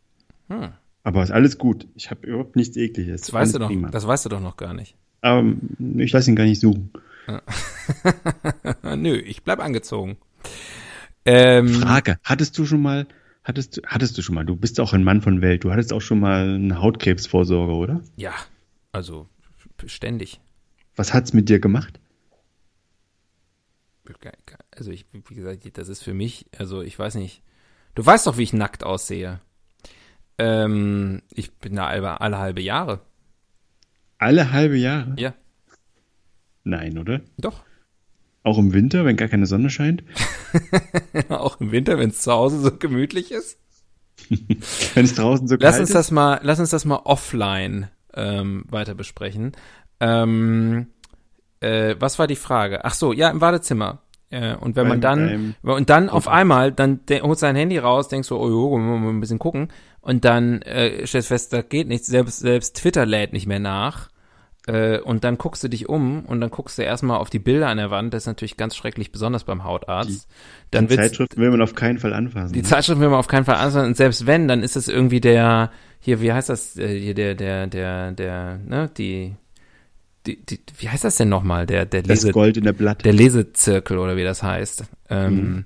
Hm. 0.50 0.70
Aber 1.04 1.24
ist 1.24 1.32
alles 1.32 1.58
gut. 1.58 1.88
Ich 1.96 2.10
habe 2.10 2.28
überhaupt 2.28 2.56
nichts 2.56 2.76
ekliges. 2.78 3.22
Das 3.22 3.34
weißt, 3.34 3.56
du 3.56 3.60
doch, 3.60 3.72
das 3.92 4.08
weißt 4.08 4.26
du 4.26 4.30
doch 4.30 4.42
noch 4.42 4.58
gar 4.58 4.74
nicht. 4.74 4.96
Aber 5.22 5.54
ich 5.98 6.12
lasse 6.12 6.30
ihn 6.32 6.36
gar 6.36 6.46
nicht 6.46 6.60
suchen. 6.60 6.92
Nö, 8.96 9.16
ich 9.16 9.44
bleib 9.44 9.60
angezogen. 9.60 10.18
Ähm, 11.26 11.70
Frage, 11.70 12.20
hattest 12.24 12.58
du 12.58 12.66
schon 12.66 12.82
mal, 12.82 13.08
hattest, 13.44 13.82
hattest 13.86 14.18
du 14.18 14.22
schon 14.22 14.36
mal, 14.36 14.46
du 14.46 14.56
bist 14.56 14.80
auch 14.80 14.94
ein 14.94 15.04
Mann 15.04 15.22
von 15.22 15.42
Welt, 15.42 15.64
du 15.64 15.72
hattest 15.72 15.92
auch 15.94 16.02
schon 16.02 16.20
mal 16.20 16.56
eine 16.56 16.82
Hautkrebsvorsorge, 16.82 17.74
oder? 17.74 18.02
Ja, 18.16 18.34
also 18.92 19.28
ständig. 19.86 20.40
Was 20.96 21.14
hat's 21.14 21.34
mit 21.34 21.50
dir 21.50 21.60
gemacht? 21.60 22.00
Also 24.78 24.92
ich, 24.92 25.06
wie 25.12 25.36
gesagt, 25.36 25.78
das 25.78 25.90
ist 25.90 26.04
für 26.04 26.14
mich, 26.14 26.48
also 26.58 26.82
ich 26.82 26.98
weiß 26.98 27.16
nicht. 27.16 27.42
Du 27.96 28.06
weißt 28.06 28.28
doch, 28.28 28.38
wie 28.38 28.44
ich 28.44 28.54
nackt 28.54 28.84
aussehe. 28.84 29.40
Ähm, 30.38 31.22
ich 31.32 31.54
bin 31.56 31.76
da 31.76 31.88
alle, 31.88 32.20
alle 32.20 32.38
halbe 32.38 32.62
Jahre. 32.62 33.02
Alle 34.18 34.52
halbe 34.52 34.78
Jahre? 34.78 35.16
Ja. 35.18 35.34
Nein, 36.64 36.98
oder? 36.98 37.22
Doch. 37.38 37.64
Auch 38.44 38.58
im 38.58 38.74
Winter, 38.74 39.06
wenn 39.06 39.18
gar 39.18 39.28
keine 39.28 39.46
Sonne 39.46 39.70
scheint? 39.70 40.04
Auch 41.30 41.60
im 41.60 41.72
Winter, 41.72 41.98
wenn 41.98 42.10
es 42.10 42.22
zu 42.22 42.32
Hause 42.32 42.60
so 42.60 42.72
gemütlich 42.72 43.32
ist? 43.32 43.60
wenn 44.30 45.06
es 45.06 45.16
draußen 45.16 45.48
so 45.48 45.56
lass 45.60 45.80
uns 45.80 45.90
ist? 45.90 45.96
Das 45.96 46.12
mal, 46.12 46.40
lass 46.44 46.60
uns 46.60 46.70
das 46.70 46.86
mal 46.86 47.02
offline 47.04 47.90
ähm, 48.14 48.64
weiter 48.70 48.96
besprechen. 48.96 49.54
Ähm, 50.00 50.88
äh, 51.60 51.96
was 52.00 52.20
war 52.20 52.28
die 52.28 52.36
Frage? 52.36 52.86
Ach 52.86 52.94
so, 52.94 53.14
ja, 53.14 53.30
im 53.30 53.40
Badezimmer. 53.40 54.02
Äh, 54.36 54.56
und 54.56 54.76
wenn 54.76 54.88
man 54.88 55.00
dann, 55.00 55.56
und 55.62 55.90
dann 55.90 56.10
auf 56.10 56.28
einmal, 56.28 56.72
dann 56.74 57.00
holt 57.10 57.40
sein 57.40 57.56
Handy 57.56 57.78
raus, 57.78 58.10
denkst 58.10 58.28
so, 58.28 58.38
oh 58.40 58.50
jo, 58.50 58.78
mal 58.78 59.10
ein 59.10 59.22
bisschen 59.22 59.40
gucken. 59.40 59.70
Und 60.02 60.26
dann 60.26 60.62
äh, 60.64 61.08
stellst 61.08 61.30
fest, 61.30 61.54
da 61.54 61.62
geht 61.62 61.88
nichts. 61.88 62.08
Selbst, 62.08 62.40
selbst 62.40 62.76
Twitter 62.76 63.06
lädt 63.06 63.32
nicht 63.32 63.48
mehr 63.48 63.60
nach. 63.60 64.10
Äh, 64.68 65.00
und 65.00 65.24
dann 65.24 65.38
guckst 65.38 65.64
du 65.64 65.70
dich 65.70 65.88
um 65.88 66.26
und 66.26 66.42
dann 66.42 66.50
guckst 66.50 66.78
du 66.78 66.82
erstmal 66.82 67.18
auf 67.18 67.30
die 67.30 67.40
Bilder 67.40 67.70
an 67.70 67.78
der 67.78 67.92
Wand. 67.92 68.14
Das 68.14 68.24
ist 68.24 68.28
natürlich 68.28 68.58
ganz 68.58 68.76
schrecklich, 68.76 69.12
besonders 69.12 69.46
beim 69.46 69.64
Hautarzt. 69.64 70.28
dann 70.72 70.88
Die 70.88 70.96
Zeitschrift 70.96 71.38
will 71.38 71.52
man 71.52 71.62
auf 71.62 71.74
keinen 71.74 72.00
Fall 72.00 72.14
anfassen. 72.14 72.52
die 72.52 72.62
ne? 72.62 72.68
Zeitschrift 72.68 73.00
will 73.00 73.10
man 73.10 73.20
auf 73.20 73.28
keinen 73.28 73.46
Fall 73.46 73.56
anschauen. 73.56 73.86
Und 73.86 73.98
selbst 73.98 74.28
wenn, 74.28 74.50
dann 74.50 74.64
ist 74.64 74.76
es 74.76 74.90
irgendwie 74.90 75.22
der, 75.22 75.72
hier, 76.00 76.20
wie 76.20 76.34
heißt 76.34 76.50
das, 76.50 76.78
äh, 76.78 77.00
hier 77.00 77.14
der, 77.14 77.36
der, 77.36 77.68
der, 77.68 78.12
der, 78.12 78.60
ne, 78.66 78.90
die, 78.98 79.36
die, 80.28 80.46
die 80.46 80.60
wie 80.80 80.90
heißt 80.90 81.04
das 81.04 81.18
denn 81.18 81.30
nochmal? 81.30 81.66
Der, 81.66 81.86
der 81.86 82.02
das 82.02 82.24
Lese, 82.24 82.32
Gold 82.32 82.58
in 82.58 82.64
der 82.64 82.74
Blatt. 82.74 83.06
der 83.06 83.14
Lesezirkel 83.14 83.98
oder 83.98 84.18
wie 84.18 84.24
das 84.24 84.44
heißt. 84.44 84.84
Ähm, 85.10 85.36
Mhm. 85.36 85.66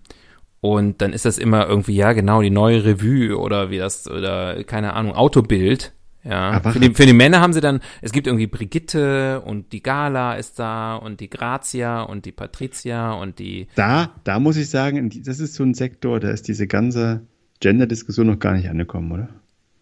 Und 0.62 1.02
dann 1.02 1.14
ist 1.14 1.24
das 1.24 1.38
immer 1.38 1.68
irgendwie, 1.68 1.96
ja, 1.96 2.12
genau, 2.12 2.42
die 2.42 2.50
neue 2.50 2.84
Revue 2.84 3.38
oder 3.40 3.70
wie 3.72 3.78
das, 3.78 4.10
oder 4.10 4.62
keine 4.66 4.92
Ahnung, 4.92 5.14
Autobild. 5.14 5.94
Ja. 6.26 6.52
Aber- 6.52 6.74
Für 6.74 6.82
die, 6.82 6.94
für 6.94 7.06
die 7.06 7.14
Männer 7.14 7.40
haben 7.40 7.54
sie 7.54 7.62
dann, 7.62 7.80
es 8.02 8.12
gibt 8.12 8.28
irgendwie 8.28 8.48
Brigitte 8.48 9.40
und 9.46 9.72
die 9.72 9.82
Gala 9.82 10.34
ist 10.36 10.60
da 10.60 10.98
und 10.98 11.22
die 11.22 11.30
Grazia 11.30 12.02
und 12.02 12.26
die 12.26 12.34
Patricia 12.34 13.14
und 13.14 13.40
die, 13.40 13.68
Da, 13.76 14.14
da 14.26 14.38
muss 14.42 14.58
ich 14.58 14.70
sagen, 14.70 15.10
das 15.26 15.40
ist 15.40 15.54
so 15.56 15.64
ein 15.64 15.74
Sektor, 15.76 16.20
da 16.20 16.30
ist 16.30 16.50
diese 16.50 16.68
ganze 16.68 17.22
Gender-Diskussion 17.62 18.28
noch 18.28 18.40
gar 18.40 18.52
nicht 18.54 18.68
angekommen, 18.70 19.14
oder? 19.14 19.30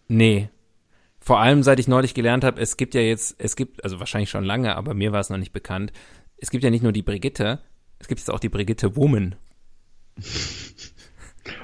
Nee. 0.10 0.50
Vor 1.28 1.42
allem, 1.42 1.62
seit 1.62 1.78
ich 1.78 1.90
neulich 1.90 2.14
gelernt 2.14 2.46
habe, 2.46 2.62
es 2.62 2.78
gibt 2.78 2.96
ja 2.96 3.02
jetzt, 3.02 3.36
es 3.38 3.58
gibt, 3.58 3.84
also 3.84 4.00
wahrscheinlich 4.00 4.30
schon 4.30 4.46
lange, 4.46 4.78
aber 4.78 4.94
mir 4.94 5.12
war 5.12 5.20
es 5.20 5.30
noch 5.30 5.38
nicht 5.38 5.52
bekannt, 5.52 5.92
es 6.38 6.52
gibt 6.52 6.64
ja 6.64 6.70
nicht 6.70 6.84
nur 6.84 6.94
die 6.94 7.02
Brigitte, 7.02 7.60
es 8.00 8.08
gibt 8.08 8.22
jetzt 8.22 8.32
auch 8.32 8.40
die 8.40 8.48
Brigitte 8.48 8.96
Woman. 8.96 9.36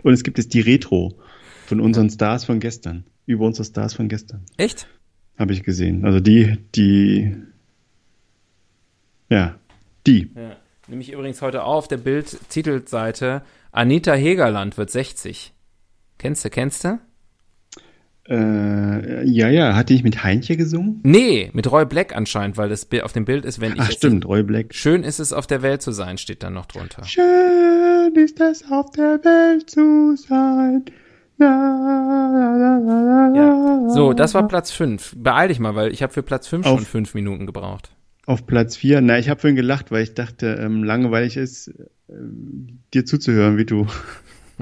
Und 0.04 0.12
es 0.12 0.24
gibt 0.26 0.38
jetzt 0.38 0.54
die 0.54 0.60
Retro 0.60 1.18
von 1.66 1.80
unseren 1.80 2.10
Stars 2.10 2.44
von 2.44 2.60
gestern. 2.60 3.06
Über 3.26 3.46
unsere 3.46 3.64
Stars 3.64 3.94
von 3.94 4.10
gestern. 4.10 4.46
Echt? 4.58 4.90
Habe 5.40 5.54
ich 5.54 5.64
gesehen. 5.64 6.04
Also 6.04 6.20
die, 6.20 6.58
die, 6.76 7.34
ja, 9.30 9.58
die. 10.06 10.30
Ja. 10.36 10.58
Nämlich 10.90 11.14
übrigens 11.14 11.42
heute 11.42 11.64
auf 11.64 11.88
der 11.88 12.00
Bild-Titelseite, 12.00 13.44
Anita 13.72 14.12
Hegerland 14.12 14.78
wird 14.78 14.90
60. 14.90 15.54
Kennst 16.18 16.44
du, 16.44 16.50
kennst 16.50 16.84
du? 16.84 17.00
Äh, 18.30 19.26
ja, 19.28 19.50
ja, 19.50 19.76
hat 19.76 19.90
die 19.90 19.94
nicht 19.96 20.04
mit 20.04 20.24
Heinche 20.24 20.56
gesungen? 20.56 21.02
Nee, 21.04 21.50
mit 21.54 21.70
Roy 21.70 21.86
Black 21.86 22.16
anscheinend, 22.16 22.56
weil 22.58 22.70
das 22.70 22.88
auf 23.04 23.12
dem 23.12 23.26
Bild 23.26 23.44
ist, 23.44 23.60
wenn 23.60 23.74
ich 23.74 23.82
Ach 23.82 23.92
stimmt, 23.92 24.26
Roy 24.26 24.44
Black. 24.44 24.74
Schön 24.74 25.04
ist 25.04 25.20
es 25.20 25.34
auf 25.34 25.46
der 25.46 25.62
Welt 25.62 25.82
zu 25.82 25.92
sein, 25.92 26.18
steht 26.18 26.42
dann 26.44 26.54
noch 26.54 26.66
drunter. 26.68 27.04
Schön 27.04 28.16
ist 28.16 28.40
es 28.40 28.64
auf 28.72 28.92
der 28.92 29.20
Welt 29.26 29.70
zu 29.70 30.16
sein. 30.16 30.86
Ja. 33.36 33.90
So, 33.90 34.14
das 34.14 34.34
war 34.34 34.48
Platz 34.48 34.72
5. 34.72 35.16
Beeil 35.18 35.50
dich 35.50 35.60
mal, 35.60 35.76
weil 35.76 35.92
ich 35.92 36.02
habe 36.04 36.14
für 36.14 36.24
Platz 36.24 36.48
5 36.48 36.66
schon 36.66 36.76
Auf- 36.80 36.88
5 36.88 37.14
Minuten 37.14 37.46
gebraucht. 37.46 37.90
Auf 38.26 38.46
Platz 38.48 38.78
4, 38.78 39.02
na, 39.02 39.20
ich 39.20 39.28
habe 39.28 39.42
vorhin 39.42 39.58
gelacht, 39.58 39.92
weil 39.92 40.04
ich 40.04 40.14
dachte, 40.14 40.58
ähm, 40.62 40.86
langweilig 40.86 41.36
ist, 41.36 41.74
ähm, 42.10 42.80
dir 42.94 43.04
zuzuhören, 43.06 43.58
wie 43.58 43.66
du 43.66 43.86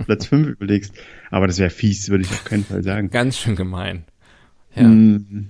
Platz 0.05 0.27
5 0.27 0.47
überlegst. 0.47 0.93
Aber 1.29 1.47
das 1.47 1.59
wäre 1.59 1.69
fies, 1.69 2.09
würde 2.09 2.23
ich 2.23 2.31
auf 2.31 2.43
keinen 2.45 2.65
Fall 2.65 2.83
sagen. 2.83 3.09
Ganz 3.09 3.37
schön 3.37 3.55
gemein. 3.55 4.05
Ja. 4.75 4.83
Mm. 4.87 5.49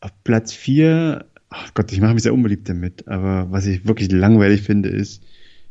Auf 0.00 0.12
Platz 0.24 0.52
4, 0.52 1.24
ach 1.48 1.74
Gott, 1.74 1.92
ich 1.92 2.00
mache 2.00 2.14
mich 2.14 2.22
sehr 2.22 2.34
unbeliebt 2.34 2.68
damit, 2.68 3.08
aber 3.08 3.50
was 3.50 3.66
ich 3.66 3.86
wirklich 3.86 4.12
langweilig 4.12 4.62
finde, 4.62 4.88
ist, 4.88 5.22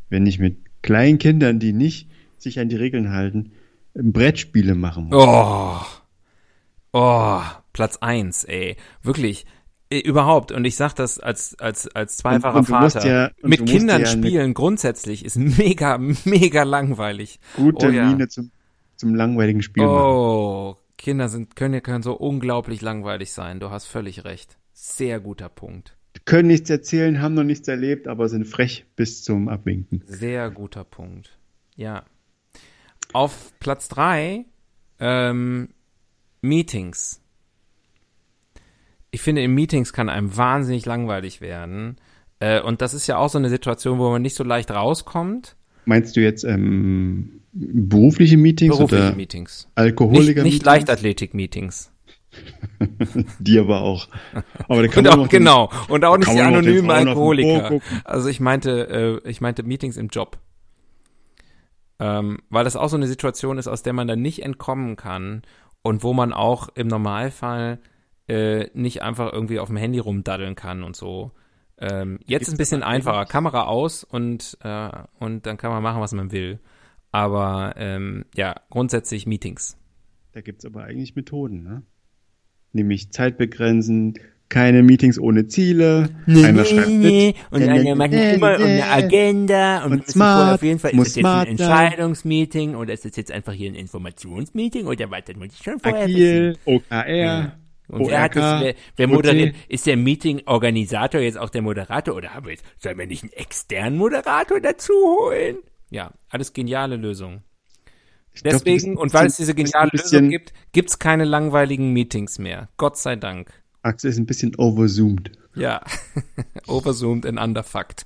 wenn 0.10 0.26
ich 0.26 0.40
mit 0.40 0.58
kleinen 0.82 1.20
Kindern, 1.20 1.60
die 1.60 1.74
nicht 1.74 2.10
sich 2.38 2.60
an 2.60 2.70
die 2.70 2.76
Regeln 2.76 3.12
halten, 3.12 3.52
Brettspiele 3.94 4.76
machen 4.76 5.06
muss. 5.06 5.24
Oh. 5.26 5.80
Oh, 6.92 7.42
Platz 7.74 7.98
eins, 7.98 8.44
ey. 8.44 8.78
Wirklich. 9.02 9.46
Äh, 9.90 10.00
Überhaupt. 10.00 10.52
Und 10.52 10.66
ich 10.66 10.76
sag 10.76 10.94
das 10.94 11.20
als, 11.20 11.58
als, 11.60 11.88
als 11.96 12.18
zweifacher 12.18 12.54
Und- 12.56 12.60
und 12.60 12.66
Vater. 12.66 13.08
ja- 13.08 13.32
Mit 13.42 13.66
Kindern 13.66 14.02
ja 14.02 14.08
spielen 14.08 14.54
grundsätzlich 14.54 15.24
ist 15.26 15.38
mega, 15.38 15.98
mega 16.26 16.64
langweilig. 16.64 17.40
Gute 17.56 17.88
oh, 17.88 17.90
ja. 17.92 18.08
Miene 18.08 18.28
zum, 18.28 18.52
zum 18.96 19.14
langweiligen 19.16 19.62
Spiel 19.62 19.84
machen. 19.86 19.98
Oh, 19.98 20.78
Kinder 20.98 21.30
sind, 21.30 21.56
können, 21.56 21.84
können 21.84 22.04
so 22.04 22.14
unglaublich 22.14 22.82
langweilig 22.82 23.32
sein. 23.34 23.60
Du 23.60 23.70
hast 23.70 23.86
völlig 23.86 24.24
recht. 24.26 24.58
Sehr 24.74 25.20
guter 25.20 25.50
Punkt. 25.50 25.96
Können 26.26 26.48
nichts 26.48 26.70
erzählen, 26.70 27.22
haben 27.22 27.36
noch 27.36 27.44
nichts 27.44 27.68
erlebt, 27.68 28.08
aber 28.08 28.30
sind 28.30 28.46
frech 28.48 28.86
bis 28.96 29.24
zum 29.24 29.50
Abwinken. 29.50 30.02
Sehr 30.06 30.50
guter 30.50 30.84
Punkt. 30.84 31.38
Ja. 31.76 32.04
Auf 33.14 33.54
Platz 33.60 33.90
drei 33.90 34.46
ähm, 35.00 35.70
Meetings. 36.42 37.22
Ich 39.12 39.22
finde, 39.22 39.42
in 39.44 39.54
Meetings 39.54 39.94
kann 39.94 40.10
einem 40.10 40.36
wahnsinnig 40.36 40.86
langweilig 40.86 41.42
werden. 41.42 41.98
Äh, 42.40 42.62
und 42.62 42.82
das 42.82 42.94
ist 42.94 43.08
ja 43.08 43.18
auch 43.18 43.30
so 43.30 43.38
eine 43.38 43.50
Situation, 43.50 43.98
wo 44.00 44.10
man 44.10 44.22
nicht 44.22 44.36
so 44.36 44.44
leicht 44.44 44.72
rauskommt. 44.72 45.56
Meinst 45.86 46.16
du 46.16 46.22
jetzt 46.22 46.44
ähm, 46.44 47.42
berufliche 47.54 48.38
Meetings 48.38 48.76
Berufliche 48.76 49.08
oder 49.08 49.16
Meetings. 49.16 49.66
Nicht, 49.66 49.78
Alkoholiker 49.78 50.44
nicht 50.44 50.66
Leichtathletik-Meetings. 50.66 51.92
Die 53.40 53.58
aber 53.60 53.82
auch. 53.82 54.10
Aber 54.68 54.82
da 54.82 54.88
kann 54.90 55.00
Und 55.00 55.04
man 55.06 55.14
auch, 55.14 55.18
noch 55.24 55.28
den- 55.30 55.40
genau. 55.40 55.72
Und 55.88 56.04
auch 56.04 56.18
nicht 56.18 56.30
die 56.32 56.40
anonymen 56.42 56.92
Alkoholiker. 56.92 57.80
Also 58.04 58.28
ich 58.28 58.42
meinte, 58.42 59.22
äh, 59.24 59.30
ich 59.30 59.40
meinte 59.40 59.64
Meetings 59.64 59.96
im 59.96 60.08
Job. 60.10 60.38
Ähm, 61.98 62.40
weil 62.50 62.66
das 62.66 62.76
auch 62.76 62.90
so 62.90 62.98
eine 62.98 63.08
Situation 63.08 63.58
ist, 63.58 63.68
aus 63.68 63.84
der 63.84 63.94
man 63.94 64.08
dann 64.08 64.22
nicht 64.22 64.44
entkommen 64.44 64.98
kann 64.98 65.44
und 65.82 66.04
wo 66.04 66.12
man 66.14 66.34
auch 66.34 66.68
im 66.76 66.88
Normalfall 66.88 67.80
äh, 68.28 68.70
nicht 68.74 69.02
einfach 69.02 69.32
irgendwie 69.32 69.60
auf 69.60 69.68
dem 69.68 69.78
Handy 69.78 70.00
rumdaddeln 70.00 70.56
kann 70.56 70.84
und 70.84 70.96
so. 70.96 71.32
Ähm, 71.78 72.20
jetzt 72.26 72.48
ist 72.48 72.54
ein 72.54 72.58
bisschen 72.58 72.84
einfacher. 72.84 73.26
Kamera 73.26 73.66
aus 73.66 74.04
und, 74.04 74.58
äh, 74.62 74.90
und 75.20 75.46
dann 75.46 75.58
kann 75.58 75.72
man 75.72 75.84
machen, 75.84 76.02
was 76.02 76.14
man 76.14 76.32
will. 76.32 76.60
Aber 77.12 77.76
ähm, 77.78 78.26
ja, 78.36 78.56
grundsätzlich 78.70 79.26
Meetings. 79.26 79.78
Da 80.32 80.42
gibt's 80.42 80.66
aber 80.66 80.84
eigentlich 80.84 81.16
Methoden, 81.16 81.64
ne? 81.64 81.84
Nämlich 82.74 83.12
Zeitbegrenzen, 83.12 84.16
keine 84.50 84.84
Meetings 84.84 85.18
ohne 85.18 85.48
Ziele, 85.48 86.10
einer 86.28 86.66
schreibt 86.66 86.90
mit. 86.90 87.36
Und 87.52 87.62
Nee, 87.62 87.70
einer 87.70 87.84
nee, 87.84 87.96
macht 87.96 88.12
nee, 88.12 88.34
immer 88.36 88.58
nee. 88.58 88.82
eine 88.82 88.92
Agenda 88.92 89.86
und, 89.86 89.92
Und 89.94 90.08
smart, 90.08 90.56
auf 90.56 90.64
jeden 90.64 90.80
Fall, 90.80 90.92
ist 90.92 91.00
das 91.00 91.16
jetzt 91.16 91.26
ein. 91.26 91.48
Entscheidungsmeeting 91.48 92.76
oder 92.76 92.94
ist 92.94 93.06
das 93.06 93.16
jetzt 93.16 93.32
einfach 93.32 93.54
hier 93.54 93.72
ein 93.72 93.76
Informationsmeeting 93.76 94.86
oder 94.86 95.10
was, 95.10 95.24
das 95.26 95.36
muss 95.36 95.48
ich 95.54 95.64
schon 95.64 95.80
vorher 95.80 96.04
Agil, 96.04 96.50
wissen. 96.50 96.60
OKR, 96.66 97.54
Und 97.88 98.08
wer 98.08 98.22
hat 98.22 98.36
ORK, 98.36 98.42
das, 98.42 98.62
wer, 98.62 98.76
wer 98.96 99.08
moderiert, 99.08 99.56
ist 99.68 99.86
der 99.86 99.98
Meeting-Organisator 99.98 101.22
jetzt 101.22 101.38
auch 101.38 101.50
der 101.50 101.62
Moderator 101.62 102.16
oder 102.16 102.34
haben 102.34 102.46
wir 102.46 102.54
jetzt, 102.54 102.66
sollen 102.78 102.98
wir 102.98 103.08
nicht 103.08 103.24
einen 103.24 103.34
externen 103.34 103.98
Moderator 103.98 104.60
dazu 104.60 104.94
holen? 104.94 105.58
Ja, 105.90 106.12
alles 106.30 106.54
geniale 106.54 106.96
Lösungen. 106.96 107.44
Glaub, 108.34 108.54
Deswegen, 108.54 108.94
ein 108.94 108.98
und 108.98 109.14
weil 109.14 109.28
es 109.28 109.38
diese 109.38 109.56
geniale 109.56 109.92
Lösung 109.94 110.30
gibt, 110.30 110.54
gibt's 110.74 111.00
keine 111.00 111.24
langweiligen 111.24 111.94
Meetings 111.94 112.38
mehr. 112.38 112.70
Gott 112.78 112.98
sei 112.98 113.16
Dank. 113.16 113.52
Axel 113.82 114.10
ist 114.10 114.18
ein 114.18 114.26
bisschen 114.26 114.56
overzoomed. 114.56 115.32
Ja. 115.54 115.82
Overzoomed 116.68 117.26
and 117.26 117.40
underfucked. 117.40 118.06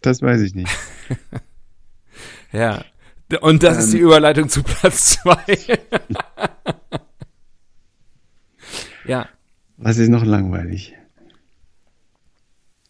Das 0.00 0.22
weiß 0.22 0.40
ich 0.40 0.54
nicht. 0.54 0.70
Ja. 2.52 2.84
Und 3.42 3.62
das 3.62 3.78
ist 3.78 3.92
die 3.92 3.98
Ähm. 3.98 4.06
Überleitung 4.06 4.48
zu 4.48 4.62
Platz 4.62 5.20
zwei. 5.22 5.58
ja. 9.06 9.28
Was 9.76 9.98
ist 9.98 10.08
noch 10.10 10.24
langweilig? 10.24 10.94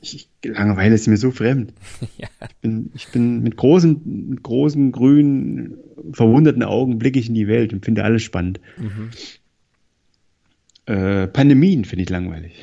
Ich, 0.02 0.28
Langeweile 0.42 0.94
ist 0.94 1.06
mir 1.08 1.16
so 1.18 1.30
fremd. 1.30 1.72
Ja. 2.18 2.28
Ich 2.48 2.56
bin, 2.56 2.90
ich 2.94 3.08
bin 3.08 3.42
mit 3.42 3.56
großen, 3.56 4.28
mit 4.30 4.42
großen, 4.42 4.92
grünen, 4.92 5.76
verwunderten 6.12 6.62
Augen 6.62 6.98
blicke 6.98 7.18
ich 7.18 7.28
in 7.28 7.34
die 7.34 7.46
Welt 7.48 7.72
und 7.72 7.84
finde 7.84 8.04
alles 8.04 8.22
spannend. 8.22 8.60
Mhm. 8.78 9.10
Äh, 10.86 11.26
Pandemien 11.28 11.84
finde 11.84 12.02
ich 12.04 12.10
langweilig. 12.10 12.62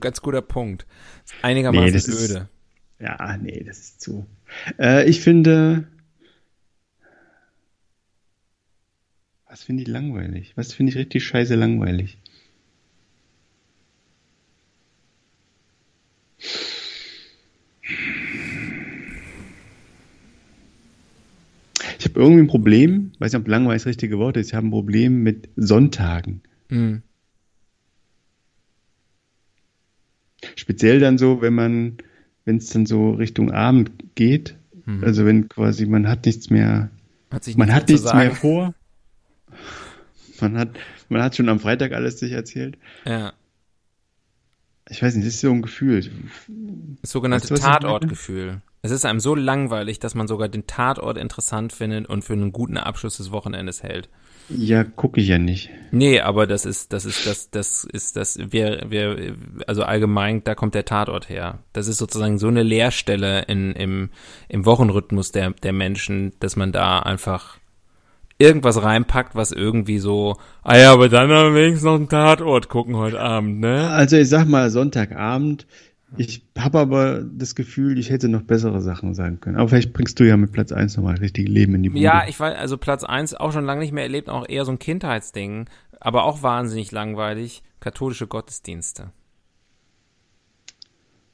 Ganz 0.00 0.20
guter 0.22 0.42
Punkt. 0.42 0.86
Ist 1.24 1.34
Einigermaßen 1.42 1.84
Nee, 1.86 1.92
das 1.92 2.08
ist- 2.08 2.30
öde. 2.30 2.48
Ja, 3.00 3.36
nee, 3.36 3.62
das 3.64 3.78
ist 3.78 4.00
zu. 4.00 4.24
Äh, 4.78 5.08
ich 5.08 5.20
finde. 5.20 5.86
Was 9.48 9.62
finde 9.64 9.82
ich 9.82 9.88
langweilig? 9.88 10.52
Was 10.56 10.72
finde 10.72 10.90
ich 10.90 10.96
richtig 10.98 11.24
scheiße 11.24 11.54
langweilig? 11.54 12.18
Ich 21.98 22.04
habe 22.06 22.20
irgendwie 22.20 22.42
ein 22.42 22.46
Problem, 22.48 23.12
weiß 23.18 23.32
nicht, 23.32 23.40
ob 23.40 23.48
langweilig 23.48 23.82
das 23.82 23.86
richtige 23.88 24.18
Wort 24.18 24.36
ist, 24.36 24.48
ich 24.48 24.54
habe 24.54 24.66
ein 24.66 24.70
Problem 24.70 25.22
mit 25.22 25.48
Sonntagen. 25.56 26.42
Mhm. 26.68 27.02
Speziell 30.56 31.00
dann 31.00 31.18
so, 31.18 31.40
wenn 31.40 31.54
man, 31.54 31.96
wenn 32.44 32.58
es 32.58 32.68
dann 32.70 32.86
so 32.86 33.12
Richtung 33.12 33.50
Abend 33.50 33.90
geht, 34.14 34.56
also 35.00 35.24
wenn 35.24 35.48
quasi 35.48 35.86
man 35.86 36.06
hat 36.06 36.26
nichts 36.26 36.50
mehr, 36.50 36.90
Hat 37.30 37.42
sich 37.44 37.56
man 37.56 37.68
nichts 37.68 37.80
hat 37.80 37.88
nichts 37.88 38.06
zu 38.06 38.14
mehr 38.16 38.24
sagen. 38.26 38.36
vor. 38.36 38.74
Man 40.42 40.58
hat, 40.58 40.68
man 41.08 41.22
hat 41.22 41.36
schon 41.36 41.48
am 41.48 41.58
Freitag 41.58 41.92
alles 41.92 42.18
sich 42.18 42.32
erzählt. 42.32 42.76
Ja. 43.06 43.32
Ich 44.88 45.02
weiß 45.02 45.14
nicht, 45.14 45.26
das 45.26 45.34
ist 45.34 45.40
so 45.40 45.50
ein 45.50 45.62
Gefühl. 45.62 46.10
Das 47.00 47.10
sogenannte 47.10 47.50
Weißt 47.50 47.62
du? 47.62 47.66
Tatortgefühl. 47.66 48.60
Es 48.82 48.90
ist 48.90 49.06
einem 49.06 49.20
so 49.20 49.34
langweilig, 49.34 49.98
dass 49.98 50.14
man 50.14 50.28
sogar 50.28 50.48
den 50.48 50.66
Tatort 50.66 51.16
interessant 51.16 51.72
findet 51.72 52.06
und 52.06 52.22
für 52.22 52.34
einen 52.34 52.52
guten 52.52 52.76
Abschluss 52.76 53.16
des 53.16 53.32
Wochenendes 53.32 53.82
hält. 53.82 54.10
Ja, 54.50 54.84
gucke 54.84 55.22
ich 55.22 55.28
ja 55.28 55.38
nicht. 55.38 55.70
Nee, 55.90 56.20
aber 56.20 56.46
das 56.46 56.66
ist, 56.66 56.92
das 56.92 57.06
ist, 57.06 57.26
das, 57.26 57.50
das 57.50 57.84
ist, 57.84 58.16
das, 58.16 58.38
wir, 58.38 58.84
wir, 58.88 59.36
also 59.66 59.84
allgemein, 59.84 60.44
da 60.44 60.54
kommt 60.54 60.74
der 60.74 60.84
Tatort 60.84 61.30
her. 61.30 61.60
Das 61.72 61.88
ist 61.88 61.96
sozusagen 61.96 62.38
so 62.38 62.48
eine 62.48 62.62
Leerstelle 62.62 63.42
in, 63.42 63.72
im, 63.72 64.10
im 64.48 64.66
Wochenrhythmus 64.66 65.32
der, 65.32 65.52
der 65.52 65.72
Menschen, 65.72 66.34
dass 66.40 66.56
man 66.56 66.72
da 66.72 66.98
einfach 66.98 67.58
irgendwas 68.38 68.82
reinpackt, 68.82 69.34
was 69.34 69.52
irgendwie 69.52 69.98
so, 69.98 70.36
ah 70.62 70.76
ja, 70.76 70.92
aber 70.92 71.08
dann 71.08 71.30
haben 71.30 71.54
wir 71.54 71.62
wenigstens 71.62 71.84
noch 71.84 71.94
einen 71.94 72.08
Tatort 72.08 72.68
gucken 72.68 72.96
heute 72.96 73.20
Abend, 73.20 73.60
ne? 73.60 73.90
Also 73.90 74.16
ich 74.16 74.28
sag 74.28 74.46
mal 74.46 74.70
Sonntagabend. 74.70 75.66
Ich 76.16 76.46
habe 76.56 76.78
aber 76.78 77.22
das 77.24 77.56
Gefühl, 77.56 77.98
ich 77.98 78.10
hätte 78.10 78.28
noch 78.28 78.42
bessere 78.42 78.80
Sachen 78.80 79.14
sagen 79.14 79.40
können. 79.40 79.56
Aber 79.56 79.68
vielleicht 79.68 79.92
bringst 79.92 80.20
du 80.20 80.24
ja 80.24 80.36
mit 80.36 80.52
Platz 80.52 80.70
1 80.70 80.96
nochmal 80.96 81.16
richtig 81.16 81.48
Leben 81.48 81.74
in 81.74 81.82
die 81.82 81.88
Bude. 81.90 82.02
Ja, 82.02 82.24
ich 82.28 82.38
weiß, 82.38 82.56
also 82.56 82.78
Platz 82.78 83.02
eins 83.02 83.34
auch 83.34 83.52
schon 83.52 83.64
lange 83.64 83.80
nicht 83.80 83.92
mehr 83.92 84.04
erlebt, 84.04 84.28
auch 84.28 84.48
eher 84.48 84.64
so 84.64 84.70
ein 84.70 84.78
Kindheitsding, 84.78 85.68
aber 86.00 86.24
auch 86.24 86.42
wahnsinnig 86.42 86.92
langweilig, 86.92 87.62
katholische 87.80 88.28
Gottesdienste. 88.28 89.10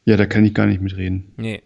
ja, 0.05 0.17
da 0.17 0.27
kann 0.27 0.45
ich 0.45 0.55
gar 0.55 0.67
nicht 0.67 0.81
mitreden. 0.81 1.33
Nee. 1.37 1.63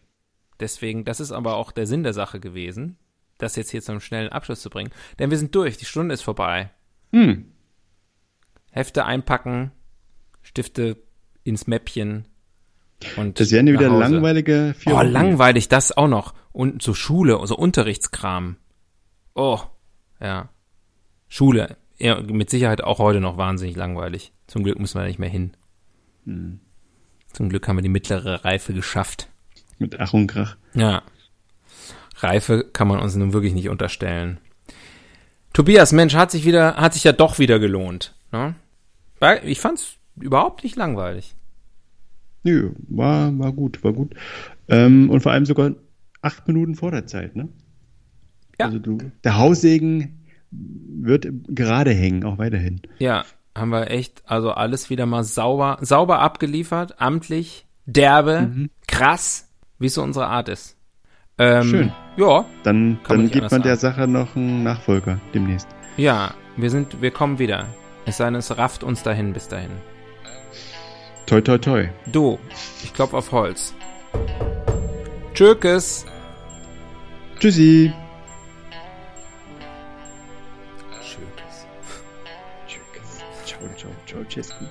Deswegen, 0.61 1.05
das 1.05 1.21
ist 1.21 1.33
aber 1.33 1.57
auch 1.57 1.73
der 1.73 1.87
Sinn 1.87 2.05
der 2.05 2.13
Sache 2.13 2.41
gewesen, 2.41 2.97
das 3.39 3.57
jetzt 3.57 3.71
hier 3.71 3.83
zum 3.83 4.01
schnellen 4.01 4.31
Abschluss 4.31 4.63
zu 4.63 4.71
bringen. 4.71 4.91
Denn 5.19 5.31
wir 5.31 5.39
sind 5.39 5.55
durch, 5.55 5.77
die 5.77 5.85
Stunde 5.85 6.15
ist 6.15 6.23
vorbei. 6.23 6.71
Hm. 7.13 7.53
Hefte 8.71 9.05
einpacken, 9.05 9.71
Stifte 10.43 10.97
ins 11.45 11.67
Mäppchen 11.67 12.27
und 13.17 13.39
Das 13.39 13.51
wären 13.51 13.67
ja 13.67 13.75
wieder 13.75 13.89
langweilige 13.91 14.75
vier 14.79 14.93
Oh, 14.95 14.97
Wochen. 14.97 15.09
langweilig, 15.09 15.69
das 15.69 15.97
auch 15.97 16.09
noch. 16.09 16.35
Und 16.53 16.83
so 16.83 16.95
Schule, 16.95 17.39
so 17.47 17.57
Unterrichtskram. 17.57 18.57
Oh, 19.35 19.61
ja. 20.21 20.49
Schule, 21.29 21.77
ja, 21.99 22.21
mit 22.21 22.51
Sicherheit 22.51 22.83
auch 22.83 22.99
heute 22.99 23.21
noch 23.21 23.37
wahnsinnig 23.37 23.77
langweilig. 23.77 24.33
Zum 24.47 24.63
Glück 24.63 24.79
müssen 24.79 24.99
wir 25.01 25.07
nicht 25.07 25.19
mehr 25.19 25.29
hin. 25.29 25.53
Hm. 26.25 26.61
Zum 27.33 27.49
Glück 27.49 27.67
haben 27.67 27.77
wir 27.77 27.83
die 27.83 27.89
mittlere 27.89 28.45
Reife 28.45 28.73
geschafft. 28.73 29.29
Mit 29.79 29.99
Ach 29.99 30.13
und 30.13 30.29
Krach. 30.29 30.57
Ja. 30.75 31.03
Reife 32.25 32.65
kann 32.73 32.89
man 32.89 33.01
uns 33.01 33.15
nun 33.15 33.33
wirklich 33.33 33.55
nicht 33.55 33.69
unterstellen. 33.69 34.39
Tobias, 35.53 35.93
Mensch, 35.93 36.15
hat 36.15 36.33
sich 36.33 36.45
wieder, 36.45 36.77
hat 36.77 36.95
sich 36.95 37.05
ja 37.05 37.13
doch 37.13 37.39
wieder 37.39 37.61
gelohnt. 37.61 38.15
Ne? 38.33 38.57
Ich 39.45 39.61
fand's 39.61 39.99
überhaupt 40.17 40.65
nicht 40.65 40.77
langweilig. 40.77 41.37
Nö, 42.43 42.73
war, 42.89 43.39
war 43.39 43.53
gut, 43.53 43.83
war 43.85 43.93
gut. 43.93 44.15
Ähm, 44.69 45.09
und 45.11 45.21
vor 45.21 45.33
allem 45.33 45.47
sogar 45.47 45.73
acht 46.21 46.47
Minuten 46.49 46.75
vor 46.75 46.91
der 46.91 47.07
Zeit, 47.07 47.37
ne? 47.37 47.49
Ja. 48.59 48.67
Also 48.67 48.79
du, 48.79 48.99
der 49.23 49.39
Haussegen 49.39 50.27
wird 50.51 51.27
gerade 51.49 51.93
hängen, 51.93 52.25
auch 52.25 52.39
weiterhin. 52.39 52.81
Ja, 52.99 53.25
haben 53.57 53.71
wir 53.71 53.91
echt, 53.91 54.23
also 54.27 54.51
alles 54.51 54.91
wieder 54.91 55.07
mal 55.07 55.25
sauber, 55.25 55.79
sauber 55.81 56.19
abgeliefert, 56.21 57.01
amtlich, 57.01 57.67
derbe, 57.87 58.69
krass, 58.87 59.49
wie 59.79 59.87
es 59.87 59.95
so 59.95 60.03
unsere 60.03 60.27
Art 60.27 60.49
ist. 60.49 60.74
Ähm, 61.39 61.63
Schön. 61.65 61.93
Ja, 62.17 62.45
Dann, 62.63 62.99
dann 63.09 63.29
gibt 63.31 63.51
man 63.51 63.63
der 63.63 63.77
sagen. 63.77 63.97
Sache 63.97 64.09
noch 64.09 64.37
einen 64.37 64.63
Nachfolger 64.63 65.19
demnächst. 65.35 65.69
ja, 65.97 66.33
wir 66.57 66.71
sind, 66.71 67.03
wir 67.03 67.11
kommen 67.11 67.39
wieder. 67.41 67.67
Es 68.07 68.19
sei 68.19 68.27
denn, 68.27 68.37
es 68.37 68.57
rafft 68.57 68.85
uns 68.85 69.03
dahin 69.03 69.33
bis 69.33 69.49
dahin. 69.49 69.71
Toi, 71.27 71.41
toi, 71.41 71.59
toi. 71.59 71.89
Du, 72.07 72.39
ich 72.85 72.93
klopf 72.95 73.15
auf 73.15 73.33
Holz. 73.33 73.75
Tschökes. 75.33 76.07
Tschüssi. 77.41 77.93
Tschökes. 82.69 83.25
Ciao, 83.45 83.61
ciao, 83.77 83.91
ciao, 84.07 84.25
Cescu. 84.29 84.65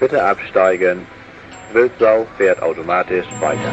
Bitte 0.00 0.24
absteigen. 0.24 1.06
Wildsau 1.72 2.26
fährt 2.36 2.60
automatisch 2.60 3.26
weiter. 3.40 3.72